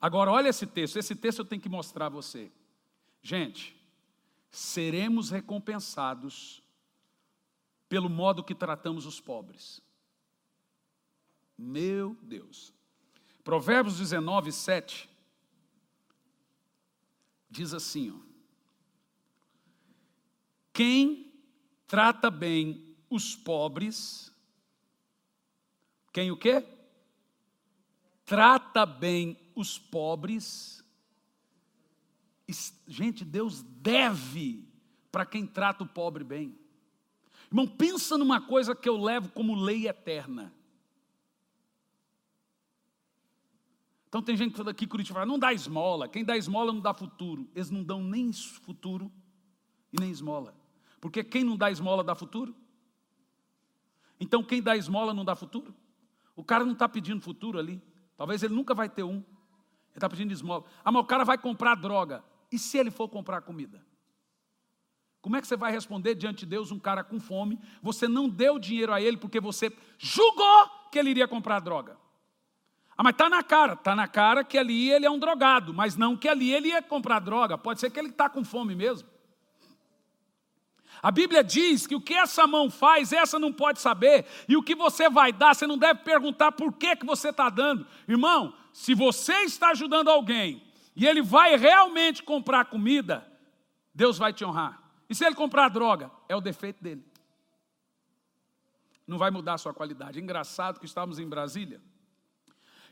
Agora, 0.00 0.30
olha 0.30 0.48
esse 0.48 0.66
texto. 0.66 0.96
Esse 0.96 1.14
texto 1.14 1.40
eu 1.40 1.44
tenho 1.44 1.60
que 1.60 1.68
mostrar 1.68 2.06
a 2.06 2.08
você. 2.08 2.50
Gente, 3.20 3.76
seremos 4.50 5.28
recompensados 5.28 6.62
pelo 7.90 8.08
modo 8.08 8.42
que 8.42 8.54
tratamos 8.54 9.04
os 9.04 9.20
pobres. 9.20 9.82
Meu 11.58 12.16
Deus. 12.22 12.72
Provérbios 13.44 13.98
19, 13.98 14.50
7 14.50 15.10
diz 17.50 17.74
assim: 17.74 18.12
ó, 18.12 18.18
Quem 20.72 21.25
trata 21.86 22.30
bem 22.30 22.96
os 23.08 23.34
pobres, 23.36 24.32
quem 26.12 26.30
o 26.30 26.36
quê? 26.36 26.64
Trata 28.24 28.86
bem 28.86 29.38
os 29.54 29.78
pobres. 29.78 30.82
Gente, 32.86 33.24
Deus 33.24 33.62
deve 33.62 34.66
para 35.12 35.26
quem 35.26 35.46
trata 35.46 35.84
o 35.84 35.86
pobre 35.86 36.24
bem. 36.24 36.58
Irmão, 37.48 37.66
pensa 37.68 38.16
numa 38.18 38.40
coisa 38.40 38.74
que 38.74 38.88
eu 38.88 38.96
levo 38.96 39.30
como 39.30 39.54
lei 39.54 39.86
eterna. 39.86 40.52
Então 44.08 44.22
tem 44.22 44.36
gente 44.36 44.52
que 44.52 44.56
fala 44.56 44.70
aqui, 44.70 44.86
Curitiba, 44.86 45.26
não 45.26 45.38
dá 45.38 45.52
esmola. 45.52 46.08
Quem 46.08 46.24
dá 46.24 46.36
esmola 46.36 46.72
não 46.72 46.80
dá 46.80 46.94
futuro. 46.94 47.46
Eles 47.54 47.70
não 47.70 47.84
dão 47.84 48.02
nem 48.02 48.32
futuro 48.32 49.12
e 49.92 50.00
nem 50.00 50.10
esmola. 50.10 50.54
Porque 51.00 51.22
quem 51.22 51.44
não 51.44 51.56
dá 51.56 51.70
esmola 51.70 52.02
dá 52.02 52.14
futuro? 52.14 52.54
Então 54.18 54.42
quem 54.42 54.62
dá 54.62 54.76
esmola 54.76 55.12
não 55.12 55.24
dá 55.24 55.34
futuro? 55.34 55.74
O 56.34 56.44
cara 56.44 56.64
não 56.64 56.72
está 56.72 56.88
pedindo 56.88 57.20
futuro 57.20 57.58
ali. 57.58 57.82
Talvez 58.16 58.42
ele 58.42 58.54
nunca 58.54 58.74
vai 58.74 58.88
ter 58.88 59.02
um. 59.02 59.16
Ele 59.16 59.24
está 59.94 60.08
pedindo 60.08 60.32
esmola. 60.32 60.64
Ah, 60.84 60.92
mas 60.92 61.02
o 61.02 61.06
cara 61.06 61.24
vai 61.24 61.38
comprar 61.38 61.74
droga. 61.74 62.24
E 62.50 62.58
se 62.58 62.78
ele 62.78 62.90
for 62.90 63.08
comprar 63.08 63.40
comida? 63.42 63.84
Como 65.20 65.36
é 65.36 65.40
que 65.40 65.46
você 65.46 65.56
vai 65.56 65.72
responder 65.72 66.14
diante 66.14 66.40
de 66.40 66.46
Deus 66.46 66.70
um 66.70 66.78
cara 66.78 67.02
com 67.02 67.18
fome? 67.18 67.58
Você 67.82 68.06
não 68.06 68.28
deu 68.28 68.58
dinheiro 68.58 68.92
a 68.92 69.00
ele 69.00 69.16
porque 69.16 69.40
você 69.40 69.72
julgou 69.98 70.68
que 70.92 70.98
ele 70.98 71.10
iria 71.10 71.26
comprar 71.26 71.58
droga. 71.60 71.98
Ah, 72.96 73.02
mas 73.02 73.12
está 73.12 73.28
na 73.28 73.42
cara, 73.42 73.72
está 73.72 73.94
na 73.94 74.06
cara 74.08 74.44
que 74.44 74.56
ali 74.56 74.90
ele 74.90 75.04
é 75.04 75.10
um 75.10 75.18
drogado, 75.18 75.74
mas 75.74 75.96
não 75.96 76.16
que 76.16 76.28
ali 76.28 76.52
ele 76.52 76.68
ia 76.68 76.80
comprar 76.80 77.18
droga. 77.18 77.58
Pode 77.58 77.80
ser 77.80 77.90
que 77.90 77.98
ele 77.98 78.08
está 78.08 78.28
com 78.30 78.44
fome 78.44 78.74
mesmo. 78.74 79.08
A 81.06 81.12
Bíblia 81.12 81.44
diz 81.44 81.86
que 81.86 81.94
o 81.94 82.00
que 82.00 82.14
essa 82.14 82.48
mão 82.48 82.68
faz, 82.68 83.12
essa 83.12 83.38
não 83.38 83.52
pode 83.52 83.80
saber, 83.80 84.26
e 84.48 84.56
o 84.56 84.62
que 84.62 84.74
você 84.74 85.08
vai 85.08 85.32
dar, 85.32 85.54
você 85.54 85.64
não 85.64 85.78
deve 85.78 86.00
perguntar 86.00 86.50
por 86.50 86.72
que, 86.72 86.96
que 86.96 87.06
você 87.06 87.28
está 87.28 87.48
dando. 87.48 87.86
Irmão, 88.08 88.52
se 88.72 88.92
você 88.92 89.32
está 89.42 89.68
ajudando 89.68 90.08
alguém 90.08 90.64
e 90.96 91.06
ele 91.06 91.22
vai 91.22 91.54
realmente 91.54 92.24
comprar 92.24 92.64
comida, 92.64 93.24
Deus 93.94 94.18
vai 94.18 94.32
te 94.32 94.44
honrar. 94.44 94.82
E 95.08 95.14
se 95.14 95.24
ele 95.24 95.36
comprar 95.36 95.68
droga, 95.68 96.10
é 96.28 96.34
o 96.34 96.40
defeito 96.40 96.82
dele. 96.82 97.06
Não 99.06 99.16
vai 99.16 99.30
mudar 99.30 99.54
a 99.54 99.58
sua 99.58 99.72
qualidade. 99.72 100.18
Engraçado 100.18 100.80
que 100.80 100.86
estávamos 100.86 101.20
em 101.20 101.28
Brasília. 101.28 101.80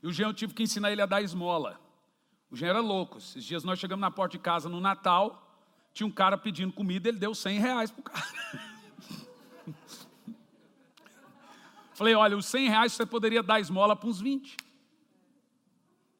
E 0.01 0.07
o 0.07 0.13
Jean 0.13 0.29
eu 0.29 0.35
tive 0.35 0.55
que 0.55 0.63
ensinar 0.63 0.93
ele 0.93 1.03
a 1.03 1.07
dar 1.07 1.21
esmola. 1.21 1.81
O 2.49 2.55
Jean 2.55 2.69
era 2.69 2.81
louco. 2.81 3.19
Esses 3.19 3.43
dias 3.43 3.65
nós 3.65 3.81
chegamos 3.81 4.01
na 4.01 4.11
porta 4.13 4.37
de 4.37 4.39
casa 4.39 4.69
no 4.69 4.81
Natal, 4.81 5.44
tinha 5.95 6.07
um 6.07 6.11
cara 6.11 6.37
pedindo 6.37 6.73
comida, 6.73 7.09
ele 7.09 7.19
deu 7.19 7.33
100 7.35 7.59
reais 7.61 7.91
para 7.93 8.01
o 8.01 8.03
cara. 8.03 8.27
Falei, 11.95 12.15
olha, 12.17 12.37
os 12.37 12.47
100 12.47 12.69
reais 12.69 12.93
você 12.93 13.07
poderia 13.07 13.43
dar 13.43 13.61
esmola 13.61 13.95
para 13.95 14.09
uns 14.09 14.21
20. 14.21 14.57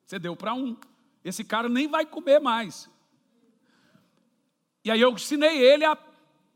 Você 0.07 0.19
deu 0.21 0.37
para 0.37 0.55
um. 0.55 0.77
Esse 1.25 1.43
cara 1.43 1.69
nem 1.69 1.89
vai 1.89 2.07
comer 2.07 2.39
mais. 2.39 2.89
E 4.85 4.91
aí 4.93 5.01
eu 5.01 5.11
ensinei 5.11 5.59
ele 5.59 5.85
a 5.85 5.99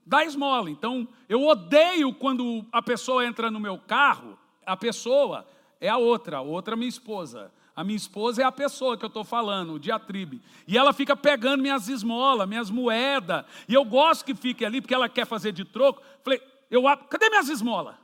dar 0.07 0.25
esmola. 0.25 0.71
Então, 0.71 1.09
eu 1.29 1.45
odeio 1.45 2.15
quando 2.15 2.65
a 2.71 2.81
pessoa 2.81 3.27
entra 3.27 3.51
no 3.51 3.59
meu 3.59 3.79
carro, 3.79 4.39
a 4.65 4.77
pessoa 4.77 5.45
é 5.81 5.89
a 5.89 5.97
outra, 5.97 6.37
a 6.37 6.43
outra 6.43 6.77
minha 6.77 6.89
esposa. 6.89 7.51
A 7.79 7.85
minha 7.85 7.97
esposa 7.97 8.43
é 8.43 8.45
a 8.45 8.51
pessoa 8.51 8.99
que 8.99 9.05
eu 9.05 9.07
estou 9.07 9.23
falando, 9.23 9.75
o 9.75 9.79
diatribe. 9.79 10.43
E 10.67 10.77
ela 10.77 10.93
fica 10.93 11.17
pegando 11.17 11.63
minhas 11.63 11.87
esmolas, 11.87 12.49
minhas 12.49 12.71
moedas. 12.71 13.45
E 13.69 13.75
eu 13.75 13.85
gosto 13.85 14.25
que 14.25 14.35
fique 14.35 14.65
ali, 14.65 14.81
porque 14.81 14.93
ela 14.93 15.09
quer 15.09 15.25
fazer 15.25 15.53
de 15.53 15.65
troco. 15.65 16.03
Falei, 16.25 16.43
eu, 16.69 16.83
cadê 17.09 17.31
minhas 17.31 17.49
esmolas? 17.49 17.95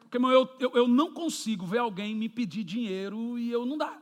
Porque 0.00 0.16
eu, 0.18 0.50
eu, 0.58 0.72
eu 0.74 0.88
não 0.88 1.12
consigo 1.12 1.64
ver 1.64 1.78
alguém 1.78 2.12
me 2.12 2.28
pedir 2.28 2.64
dinheiro 2.64 3.38
e 3.38 3.52
eu 3.52 3.64
não 3.64 3.78
dá. 3.78 3.96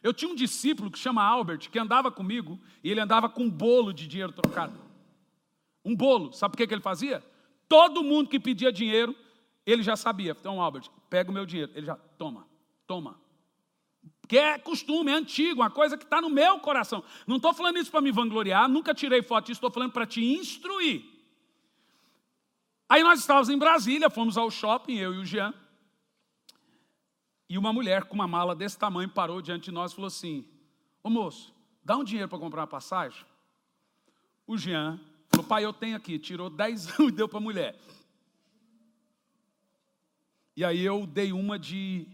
Eu 0.00 0.14
tinha 0.14 0.30
um 0.30 0.36
discípulo 0.36 0.88
que 0.88 0.98
chama 1.00 1.24
Albert, 1.24 1.68
que 1.68 1.80
andava 1.80 2.12
comigo, 2.12 2.56
e 2.84 2.90
ele 2.92 3.00
andava 3.00 3.28
com 3.28 3.42
um 3.42 3.50
bolo 3.50 3.92
de 3.92 4.06
dinheiro 4.06 4.32
trocado. 4.32 4.78
Um 5.84 5.96
bolo. 5.96 6.32
Sabe 6.32 6.56
por 6.56 6.64
que 6.64 6.72
ele 6.72 6.80
fazia? 6.80 7.20
Todo 7.68 8.04
mundo 8.04 8.30
que 8.30 8.38
pedia 8.38 8.70
dinheiro, 8.70 9.12
ele 9.66 9.82
já 9.82 9.96
sabia. 9.96 10.36
Então, 10.38 10.62
Albert, 10.62 10.88
pega 11.10 11.32
o 11.32 11.34
meu 11.34 11.44
dinheiro. 11.44 11.72
Ele 11.74 11.86
já, 11.86 11.96
toma, 12.16 12.46
toma. 12.86 13.20
Que 14.28 14.38
é 14.38 14.58
costume, 14.58 15.10
é 15.10 15.14
antigo, 15.14 15.60
uma 15.60 15.70
coisa 15.70 15.96
que 15.96 16.04
está 16.04 16.20
no 16.20 16.28
meu 16.30 16.58
coração. 16.58 17.02
Não 17.26 17.36
estou 17.36 17.54
falando 17.54 17.78
isso 17.78 17.90
para 17.90 18.00
me 18.00 18.10
vangloriar, 18.10 18.68
nunca 18.68 18.94
tirei 18.94 19.22
foto 19.22 19.46
disso, 19.46 19.58
estou 19.58 19.70
falando 19.70 19.92
para 19.92 20.06
te 20.06 20.24
instruir. 20.24 21.04
Aí 22.88 23.02
nós 23.02 23.20
estávamos 23.20 23.48
em 23.48 23.58
Brasília, 23.58 24.08
fomos 24.08 24.36
ao 24.36 24.50
shopping, 24.50 24.96
eu 24.96 25.14
e 25.14 25.18
o 25.18 25.24
Jean. 25.24 25.52
E 27.48 27.56
uma 27.56 27.72
mulher 27.72 28.04
com 28.04 28.14
uma 28.14 28.26
mala 28.26 28.54
desse 28.54 28.78
tamanho 28.78 29.08
parou 29.08 29.40
diante 29.40 29.66
de 29.66 29.72
nós 29.72 29.92
e 29.92 29.94
falou 29.94 30.08
assim: 30.08 30.44
Ô 31.02 31.10
moço, 31.10 31.54
dá 31.84 31.96
um 31.96 32.04
dinheiro 32.04 32.28
para 32.28 32.38
comprar 32.38 32.62
uma 32.62 32.66
passagem? 32.66 33.24
O 34.46 34.56
Jean 34.56 35.00
falou: 35.30 35.46
pai, 35.46 35.64
eu 35.64 35.72
tenho 35.72 35.96
aqui. 35.96 36.18
Tirou 36.18 36.50
10 36.50 36.98
e 37.00 37.10
deu 37.10 37.28
para 37.28 37.38
a 37.38 37.42
mulher. 37.42 37.78
E 40.56 40.64
aí 40.64 40.82
eu 40.82 41.06
dei 41.06 41.32
uma 41.32 41.58
de 41.58 42.08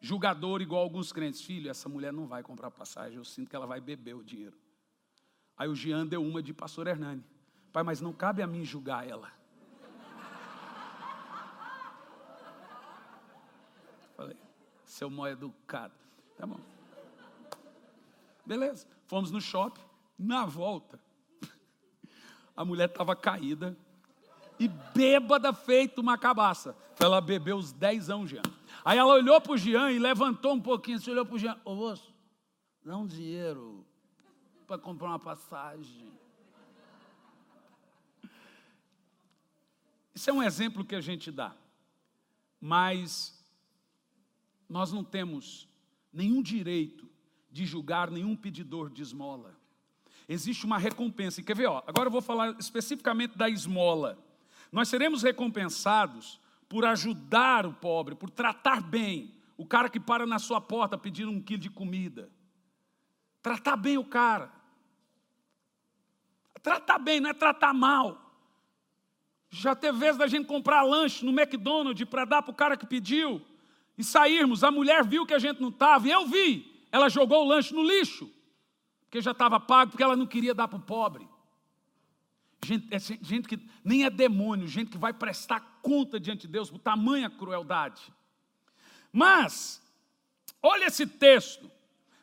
julgador, 0.00 0.60
igual 0.62 0.82
alguns 0.82 1.12
crentes. 1.12 1.42
Filho, 1.42 1.70
essa 1.70 1.88
mulher 1.88 2.12
não 2.12 2.26
vai 2.26 2.42
comprar 2.42 2.70
passagem, 2.70 3.16
eu 3.16 3.24
sinto 3.24 3.48
que 3.48 3.56
ela 3.56 3.66
vai 3.66 3.80
beber 3.80 4.14
o 4.14 4.22
dinheiro. 4.22 4.56
Aí 5.56 5.68
o 5.68 5.74
Jean 5.74 6.06
deu 6.06 6.22
uma 6.22 6.42
de 6.42 6.54
pastor 6.54 6.86
Hernani. 6.86 7.24
Pai, 7.72 7.82
mas 7.82 8.00
não 8.00 8.12
cabe 8.12 8.42
a 8.42 8.46
mim 8.46 8.64
julgar 8.64 9.06
ela. 9.06 9.32
Falei, 14.16 14.36
seu 14.84 15.10
mal 15.10 15.28
educado. 15.28 15.94
Tá 16.36 16.46
bom. 16.46 16.60
Beleza. 18.46 18.86
Fomos 19.06 19.30
no 19.30 19.40
shopping. 19.40 19.82
Na 20.18 20.44
volta, 20.44 20.98
a 22.56 22.64
mulher 22.64 22.88
estava 22.88 23.14
caída, 23.14 23.76
e 24.58 24.66
bêbada 24.66 25.52
feito 25.52 26.00
uma 26.00 26.18
cabaça. 26.18 26.74
Ela 26.98 27.20
bebeu 27.20 27.56
os 27.56 27.72
anos 28.10 28.30
Jean. 28.30 28.42
Aí 28.84 28.98
ela 28.98 29.14
olhou 29.14 29.40
para 29.40 29.52
o 29.52 29.56
Jean 29.56 29.90
e 29.90 29.98
levantou 29.98 30.54
um 30.54 30.60
pouquinho, 30.60 30.98
se 30.98 31.10
olhou 31.10 31.24
para 31.24 31.34
o 31.34 31.38
Jean, 31.38 31.58
ô 31.64 31.74
moço, 31.74 32.12
dá 32.84 32.96
um 32.96 33.06
dinheiro 33.06 33.84
para 34.66 34.78
comprar 34.78 35.08
uma 35.08 35.18
passagem. 35.18 36.12
Isso 40.14 40.30
é 40.30 40.32
um 40.32 40.42
exemplo 40.42 40.84
que 40.84 40.94
a 40.94 41.00
gente 41.00 41.30
dá, 41.30 41.54
mas 42.60 43.38
nós 44.68 44.92
não 44.92 45.04
temos 45.04 45.68
nenhum 46.12 46.42
direito 46.42 47.08
de 47.50 47.64
julgar 47.64 48.10
nenhum 48.10 48.36
pedidor 48.36 48.90
de 48.90 49.02
esmola. 49.02 49.56
Existe 50.28 50.66
uma 50.66 50.76
recompensa. 50.76 51.40
E 51.40 51.44
quer 51.44 51.56
ver? 51.56 51.66
Ó, 51.66 51.82
agora 51.86 52.08
eu 52.08 52.12
vou 52.12 52.20
falar 52.20 52.54
especificamente 52.58 53.38
da 53.38 53.48
esmola. 53.48 54.18
Nós 54.70 54.88
seremos 54.88 55.22
recompensados 55.22 56.38
por 56.68 56.84
ajudar 56.84 57.66
o 57.66 57.72
pobre, 57.72 58.14
por 58.14 58.30
tratar 58.30 58.80
bem 58.82 59.34
o 59.56 59.66
cara 59.66 59.88
que 59.88 59.98
para 59.98 60.26
na 60.26 60.38
sua 60.38 60.60
porta 60.60 60.98
pedindo 60.98 61.30
um 61.30 61.40
quilo 61.40 61.60
de 61.60 61.70
comida. 61.70 62.30
Tratar 63.42 63.76
bem 63.76 63.96
o 63.96 64.04
cara. 64.04 64.52
Tratar 66.62 66.98
bem, 66.98 67.20
não 67.20 67.30
é 67.30 67.34
tratar 67.34 67.72
mal. 67.72 68.28
Já 69.50 69.74
teve 69.74 69.98
vezes 69.98 70.18
da 70.18 70.26
gente 70.26 70.46
comprar 70.46 70.82
lanche 70.82 71.24
no 71.24 71.32
McDonald's 71.32 72.08
para 72.08 72.24
dar 72.24 72.42
para 72.42 72.52
o 72.52 72.54
cara 72.54 72.76
que 72.76 72.86
pediu 72.86 73.40
e 73.96 74.04
sairmos. 74.04 74.62
A 74.62 74.70
mulher 74.70 75.04
viu 75.04 75.24
que 75.24 75.34
a 75.34 75.38
gente 75.38 75.60
não 75.60 75.70
estava, 75.70 76.06
e 76.06 76.10
eu 76.10 76.26
vi. 76.26 76.86
Ela 76.92 77.08
jogou 77.08 77.44
o 77.44 77.48
lanche 77.48 77.74
no 77.74 77.82
lixo, 77.82 78.30
porque 79.02 79.20
já 79.20 79.30
estava 79.30 79.58
pago, 79.58 79.92
porque 79.92 80.02
ela 80.02 80.16
não 80.16 80.26
queria 80.26 80.54
dar 80.54 80.68
para 80.68 80.78
o 80.78 80.82
pobre. 80.82 81.28
Gente, 82.64 82.92
é 82.92 82.98
gente 82.98 83.48
que 83.48 83.58
nem 83.84 84.04
é 84.04 84.10
demônio, 84.10 84.66
gente 84.66 84.90
que 84.90 84.98
vai 84.98 85.12
prestar 85.12 85.60
conta 85.82 86.18
diante 86.18 86.42
de 86.42 86.48
Deus 86.48 86.70
por 86.70 86.78
tamanha 86.78 87.30
crueldade. 87.30 88.12
Mas, 89.12 89.82
olha 90.62 90.86
esse 90.86 91.06
texto. 91.06 91.70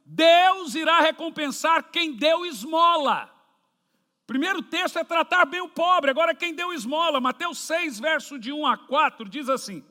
Deus 0.06 0.76
irá 0.76 1.02
recompensar 1.02 1.90
quem 1.92 2.14
deu 2.14 2.46
esmola. 2.46 3.32
Primeiro 4.28 4.62
texto 4.62 4.98
é 4.98 5.04
tratar 5.04 5.46
bem 5.46 5.62
o 5.62 5.70
pobre, 5.70 6.12
agora 6.12 6.36
quem 6.36 6.54
deu 6.54 6.74
esmola. 6.74 7.22
Mateus 7.22 7.60
6, 7.60 8.00
verso 8.00 8.38
de 8.38 8.52
1 8.52 8.66
a 8.66 8.78
4, 8.78 9.28
diz 9.30 9.50
assim: 9.50 9.84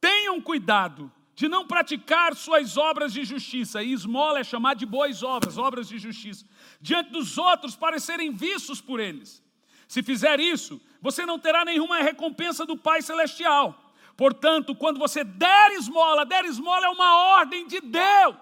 Tenham 0.00 0.40
cuidado 0.40 1.10
de 1.34 1.48
não 1.48 1.66
praticar 1.66 2.34
suas 2.34 2.76
obras 2.76 3.12
de 3.12 3.24
justiça, 3.24 3.82
e 3.82 3.92
esmola 3.92 4.38
é 4.38 4.44
chamar 4.44 4.74
de 4.74 4.86
boas 4.86 5.22
obras, 5.22 5.58
obras 5.58 5.88
de 5.88 5.98
justiça, 5.98 6.46
diante 6.84 7.12
dos 7.12 7.38
outros 7.38 7.74
para 7.74 7.98
serem 7.98 8.30
vistos 8.30 8.78
por 8.78 9.00
eles. 9.00 9.42
Se 9.88 10.02
fizer 10.02 10.38
isso, 10.38 10.78
você 11.00 11.24
não 11.24 11.38
terá 11.38 11.64
nenhuma 11.64 12.02
recompensa 12.02 12.66
do 12.66 12.76
Pai 12.76 13.00
Celestial. 13.00 13.74
Portanto, 14.14 14.74
quando 14.74 14.98
você 14.98 15.24
der 15.24 15.72
esmola, 15.72 16.26
der 16.26 16.44
esmola 16.44 16.84
é 16.84 16.90
uma 16.90 17.38
ordem 17.38 17.66
de 17.66 17.80
Deus. 17.80 18.36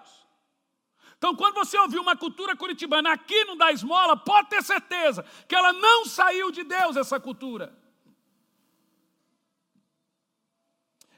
Então, 1.17 1.33
quando 1.37 1.55
você 1.55 1.77
ouvir 1.79 1.99
uma 1.99 2.17
cultura 2.17 2.53
curitibana 2.53 3.13
aqui 3.13 3.45
não 3.45 3.55
dá 3.55 3.71
esmola, 3.71 4.17
pode 4.17 4.49
ter 4.49 4.61
certeza 4.61 5.25
que 5.47 5.55
ela 5.55 5.71
não 5.71 6.05
saiu 6.05 6.51
de 6.51 6.65
Deus, 6.65 6.97
essa 6.97 7.21
cultura. 7.21 7.73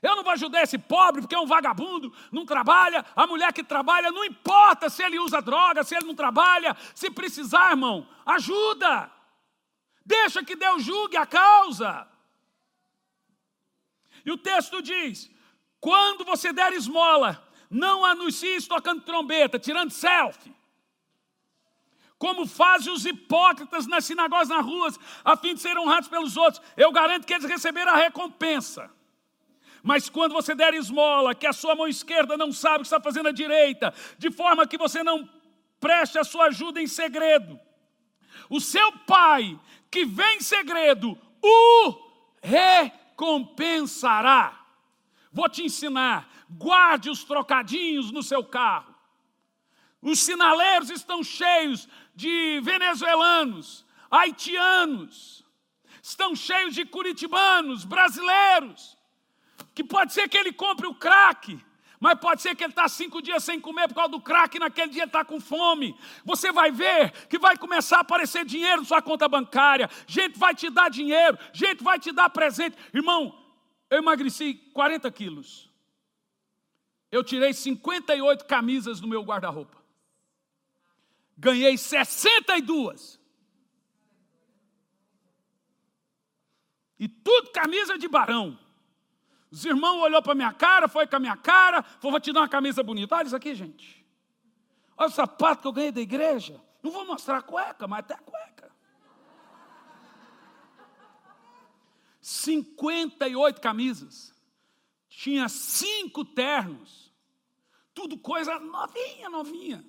Eu 0.05 0.15
não 0.15 0.23
vou 0.23 0.33
ajudar 0.33 0.61
esse 0.61 0.77
pobre 0.77 1.21
porque 1.21 1.33
é 1.33 1.39
um 1.39 1.47
vagabundo, 1.47 2.13
não 2.31 2.45
trabalha. 2.45 3.03
A 3.15 3.25
mulher 3.25 3.51
que 3.51 3.63
trabalha, 3.63 4.11
não 4.11 4.23
importa 4.23 4.87
se 4.87 5.01
ele 5.01 5.17
usa 5.17 5.41
droga, 5.41 5.83
se 5.83 5.95
ele 5.95 6.05
não 6.05 6.13
trabalha. 6.13 6.77
Se 6.93 7.09
precisar, 7.09 7.71
irmão, 7.71 8.07
ajuda. 8.23 9.11
Deixa 10.05 10.43
que 10.43 10.55
Deus 10.55 10.83
julgue 10.83 11.17
a 11.17 11.25
causa. 11.25 12.07
E 14.23 14.31
o 14.31 14.37
texto 14.37 14.79
diz: 14.79 15.31
quando 15.79 16.23
você 16.23 16.53
der 16.53 16.71
esmola, 16.73 17.43
não 17.67 18.05
anuncie 18.05 18.61
tocando 18.67 19.01
trombeta, 19.01 19.57
tirando 19.57 19.89
selfie. 19.89 20.55
Como 22.19 22.45
fazem 22.45 22.93
os 22.93 23.07
hipócritas 23.07 23.87
nas 23.87 24.05
sinagogas, 24.05 24.49
nas 24.49 24.63
ruas, 24.63 24.99
a 25.23 25.35
fim 25.35 25.55
de 25.55 25.61
serem 25.61 25.81
honrados 25.81 26.07
pelos 26.07 26.37
outros. 26.37 26.61
Eu 26.77 26.91
garanto 26.91 27.25
que 27.25 27.33
eles 27.33 27.49
receberam 27.49 27.91
a 27.91 27.97
recompensa. 27.97 28.93
Mas 29.85 30.09
quando 30.09 30.33
você 30.33 30.53
der 30.55 30.73
esmola, 30.73 31.35
que 31.35 31.45
a 31.45 31.53
sua 31.53 31.75
mão 31.75 31.87
esquerda 31.87 32.35
não 32.35 32.51
sabe 32.51 32.77
o 32.77 32.79
que 32.79 32.87
está 32.87 32.99
fazendo 32.99 33.29
a 33.29 33.31
direita, 33.31 33.93
de 34.17 34.31
forma 34.31 34.65
que 34.65 34.79
você 34.79 35.03
não 35.03 35.29
preste 35.79 36.17
a 36.17 36.23
sua 36.23 36.45
ajuda 36.45 36.81
em 36.81 36.87
segredo, 36.87 37.59
o 38.49 38.59
seu 38.59 38.91
pai, 39.05 39.59
que 39.91 40.03
vem 40.03 40.37
em 40.37 40.41
segredo, 40.41 41.15
o 41.39 41.93
recompensará. 42.41 44.59
Vou 45.31 45.47
te 45.47 45.63
ensinar, 45.63 46.27
guarde 46.49 47.11
os 47.11 47.23
trocadinhos 47.23 48.09
no 48.09 48.23
seu 48.23 48.43
carro. 48.43 48.95
Os 50.01 50.19
sinaleiros 50.19 50.89
estão 50.89 51.23
cheios 51.23 51.87
de 52.15 52.59
venezuelanos, 52.61 53.85
haitianos, 54.09 55.45
estão 56.01 56.35
cheios 56.35 56.73
de 56.73 56.85
curitibanos, 56.85 57.85
brasileiros 57.85 58.94
que 59.75 59.83
pode 59.83 60.13
ser 60.13 60.29
que 60.29 60.37
ele 60.37 60.53
compre 60.53 60.87
o 60.87 60.95
crack, 60.95 61.59
mas 61.99 62.17
pode 62.19 62.41
ser 62.41 62.55
que 62.55 62.63
ele 62.63 62.71
está 62.71 62.87
cinco 62.87 63.21
dias 63.21 63.43
sem 63.43 63.59
comer 63.59 63.89
por 63.89 63.95
causa 63.95 64.11
do 64.11 64.21
crack, 64.21 64.57
naquele 64.57 64.91
dia 64.91 65.03
está 65.03 65.25
com 65.25 65.39
fome. 65.39 65.95
Você 66.23 66.51
vai 66.51 66.71
ver 66.71 67.11
que 67.27 67.37
vai 67.37 67.57
começar 67.57 67.97
a 67.97 68.01
aparecer 68.01 68.45
dinheiro 68.45 68.81
na 68.81 68.87
sua 68.87 69.01
conta 69.01 69.27
bancária, 69.27 69.89
gente 70.07 70.39
vai 70.39 70.55
te 70.55 70.69
dar 70.69 70.89
dinheiro, 70.89 71.37
gente 71.51 71.83
vai 71.83 71.99
te 71.99 72.13
dar 72.13 72.29
presente. 72.29 72.77
Irmão, 72.93 73.37
eu 73.89 73.97
emagreci 73.97 74.53
40 74.73 75.11
quilos. 75.11 75.69
Eu 77.11 77.23
tirei 77.23 77.53
58 77.53 78.45
camisas 78.45 78.99
do 78.99 79.07
meu 79.07 79.23
guarda-roupa. 79.23 79.77
Ganhei 81.37 81.77
62. 81.77 83.19
E 86.97 87.07
tudo 87.09 87.51
camisa 87.51 87.97
de 87.97 88.07
barão. 88.07 88.57
Os 89.55 89.63
irmãos 89.63 90.01
olhou 90.01 90.21
para 90.21 90.35
minha 90.35 90.51
cara, 90.51 90.85
foi 90.89 91.07
com 91.07 91.15
a 91.15 91.19
minha 91.19 91.37
cara, 91.37 91.81
falou, 91.81 92.11
vou 92.11 92.19
te 92.19 92.33
dar 92.33 92.41
uma 92.41 92.49
camisa 92.49 92.83
bonita. 92.83 93.15
Olha 93.15 93.25
isso 93.25 93.35
aqui, 93.37 93.55
gente. 93.55 94.05
Olha 94.97 95.07
o 95.07 95.13
sapato 95.13 95.61
que 95.61 95.67
eu 95.69 95.71
ganhei 95.71 95.93
da 95.93 96.01
igreja. 96.01 96.61
Não 96.83 96.91
vou 96.91 97.05
mostrar 97.05 97.37
a 97.37 97.41
cueca, 97.41 97.87
mas 97.87 97.99
até 97.99 98.15
a 98.15 98.17
cueca. 98.17 98.69
58 102.19 103.61
camisas. 103.61 104.33
Tinha 105.07 105.47
cinco 105.47 106.25
ternos. 106.25 107.13
Tudo 107.93 108.17
coisa 108.17 108.59
novinha, 108.59 109.29
novinha. 109.29 109.85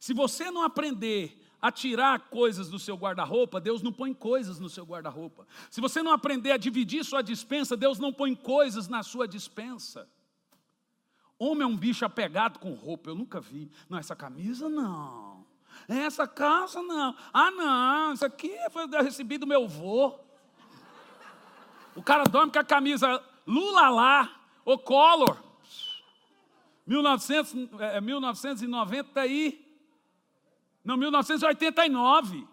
Se 0.00 0.14
você 0.14 0.50
não 0.50 0.62
aprender 0.62 1.43
a 1.64 1.72
tirar 1.72 2.28
coisas 2.28 2.68
do 2.68 2.78
seu 2.78 2.94
guarda-roupa, 2.94 3.58
Deus 3.58 3.80
não 3.80 3.90
põe 3.90 4.12
coisas 4.12 4.60
no 4.60 4.68
seu 4.68 4.84
guarda-roupa. 4.84 5.46
Se 5.70 5.80
você 5.80 6.02
não 6.02 6.12
aprender 6.12 6.50
a 6.52 6.58
dividir 6.58 7.02
sua 7.02 7.22
dispensa, 7.22 7.74
Deus 7.74 7.98
não 7.98 8.12
põe 8.12 8.34
coisas 8.34 8.86
na 8.86 9.02
sua 9.02 9.26
dispensa. 9.26 10.06
Homem 11.38 11.62
é 11.62 11.66
um 11.66 11.74
bicho 11.74 12.04
apegado 12.04 12.58
com 12.58 12.74
roupa, 12.74 13.08
eu 13.08 13.14
nunca 13.14 13.40
vi. 13.40 13.70
Não, 13.88 13.96
essa 13.96 14.14
camisa 14.14 14.68
não. 14.68 15.46
Essa 15.88 16.28
calça 16.28 16.82
não. 16.82 17.16
Ah, 17.32 17.50
não, 17.50 18.12
isso 18.12 18.26
aqui 18.26 18.54
foi 18.70 18.86
recebido 19.02 19.40
do 19.40 19.46
meu 19.46 19.64
avô. 19.64 20.18
O 21.96 22.02
cara 22.02 22.24
dorme 22.24 22.52
com 22.52 22.58
a 22.58 22.64
camisa 22.64 23.24
Lula 23.46 23.88
lá, 23.88 24.36
ou 24.66 24.78
Collor. 24.78 25.42
1900, 26.86 27.80
é, 27.80 28.02
1990 28.02 29.26
e 29.26 29.63
não, 30.84 30.96
1989. 30.96 32.46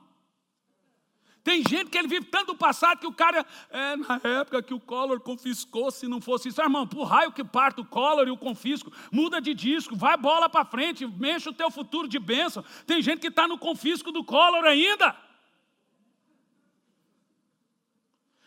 Tem 1.43 1.63
gente 1.67 1.89
que 1.89 1.97
ele 1.97 2.07
vive 2.07 2.27
tanto 2.27 2.51
o 2.51 2.57
passado 2.57 2.99
que 2.99 3.07
o 3.07 3.13
cara, 3.13 3.45
é, 3.71 3.95
na 3.95 4.21
época 4.23 4.61
que 4.61 4.73
o 4.75 4.79
Collor 4.79 5.19
confiscou, 5.19 5.89
se 5.89 6.07
não 6.07 6.21
fosse 6.21 6.49
isso, 6.49 6.61
irmão, 6.61 6.86
por 6.86 7.03
raio 7.05 7.32
que 7.32 7.43
parta 7.43 7.82
o 7.82 7.86
Collor 7.86 8.27
e 8.27 8.32
o 8.32 8.38
confisco, 8.38 8.91
muda 9.11 9.41
de 9.41 9.53
disco, 9.55 9.95
vai 9.95 10.15
bola 10.15 10.47
para 10.47 10.63
frente, 10.63 11.05
mexe 11.05 11.49
o 11.49 11.53
teu 11.53 11.71
futuro 11.71 12.07
de 12.07 12.19
bênção. 12.19 12.63
Tem 12.86 13.01
gente 13.01 13.19
que 13.19 13.27
está 13.27 13.47
no 13.47 13.57
confisco 13.57 14.11
do 14.11 14.23
Collor 14.23 14.65
ainda. 14.65 15.15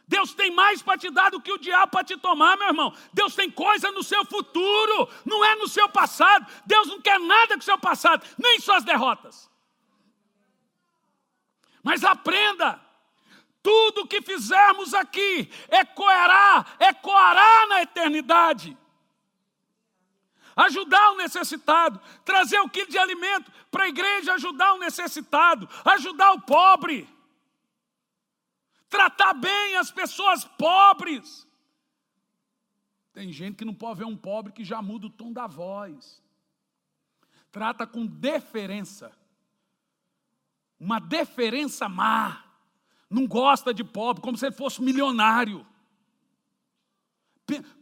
Deus 0.07 0.32
tem 0.32 0.53
mais 0.53 0.80
para 0.80 0.97
te 0.97 1.11
dar 1.11 1.30
do 1.30 1.41
que 1.41 1.51
o 1.51 1.59
diabo 1.59 1.91
para 1.91 2.05
te 2.05 2.16
tomar, 2.16 2.57
meu 2.57 2.68
irmão. 2.68 2.95
Deus 3.12 3.35
tem 3.35 3.51
coisa 3.51 3.91
no 3.91 4.05
seu 4.05 4.24
futuro, 4.24 5.09
não 5.24 5.45
é 5.45 5.57
no 5.57 5.66
seu 5.66 5.89
passado. 5.89 6.47
Deus 6.64 6.87
não 6.87 7.01
quer 7.01 7.18
nada 7.18 7.55
com 7.55 7.61
o 7.61 7.64
seu 7.64 7.78
passado, 7.78 8.24
nem 8.39 8.61
suas 8.61 8.85
derrotas. 8.85 9.51
Mas 11.85 12.03
aprenda, 12.03 12.80
tudo 13.62 14.09
que 14.09 14.22
fizermos 14.22 14.95
aqui 14.95 15.51
ecoará, 15.68 16.64
ecoará 16.80 17.66
na 17.66 17.82
eternidade. 17.82 18.76
Ajudar 20.57 21.11
o 21.11 21.16
necessitado, 21.16 22.01
trazer 22.24 22.59
o 22.61 22.70
quilo 22.70 22.89
de 22.89 22.97
alimento 22.97 23.53
para 23.70 23.85
a 23.85 23.89
igreja, 23.89 24.32
ajudar 24.32 24.72
o 24.72 24.78
necessitado, 24.78 25.68
ajudar 25.85 26.32
o 26.32 26.41
pobre, 26.41 27.07
tratar 28.89 29.35
bem 29.35 29.76
as 29.76 29.91
pessoas 29.91 30.43
pobres. 30.43 31.47
Tem 33.12 33.30
gente 33.30 33.57
que 33.57 33.64
não 33.64 33.74
pode 33.74 33.99
ver 33.99 34.07
um 34.07 34.16
pobre 34.16 34.55
que 34.55 34.64
já 34.64 34.80
muda 34.80 35.09
o 35.09 35.11
tom 35.11 35.32
da 35.32 35.47
voz. 35.47 36.22
Trata 37.53 37.87
com 37.87 38.07
deferência 38.07 39.12
uma 40.79 40.99
deferência 40.99 41.89
má, 41.89 42.45
não 43.09 43.27
gosta 43.27 43.72
de 43.72 43.85
pobre, 43.85 44.22
como 44.22 44.37
se 44.37 44.47
ele 44.47 44.55
fosse 44.55 44.83
milionário. 44.83 45.66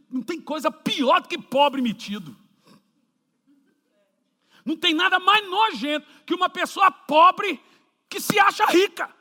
Não 0.09 0.21
tem 0.21 0.39
coisa 0.39 0.71
pior 0.71 1.21
do 1.21 1.27
que 1.27 1.37
pobre 1.37 1.81
metido. 1.81 2.37
Não 4.65 4.77
tem 4.77 4.93
nada 4.93 5.19
mais 5.19 5.45
nojento 5.49 6.07
que 6.25 6.33
uma 6.33 6.49
pessoa 6.49 6.91
pobre 6.91 7.59
que 8.07 8.21
se 8.21 8.39
acha 8.39 8.65
rica. 8.67 9.13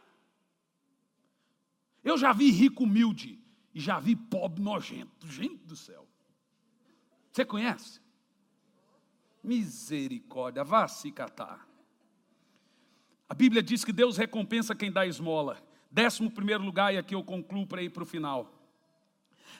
Eu 2.05 2.19
já 2.19 2.33
vi 2.33 2.51
rico 2.51 2.85
humilde 2.85 3.41
e 3.75 3.81
já 3.81 3.99
vi 3.99 4.15
pobre 4.15 4.63
nojento. 4.63 5.27
Gente 5.27 5.65
do 5.65 5.77
céu. 5.77 6.07
Você 7.33 7.45
conhece? 7.45 8.01
Misericórdia, 9.43 10.63
vá 10.63 10.87
se 10.87 11.11
catar. 11.11 11.67
A 13.33 13.35
Bíblia 13.35 13.63
diz 13.63 13.83
que 13.83 13.95
Deus 13.95 14.19
recompensa 14.19 14.75
quem 14.75 14.93
dá 14.93 15.07
esmola. 15.07 15.57
Décimo 15.91 16.31
primeiro 16.31 16.63
lugar, 16.63 16.93
e 16.93 16.99
aqui 16.99 17.15
eu 17.15 17.25
concluo 17.25 17.67
para 17.67 17.83
ir 17.83 17.89
para 17.89 18.03
o 18.03 18.05
final. 18.05 18.53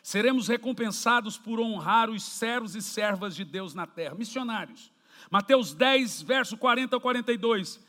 Seremos 0.03 0.47
recompensados 0.47 1.39
por 1.39 1.59
honrar 1.59 2.11
os 2.11 2.23
servos 2.23 2.75
e 2.75 2.83
servas 2.83 3.35
de 3.35 3.47
Deus 3.47 3.73
na 3.73 3.87
terra, 3.87 4.15
missionários. 4.15 4.93
Mateus 5.31 5.73
10, 5.73 6.21
verso 6.21 6.55
40 6.59 6.97
ao 6.97 7.01
42. 7.01 7.81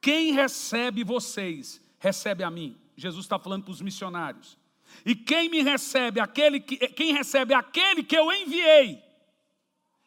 Quem 0.00 0.32
recebe 0.32 1.02
vocês, 1.02 1.82
recebe 1.98 2.44
a 2.44 2.50
mim. 2.50 2.76
Jesus 2.96 3.24
está 3.24 3.36
falando 3.36 3.64
para 3.64 3.72
os 3.72 3.80
missionários. 3.80 4.56
E 5.04 5.16
quem 5.16 5.48
me 5.48 5.60
recebe, 5.60 6.20
aquele 6.20 6.60
que, 6.60 6.76
quem 6.90 7.12
recebe 7.12 7.52
aquele 7.52 8.04
que 8.04 8.16
eu 8.16 8.32
enviei, 8.32 9.02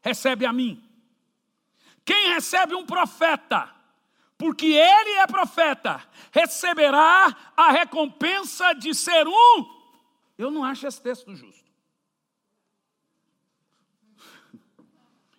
recebe 0.01 0.45
a 0.45 0.53
mim. 0.53 0.81
Quem 2.05 2.29
recebe 2.29 2.73
um 2.73 2.85
profeta, 2.85 3.78
porque 4.39 4.67
ele 4.67 5.11
é 5.17 5.27
profeta, 5.27 6.01
receberá 6.31 7.51
a 7.57 7.71
recompensa 7.71 8.71
de 8.71 8.95
ser 8.95 9.27
um. 9.27 9.65
Eu 10.37 10.49
não 10.49 10.63
acho 10.63 10.87
esse 10.87 11.01
texto 11.01 11.35
justo. 11.35 11.69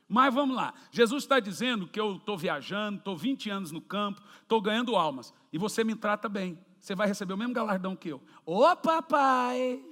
Mas 0.06 0.34
vamos 0.34 0.54
lá, 0.54 0.74
Jesus 0.92 1.24
está 1.24 1.40
dizendo 1.40 1.88
que 1.88 1.98
eu 1.98 2.16
estou 2.16 2.36
viajando, 2.36 2.98
estou 2.98 3.16
20 3.16 3.48
anos 3.48 3.72
no 3.72 3.80
campo, 3.80 4.20
estou 4.42 4.60
ganhando 4.60 4.94
almas, 4.94 5.32
e 5.50 5.56
você 5.56 5.82
me 5.82 5.94
trata 5.94 6.28
bem. 6.28 6.62
você 6.78 6.94
vai 6.94 7.08
receber 7.08 7.32
o 7.32 7.38
mesmo 7.38 7.54
galardão 7.54 7.96
que 7.96 8.10
eu. 8.10 8.22
Ô 8.44 8.76
papai! 8.76 9.82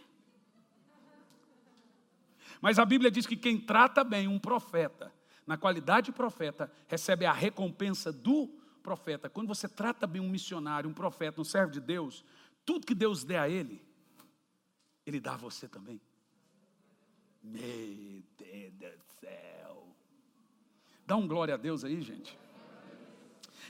Mas 2.61 2.79
a 2.79 2.85
Bíblia 2.85 3.11
diz 3.11 3.27
que 3.27 3.37
quem 3.39 3.59
trata 3.59 4.05
bem 4.05 4.29
um 4.29 4.39
profeta, 4.39 5.11
na 5.47 5.57
qualidade 5.57 6.07
de 6.07 6.13
profeta, 6.13 6.71
recebe 6.87 7.25
a 7.25 7.33
recompensa 7.33 8.13
do 8.13 8.59
profeta. 8.89 9.29
Quando 9.29 9.49
você 9.49 9.69
trata 9.69 10.07
bem 10.07 10.23
um 10.23 10.31
missionário, 10.31 10.89
um 10.89 10.95
profeta, 10.95 11.43
um 11.43 11.45
servo 11.45 11.71
de 11.71 11.79
Deus, 11.79 12.25
tudo 12.65 12.87
que 12.87 12.95
Deus 12.95 13.23
der 13.23 13.39
a 13.39 13.49
ele, 13.49 13.83
ele 15.05 15.21
dá 15.21 15.35
a 15.35 15.37
você 15.37 15.69
também. 15.69 16.01
Meu 17.43 18.23
Deus 18.39 18.97
do 18.97 19.13
céu. 19.21 19.87
Dá 21.07 21.17
um 21.17 21.29
glória 21.29 21.53
a 21.53 21.59
Deus 21.59 21.85
aí, 21.85 22.01
gente. 22.01 22.39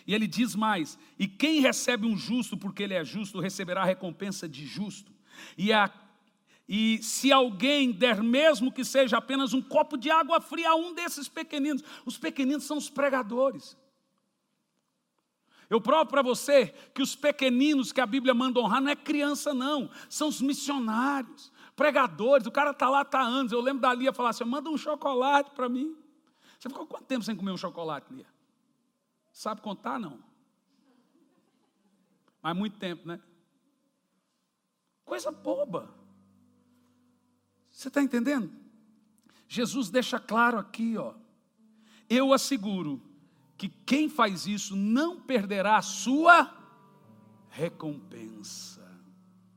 E 0.06 0.14
ele 0.14 0.28
diz 0.28 0.54
mais: 0.54 0.96
e 1.18 1.26
quem 1.26 1.60
recebe 1.60 2.06
um 2.06 2.16
justo 2.16 2.56
porque 2.56 2.84
ele 2.84 2.94
é 2.94 3.04
justo, 3.04 3.40
receberá 3.40 3.82
a 3.82 3.86
recompensa 3.86 4.48
de 4.48 4.64
justo. 4.66 5.12
E, 5.56 5.72
a, 5.72 5.92
e 6.68 7.02
se 7.02 7.32
alguém 7.32 7.90
der 7.90 8.22
mesmo 8.22 8.70
que 8.70 8.84
seja 8.84 9.18
apenas 9.18 9.52
um 9.52 9.60
copo 9.62 9.96
de 9.96 10.10
água 10.10 10.40
fria 10.40 10.70
a 10.70 10.76
um 10.76 10.94
desses 10.94 11.28
pequeninos, 11.28 11.82
os 12.06 12.16
pequeninos 12.16 12.64
são 12.64 12.76
os 12.76 12.88
pregadores. 12.88 13.76
Eu 15.70 15.80
provo 15.80 16.06
para 16.06 16.22
você 16.22 16.68
que 16.94 17.02
os 17.02 17.14
pequeninos 17.14 17.92
que 17.92 18.00
a 18.00 18.06
Bíblia 18.06 18.32
manda 18.32 18.58
honrar 18.58 18.80
não 18.80 18.90
é 18.90 18.96
criança, 18.96 19.52
não, 19.52 19.90
são 20.08 20.28
os 20.28 20.40
missionários, 20.40 21.52
pregadores. 21.76 22.46
O 22.46 22.50
cara 22.50 22.70
está 22.70 22.88
lá, 22.88 23.02
está 23.02 23.20
anos. 23.20 23.52
Eu 23.52 23.60
lembro 23.60 23.82
da 23.82 23.92
Lia 23.92 24.12
falar 24.12 24.30
assim: 24.30 24.44
manda 24.44 24.70
um 24.70 24.78
chocolate 24.78 25.50
para 25.50 25.68
mim. 25.68 25.96
Você 26.58 26.68
ficou 26.68 26.86
quanto 26.86 27.04
tempo 27.04 27.22
sem 27.22 27.36
comer 27.36 27.52
um 27.52 27.56
chocolate, 27.56 28.12
Lia? 28.12 28.26
Sabe 29.32 29.60
contar, 29.60 30.00
não? 30.00 30.18
Mas 32.42 32.56
muito 32.56 32.78
tempo, 32.78 33.06
né? 33.06 33.20
Coisa 35.04 35.30
boba. 35.30 35.94
Você 37.70 37.88
está 37.88 38.02
entendendo? 38.02 38.50
Jesus 39.46 39.90
deixa 39.90 40.18
claro 40.18 40.58
aqui, 40.58 40.96
ó. 40.96 41.14
Eu 42.08 42.32
asseguro 42.32 43.02
que 43.58 43.68
quem 43.68 44.08
faz 44.08 44.46
isso 44.46 44.76
não 44.76 45.20
perderá 45.20 45.76
a 45.76 45.82
sua 45.82 46.56
recompensa. 47.50 48.88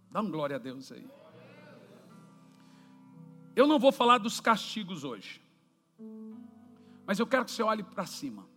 Dá 0.10 0.22
um 0.22 0.32
glória 0.32 0.56
a 0.56 0.60
Deus 0.60 0.92
aí. 0.92 1.08
Eu 3.56 3.68
não 3.68 3.78
vou 3.78 3.92
falar 3.92 4.18
dos 4.18 4.40
castigos 4.40 5.04
hoje. 5.04 5.40
Mas 7.06 7.20
eu 7.20 7.28
quero 7.28 7.46
que 7.46 7.52
você 7.52 7.62
olhe 7.62 7.84
para 7.84 8.06
cima. 8.08 8.48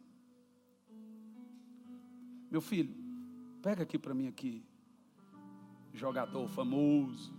Meu 2.50 2.62
filho, 2.62 2.94
pega 3.60 3.82
aqui 3.82 3.98
para 3.98 4.14
mim 4.14 4.28
aqui. 4.28 4.64
Jogador 5.92 6.48
famoso. 6.48 7.34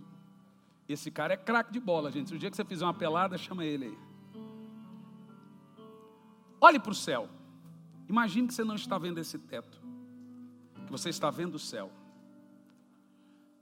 Esse 0.88 1.10
cara 1.10 1.34
é 1.34 1.36
craque 1.36 1.72
de 1.72 1.80
bola, 1.80 2.12
gente. 2.12 2.28
Se 2.28 2.36
o 2.36 2.38
dia 2.38 2.50
que 2.50 2.56
você 2.56 2.64
fizer 2.64 2.84
uma 2.84 2.94
pelada, 2.94 3.36
chama 3.36 3.64
ele 3.64 3.86
aí. 3.86 3.98
Olhe 6.60 6.78
para 6.78 6.92
o 6.92 6.94
céu. 6.94 7.28
Imagine 8.08 8.48
que 8.48 8.54
você 8.54 8.64
não 8.64 8.74
está 8.74 8.98
vendo 8.98 9.18
esse 9.18 9.38
teto. 9.38 9.80
Que 10.86 10.92
você 10.92 11.08
está 11.08 11.30
vendo 11.30 11.56
o 11.56 11.58
céu. 11.58 11.90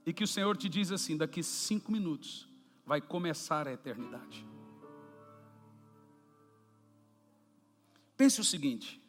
E 0.05 0.13
que 0.13 0.23
o 0.23 0.27
Senhor 0.27 0.55
te 0.55 0.69
diz 0.69 0.91
assim: 0.91 1.17
daqui 1.17 1.41
cinco 1.41 1.91
minutos 1.91 2.47
vai 2.85 3.01
começar 3.01 3.67
a 3.67 3.73
eternidade. 3.73 4.45
Pense 8.15 8.39
o 8.39 8.43
seguinte: 8.43 9.01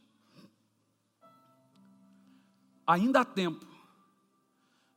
ainda 2.86 3.20
há 3.20 3.24
tempo 3.24 3.66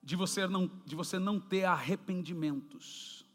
de 0.02 0.16
você 0.16 0.48
não, 0.48 0.68
de 0.86 0.96
você 0.96 1.20
não 1.20 1.40
ter 1.40 1.66
arrependimentos 1.66 3.26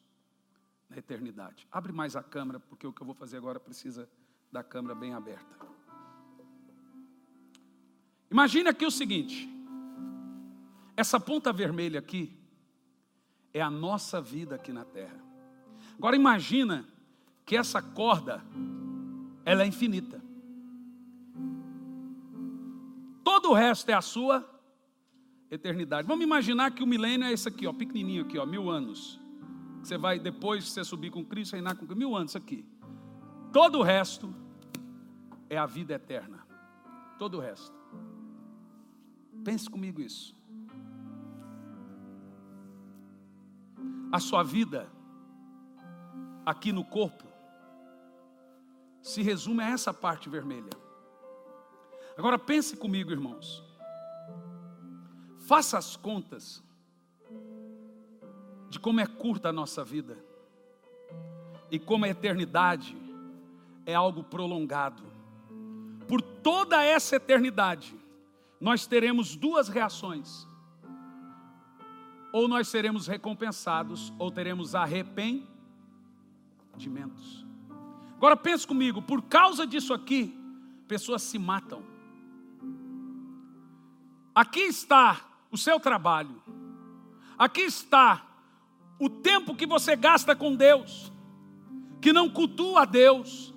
na 0.88 0.96
eternidade. 0.96 1.68
Abre 1.70 1.92
mais 1.92 2.16
a 2.16 2.22
câmera, 2.22 2.58
porque 2.58 2.86
o 2.86 2.92
que 2.92 3.02
eu 3.02 3.06
vou 3.06 3.14
fazer 3.14 3.36
agora 3.36 3.60
precisa 3.60 4.08
da 4.50 4.64
câmera 4.64 4.94
bem 4.94 5.12
aberta. 5.12 5.73
Imagine 8.34 8.68
aqui 8.68 8.84
o 8.84 8.90
seguinte: 8.90 9.48
essa 10.96 11.20
ponta 11.20 11.52
vermelha 11.52 12.00
aqui 12.00 12.36
é 13.52 13.60
a 13.60 13.70
nossa 13.70 14.20
vida 14.20 14.56
aqui 14.56 14.72
na 14.72 14.84
terra. 14.84 15.22
Agora 15.96 16.16
imagina 16.16 16.84
que 17.46 17.56
essa 17.56 17.80
corda 17.80 18.42
ela 19.44 19.62
é 19.62 19.66
infinita. 19.68 20.20
Todo 23.22 23.50
o 23.50 23.54
resto 23.54 23.88
é 23.90 23.92
a 23.94 24.02
sua 24.02 24.44
eternidade. 25.48 26.08
Vamos 26.08 26.24
imaginar 26.24 26.72
que 26.72 26.82
o 26.82 26.86
milênio 26.88 27.28
é 27.28 27.32
esse 27.32 27.48
aqui, 27.48 27.68
ó, 27.68 27.72
pequenininho 27.72 28.24
aqui, 28.24 28.36
ó, 28.36 28.44
mil 28.44 28.68
anos. 28.68 29.20
Você 29.80 29.96
vai 29.96 30.18
depois 30.18 30.68
você 30.68 30.82
subir 30.82 31.12
com 31.12 31.24
Cristo, 31.24 31.52
reinar 31.52 31.76
com 31.76 31.86
mil 31.94 32.16
anos 32.16 32.34
aqui. 32.34 32.66
Todo 33.52 33.78
o 33.78 33.82
resto 33.84 34.34
é 35.48 35.56
a 35.56 35.66
vida 35.66 35.94
eterna. 35.94 36.44
Todo 37.16 37.36
o 37.36 37.40
resto. 37.40 37.83
Pense 39.44 39.68
comigo 39.68 40.00
isso. 40.00 40.34
A 44.10 44.18
sua 44.18 44.42
vida 44.42 44.88
aqui 46.46 46.72
no 46.72 46.84
corpo 46.84 47.24
se 49.02 49.20
resume 49.20 49.62
a 49.62 49.68
essa 49.68 49.92
parte 49.92 50.30
vermelha. 50.30 50.70
Agora 52.16 52.38
pense 52.38 52.76
comigo, 52.76 53.10
irmãos. 53.10 53.62
Faça 55.40 55.76
as 55.76 55.94
contas 55.94 56.62
de 58.70 58.80
como 58.80 59.00
é 59.00 59.06
curta 59.06 59.50
a 59.50 59.52
nossa 59.52 59.84
vida 59.84 60.16
e 61.70 61.78
como 61.78 62.06
a 62.06 62.08
eternidade 62.08 62.96
é 63.84 63.94
algo 63.94 64.24
prolongado. 64.24 65.02
Por 66.08 66.22
toda 66.22 66.82
essa 66.82 67.16
eternidade, 67.16 67.94
nós 68.64 68.86
teremos 68.86 69.36
duas 69.36 69.68
reações: 69.68 70.48
ou 72.32 72.48
nós 72.48 72.66
seremos 72.66 73.06
recompensados, 73.06 74.10
ou 74.18 74.30
teremos 74.30 74.74
arrependimentos. 74.74 77.44
Agora 78.16 78.38
pense 78.38 78.66
comigo, 78.66 79.02
por 79.02 79.20
causa 79.20 79.66
disso 79.66 79.92
aqui, 79.92 80.34
pessoas 80.88 81.20
se 81.20 81.38
matam. 81.38 81.82
Aqui 84.34 84.60
está 84.60 85.20
o 85.50 85.58
seu 85.58 85.78
trabalho. 85.78 86.42
Aqui 87.36 87.60
está 87.60 88.26
o 88.98 89.10
tempo 89.10 89.54
que 89.54 89.66
você 89.66 89.94
gasta 89.94 90.34
com 90.34 90.56
Deus, 90.56 91.12
que 92.00 92.14
não 92.14 92.30
cultua 92.30 92.80
a 92.80 92.86
Deus, 92.86 93.52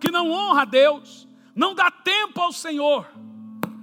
que 0.00 0.10
não 0.10 0.32
honra 0.32 0.62
a 0.62 0.64
Deus, 0.64 1.28
não 1.54 1.72
dá 1.72 1.88
tempo 1.88 2.40
ao 2.40 2.50
Senhor, 2.50 3.06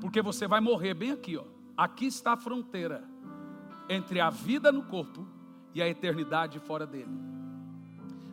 porque 0.09 0.23
você 0.23 0.47
vai 0.47 0.59
morrer 0.59 0.95
bem 0.95 1.11
aqui, 1.11 1.37
ó. 1.37 1.43
Aqui 1.77 2.07
está 2.07 2.33
a 2.33 2.37
fronteira 2.37 3.03
entre 3.87 4.19
a 4.19 4.31
vida 4.31 4.71
no 4.71 4.83
corpo 4.83 5.27
e 5.71 5.83
a 5.83 5.87
eternidade 5.87 6.57
fora 6.57 6.87
dele. 6.87 7.15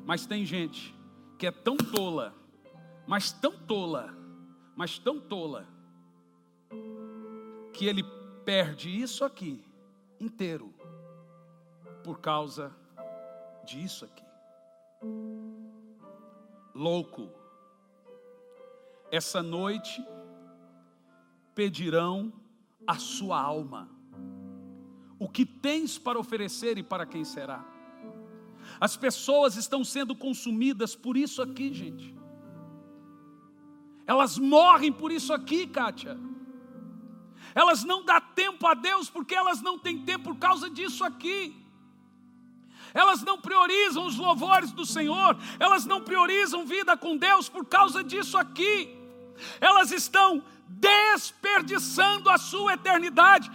Mas 0.07 0.25
tem 0.25 0.43
gente 0.47 0.97
que 1.37 1.47
é 1.47 1.51
tão 1.51 1.77
tola, 1.77 2.35
mas 3.07 3.31
tão 3.31 3.53
tola, 3.53 4.17
mas 4.75 4.99
tão 4.99 5.21
tola, 5.21 5.69
que 7.75 7.85
ele 7.85 8.03
perde 8.43 8.89
isso 8.89 9.23
aqui 9.23 9.63
inteiro 10.19 10.73
por 12.03 12.21
causa 12.21 12.75
disso 13.67 14.07
aqui. 14.07 14.25
Louco. 16.75 17.29
Essa 19.11 19.43
noite 19.43 20.03
pedirão 21.57 22.33
a 22.87 22.95
sua 22.95 23.41
alma. 23.41 23.91
O 25.19 25.29
que 25.29 25.45
tens 25.45 25.99
para 25.99 26.21
oferecer 26.21 26.79
e 26.79 26.85
para 26.85 27.05
quem 27.05 27.25
será? 27.25 27.65
As 28.79 28.97
pessoas 28.97 29.57
estão 29.57 29.83
sendo 29.83 30.15
consumidas 30.15 30.95
por 30.95 31.17
isso 31.17 31.43
aqui, 31.43 31.75
gente. 31.75 32.15
Elas 34.07 34.39
morrem 34.39 34.93
por 34.93 35.11
isso 35.11 35.33
aqui, 35.33 35.67
Kátia 35.67 36.17
elas 37.57 37.83
não 37.85 38.05
dão 38.05 38.21
tempo 38.35 38.67
a 38.67 38.75
Deus 38.75 39.09
porque 39.09 39.35
elas 39.35 39.63
não 39.63 39.79
têm 39.79 40.03
tempo 40.03 40.25
por 40.25 40.37
causa 40.37 40.69
disso 40.69 41.03
aqui. 41.03 41.57
Elas 42.93 43.23
não 43.23 43.39
priorizam 43.41 44.05
os 44.05 44.17
louvores 44.17 44.73
do 44.73 44.85
Senhor, 44.85 45.39
elas 45.59 45.87
não 45.87 46.03
priorizam 46.03 46.67
vida 46.67 46.99
com 46.99 47.17
Deus 47.17 47.49
por 47.49 47.65
causa 47.65 48.05
disso 48.05 48.37
aqui. 48.37 48.95
Elas 49.59 49.91
estão 49.91 50.45
desperdiçando 50.69 52.31
a 52.31 52.39
sua 52.39 52.75
eternidade. 52.75 53.51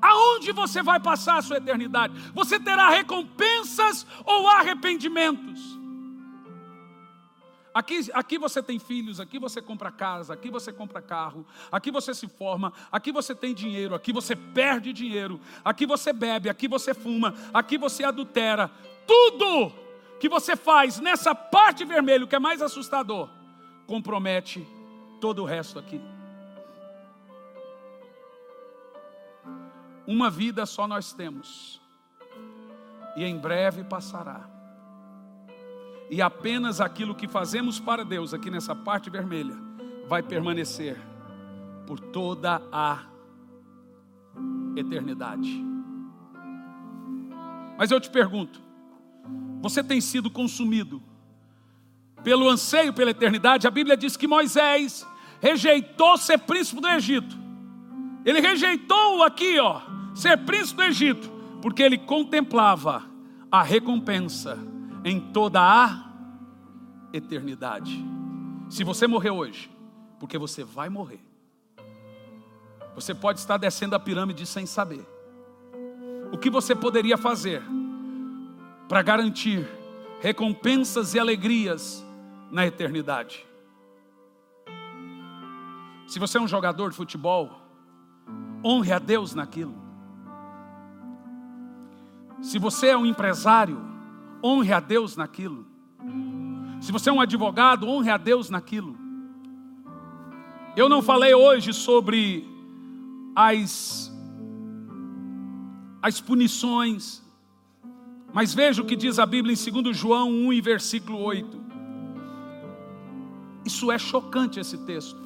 Aonde 0.00 0.52
você 0.52 0.82
vai 0.82 1.00
passar 1.00 1.38
a 1.38 1.42
sua 1.42 1.56
eternidade? 1.56 2.14
Você 2.32 2.58
terá 2.60 2.88
recompensas 2.88 4.06
ou 4.24 4.48
arrependimentos? 4.48 5.78
Aqui, 7.74 8.10
aqui 8.12 8.38
você 8.38 8.62
tem 8.62 8.78
filhos, 8.78 9.20
aqui 9.20 9.38
você 9.38 9.62
compra 9.62 9.92
casa, 9.92 10.34
aqui 10.34 10.50
você 10.50 10.72
compra 10.72 11.00
carro, 11.00 11.46
aqui 11.70 11.90
você 11.90 12.12
se 12.12 12.26
forma, 12.26 12.72
aqui 12.90 13.12
você 13.12 13.34
tem 13.34 13.54
dinheiro, 13.54 13.94
aqui 13.94 14.12
você 14.12 14.34
perde 14.34 14.92
dinheiro, 14.92 15.40
aqui 15.64 15.86
você 15.86 16.12
bebe, 16.12 16.48
aqui 16.48 16.66
você 16.66 16.92
fuma, 16.92 17.34
aqui 17.54 17.78
você 17.78 18.02
adultera. 18.02 18.70
Tudo 19.06 19.72
que 20.18 20.28
você 20.28 20.56
faz 20.56 20.98
nessa 20.98 21.34
parte 21.34 21.84
vermelha, 21.84 22.26
que 22.26 22.34
é 22.34 22.40
mais 22.40 22.62
assustador, 22.62 23.28
compromete 23.86 24.66
todo 25.20 25.42
o 25.42 25.44
resto 25.44 25.78
aqui. 25.78 26.00
Uma 30.08 30.28
vida 30.28 30.66
só 30.66 30.88
nós 30.88 31.12
temos, 31.12 31.80
e 33.16 33.22
em 33.22 33.38
breve 33.38 33.84
passará 33.84 34.58
e 36.10 36.22
apenas 36.22 36.80
aquilo 36.80 37.14
que 37.14 37.28
fazemos 37.28 37.78
para 37.78 38.04
Deus 38.04 38.32
aqui 38.32 38.50
nessa 38.50 38.74
parte 38.74 39.10
vermelha 39.10 39.54
vai 40.06 40.22
permanecer 40.22 40.98
por 41.86 42.00
toda 42.00 42.62
a 42.72 43.04
eternidade. 44.76 45.64
Mas 47.76 47.90
eu 47.90 48.00
te 48.00 48.10
pergunto, 48.10 48.60
você 49.60 49.84
tem 49.84 50.00
sido 50.00 50.30
consumido 50.30 51.02
pelo 52.24 52.48
anseio 52.48 52.92
pela 52.92 53.10
eternidade? 53.10 53.66
A 53.66 53.70
Bíblia 53.70 53.96
diz 53.96 54.16
que 54.16 54.26
Moisés 54.26 55.06
rejeitou 55.40 56.16
ser 56.16 56.38
príncipe 56.38 56.80
do 56.80 56.88
Egito. 56.88 57.36
Ele 58.28 58.42
rejeitou 58.42 59.22
aqui, 59.22 59.58
ó, 59.58 59.80
ser 60.14 60.36
príncipe 60.44 60.76
do 60.76 60.82
Egito, 60.82 61.30
porque 61.62 61.82
ele 61.82 61.96
contemplava 61.96 63.02
a 63.50 63.62
recompensa 63.62 64.58
em 65.02 65.18
toda 65.18 65.58
a 65.62 66.12
eternidade. 67.10 68.04
Se 68.68 68.84
você 68.84 69.06
morrer 69.06 69.30
hoje, 69.30 69.70
porque 70.20 70.36
você 70.36 70.62
vai 70.62 70.90
morrer, 70.90 71.24
você 72.94 73.14
pode 73.14 73.38
estar 73.38 73.56
descendo 73.56 73.96
a 73.96 73.98
pirâmide 73.98 74.44
sem 74.44 74.66
saber. 74.66 75.08
O 76.30 76.36
que 76.36 76.50
você 76.50 76.74
poderia 76.74 77.16
fazer 77.16 77.62
para 78.86 79.00
garantir 79.00 79.66
recompensas 80.20 81.14
e 81.14 81.18
alegrias 81.18 82.04
na 82.50 82.66
eternidade? 82.66 83.46
Se 86.06 86.18
você 86.18 86.36
é 86.36 86.40
um 86.42 86.48
jogador 86.48 86.90
de 86.90 86.96
futebol, 86.96 87.67
honre 88.64 88.92
a 88.92 88.98
Deus 88.98 89.34
naquilo. 89.34 89.74
Se 92.40 92.58
você 92.58 92.88
é 92.88 92.96
um 92.96 93.06
empresário, 93.06 93.80
honre 94.42 94.72
a 94.72 94.80
Deus 94.80 95.16
naquilo. 95.16 95.66
Se 96.80 96.92
você 96.92 97.10
é 97.10 97.12
um 97.12 97.20
advogado, 97.20 97.88
honre 97.88 98.10
a 98.10 98.16
Deus 98.16 98.50
naquilo. 98.50 98.96
Eu 100.76 100.88
não 100.88 101.02
falei 101.02 101.34
hoje 101.34 101.72
sobre 101.72 102.48
as, 103.34 104.12
as 106.00 106.20
punições, 106.20 107.22
mas 108.32 108.54
veja 108.54 108.82
o 108.82 108.84
que 108.84 108.94
diz 108.94 109.18
a 109.18 109.26
Bíblia 109.26 109.54
em 109.54 109.82
2 109.82 109.96
João 109.96 110.30
1 110.30 110.52
e 110.52 110.60
versículo 110.60 111.18
8. 111.18 111.60
Isso 113.64 113.90
é 113.90 113.98
chocante 113.98 114.60
esse 114.60 114.78
texto. 114.78 115.20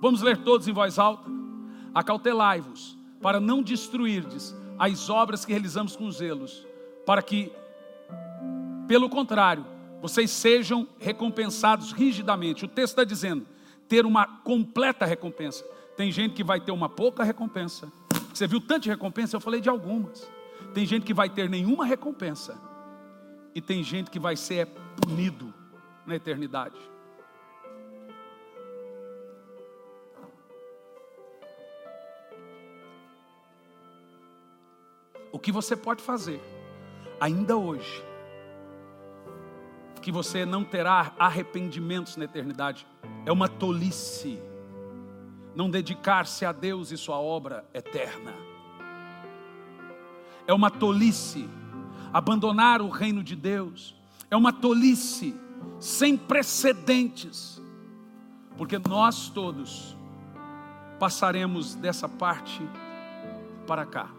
Vamos 0.00 0.22
ler 0.22 0.38
todos 0.38 0.66
em 0.66 0.72
voz 0.72 0.98
alta? 0.98 1.37
Acautelai-vos, 1.98 2.96
para 3.20 3.40
não 3.40 3.60
destruirdes 3.60 4.54
as 4.78 5.10
obras 5.10 5.44
que 5.44 5.50
realizamos 5.50 5.96
com 5.96 6.08
zelos, 6.12 6.64
para 7.04 7.20
que, 7.20 7.50
pelo 8.86 9.08
contrário, 9.08 9.66
vocês 10.00 10.30
sejam 10.30 10.86
recompensados 11.00 11.90
rigidamente. 11.90 12.64
O 12.64 12.68
texto 12.68 12.92
está 12.92 13.02
dizendo, 13.02 13.44
ter 13.88 14.06
uma 14.06 14.28
completa 14.28 15.04
recompensa. 15.04 15.64
Tem 15.96 16.12
gente 16.12 16.34
que 16.36 16.44
vai 16.44 16.60
ter 16.60 16.70
uma 16.70 16.88
pouca 16.88 17.24
recompensa. 17.24 17.92
Você 18.32 18.46
viu 18.46 18.60
tanta 18.60 18.88
recompensa? 18.88 19.34
Eu 19.34 19.40
falei 19.40 19.60
de 19.60 19.68
algumas. 19.68 20.30
Tem 20.72 20.86
gente 20.86 21.04
que 21.04 21.12
vai 21.12 21.28
ter 21.28 21.50
nenhuma 21.50 21.84
recompensa. 21.84 22.56
E 23.56 23.60
tem 23.60 23.82
gente 23.82 24.08
que 24.08 24.20
vai 24.20 24.36
ser 24.36 24.68
punido 25.00 25.52
na 26.06 26.14
eternidade. 26.14 26.78
O 35.30 35.38
que 35.38 35.52
você 35.52 35.76
pode 35.76 36.02
fazer 36.02 36.40
ainda 37.20 37.56
hoje, 37.56 38.04
que 40.00 40.12
você 40.12 40.46
não 40.46 40.64
terá 40.64 41.12
arrependimentos 41.18 42.16
na 42.16 42.24
eternidade, 42.24 42.86
é 43.26 43.32
uma 43.32 43.48
tolice. 43.48 44.40
Não 45.54 45.68
dedicar-se 45.68 46.44
a 46.44 46.52
Deus 46.52 46.92
e 46.92 46.96
sua 46.96 47.18
obra 47.18 47.64
eterna. 47.74 48.32
É 50.46 50.54
uma 50.54 50.70
tolice 50.70 51.48
abandonar 52.12 52.80
o 52.80 52.88
reino 52.88 53.22
de 53.22 53.36
Deus. 53.36 53.94
É 54.30 54.36
uma 54.36 54.52
tolice 54.52 55.34
sem 55.80 56.16
precedentes. 56.16 57.60
Porque 58.56 58.78
nós 58.78 59.28
todos 59.28 59.96
passaremos 60.98 61.74
dessa 61.74 62.08
parte 62.08 62.62
para 63.66 63.84
cá. 63.84 64.17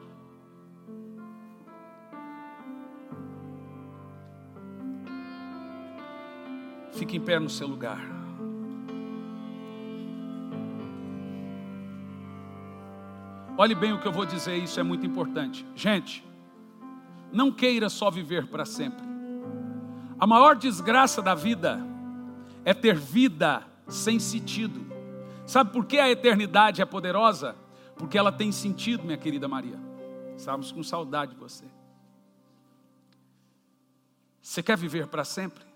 Fique 7.00 7.16
em 7.16 7.22
pé 7.22 7.40
no 7.40 7.50
seu 7.50 7.66
lugar. 7.66 7.98
Olhe 13.58 13.74
bem 13.74 13.94
o 13.94 14.02
que 14.02 14.06
eu 14.06 14.12
vou 14.12 14.26
dizer, 14.26 14.58
isso 14.58 14.82
é 14.82 14.84
muito 14.84 15.06
importante. 15.06 15.66
Gente, 15.74 16.22
não 17.32 17.54
queira 17.54 17.88
só 17.88 18.12
viver 18.12 18.48
para 18.48 18.66
sempre. 18.66 19.02
A 20.20 20.28
maior 20.28 20.58
desgraça 20.58 21.22
da 21.22 21.34
vida 21.34 21.80
é 22.66 22.74
ter 22.74 22.98
vida 22.98 23.66
sem 23.88 24.20
sentido. 24.20 24.86
Sabe 25.46 25.72
por 25.72 25.86
que 25.86 26.00
a 26.00 26.12
eternidade 26.12 26.82
é 26.82 26.86
poderosa? 26.86 27.56
Porque 27.96 28.18
ela 28.18 28.32
tem 28.32 28.52
sentido, 28.52 29.06
minha 29.06 29.18
querida 29.18 29.48
Maria. 29.48 29.80
Estamos 30.36 30.70
com 30.74 30.84
saudade 30.84 31.32
de 31.32 31.38
você. 31.38 31.64
Você 34.42 34.62
quer 34.62 34.78
viver 34.78 35.08
para 35.08 35.24
sempre? 35.24 35.69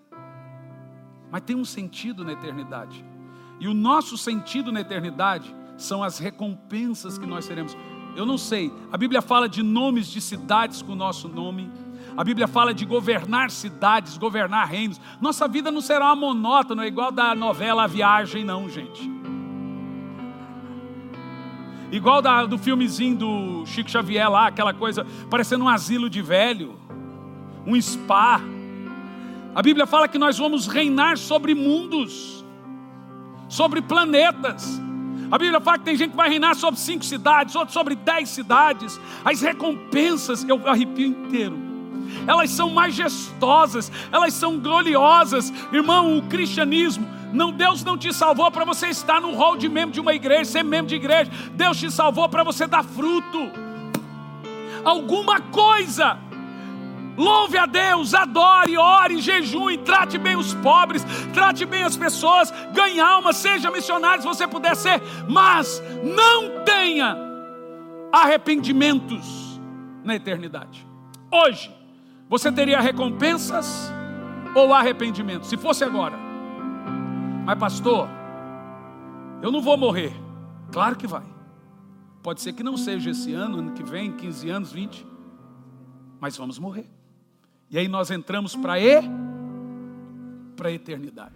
Mas 1.34 1.42
tem 1.42 1.56
um 1.56 1.64
sentido 1.64 2.24
na 2.24 2.30
eternidade. 2.30 3.04
E 3.58 3.66
o 3.66 3.74
nosso 3.74 4.16
sentido 4.16 4.70
na 4.70 4.82
eternidade 4.82 5.52
são 5.76 6.00
as 6.00 6.20
recompensas 6.20 7.18
que 7.18 7.26
nós 7.26 7.44
teremos. 7.44 7.76
Eu 8.14 8.24
não 8.24 8.38
sei, 8.38 8.72
a 8.92 8.96
Bíblia 8.96 9.20
fala 9.20 9.48
de 9.48 9.60
nomes 9.60 10.06
de 10.06 10.20
cidades 10.20 10.80
com 10.80 10.92
o 10.92 10.94
nosso 10.94 11.26
nome. 11.28 11.68
A 12.16 12.22
Bíblia 12.22 12.46
fala 12.46 12.72
de 12.72 12.86
governar 12.86 13.50
cidades, 13.50 14.16
governar 14.16 14.68
reinos. 14.68 15.00
Nossa 15.20 15.48
vida 15.48 15.72
não 15.72 15.80
será 15.80 16.04
uma 16.04 16.14
monótona, 16.14 16.86
igual 16.86 17.10
da 17.10 17.34
novela 17.34 17.82
A 17.82 17.88
Viagem, 17.88 18.44
não, 18.44 18.68
gente. 18.68 19.10
Igual 21.90 22.22
da, 22.22 22.46
do 22.46 22.56
filmezinho 22.56 23.16
do 23.16 23.66
Chico 23.66 23.90
Xavier 23.90 24.30
lá, 24.30 24.46
aquela 24.46 24.72
coisa, 24.72 25.04
parecendo 25.28 25.64
um 25.64 25.68
asilo 25.68 26.08
de 26.08 26.22
velho, 26.22 26.78
um 27.66 27.74
spa. 27.82 28.40
A 29.54 29.62
Bíblia 29.62 29.86
fala 29.86 30.08
que 30.08 30.18
nós 30.18 30.36
vamos 30.36 30.66
reinar 30.66 31.16
sobre 31.16 31.54
mundos, 31.54 32.44
sobre 33.48 33.80
planetas. 33.80 34.80
A 35.30 35.38
Bíblia 35.38 35.60
fala 35.60 35.78
que 35.78 35.84
tem 35.84 35.96
gente 35.96 36.10
que 36.10 36.16
vai 36.16 36.28
reinar 36.28 36.56
sobre 36.56 36.80
cinco 36.80 37.04
cidades, 37.04 37.54
outros 37.54 37.72
sobre 37.72 37.94
dez 37.94 38.28
cidades. 38.28 39.00
As 39.24 39.40
recompensas, 39.40 40.44
eu 40.48 40.60
arrepio 40.68 41.06
inteiro. 41.06 41.56
Elas 42.26 42.50
são 42.50 42.68
majestosas, 42.70 43.90
elas 44.10 44.34
são 44.34 44.58
gloriosas. 44.58 45.52
Irmão, 45.72 46.18
o 46.18 46.22
cristianismo, 46.22 47.08
não, 47.32 47.52
Deus 47.52 47.84
não 47.84 47.96
te 47.96 48.12
salvou 48.12 48.50
para 48.50 48.64
você 48.64 48.88
estar 48.88 49.20
no 49.20 49.34
hall 49.34 49.56
de 49.56 49.68
membro 49.68 49.92
de 49.92 50.00
uma 50.00 50.14
igreja, 50.14 50.44
ser 50.44 50.64
membro 50.64 50.88
de 50.88 50.96
igreja. 50.96 51.30
Deus 51.52 51.78
te 51.78 51.90
salvou 51.90 52.28
para 52.28 52.42
você 52.42 52.66
dar 52.66 52.84
fruto. 52.84 53.50
Alguma 54.84 55.40
coisa 55.40 56.18
Louve 57.16 57.56
a 57.56 57.66
Deus, 57.66 58.12
adore, 58.12 58.76
ore, 58.76 59.20
jejue, 59.20 59.78
trate 59.78 60.18
bem 60.18 60.36
os 60.36 60.52
pobres, 60.54 61.04
trate 61.32 61.64
bem 61.64 61.84
as 61.84 61.96
pessoas, 61.96 62.52
ganhe 62.72 63.00
alma, 63.00 63.32
seja 63.32 63.70
missionário 63.70 64.22
se 64.22 64.28
você 64.28 64.46
puder 64.46 64.74
ser, 64.74 65.00
mas 65.28 65.82
não 66.02 66.64
tenha 66.64 67.16
arrependimentos 68.12 69.60
na 70.02 70.14
eternidade. 70.14 70.86
Hoje, 71.30 71.70
você 72.28 72.50
teria 72.50 72.80
recompensas 72.80 73.92
ou 74.54 74.72
arrependimento? 74.72 75.46
Se 75.46 75.56
fosse 75.56 75.84
agora, 75.84 76.16
mas 77.44 77.58
pastor, 77.58 78.08
eu 79.42 79.52
não 79.52 79.60
vou 79.60 79.76
morrer. 79.76 80.12
Claro 80.72 80.96
que 80.96 81.06
vai. 81.06 81.24
Pode 82.22 82.40
ser 82.40 82.54
que 82.54 82.62
não 82.62 82.76
seja 82.76 83.10
esse 83.10 83.32
ano, 83.34 83.58
ano 83.58 83.72
que 83.72 83.82
vem, 83.82 84.10
15 84.10 84.48
anos, 84.48 84.72
20, 84.72 85.06
mas 86.18 86.36
vamos 86.36 86.58
morrer. 86.58 86.88
E 87.74 87.78
aí 87.78 87.88
nós 87.88 88.08
entramos 88.12 88.54
para 88.54 88.78
para 90.56 90.68
a 90.68 90.72
eternidade. 90.72 91.34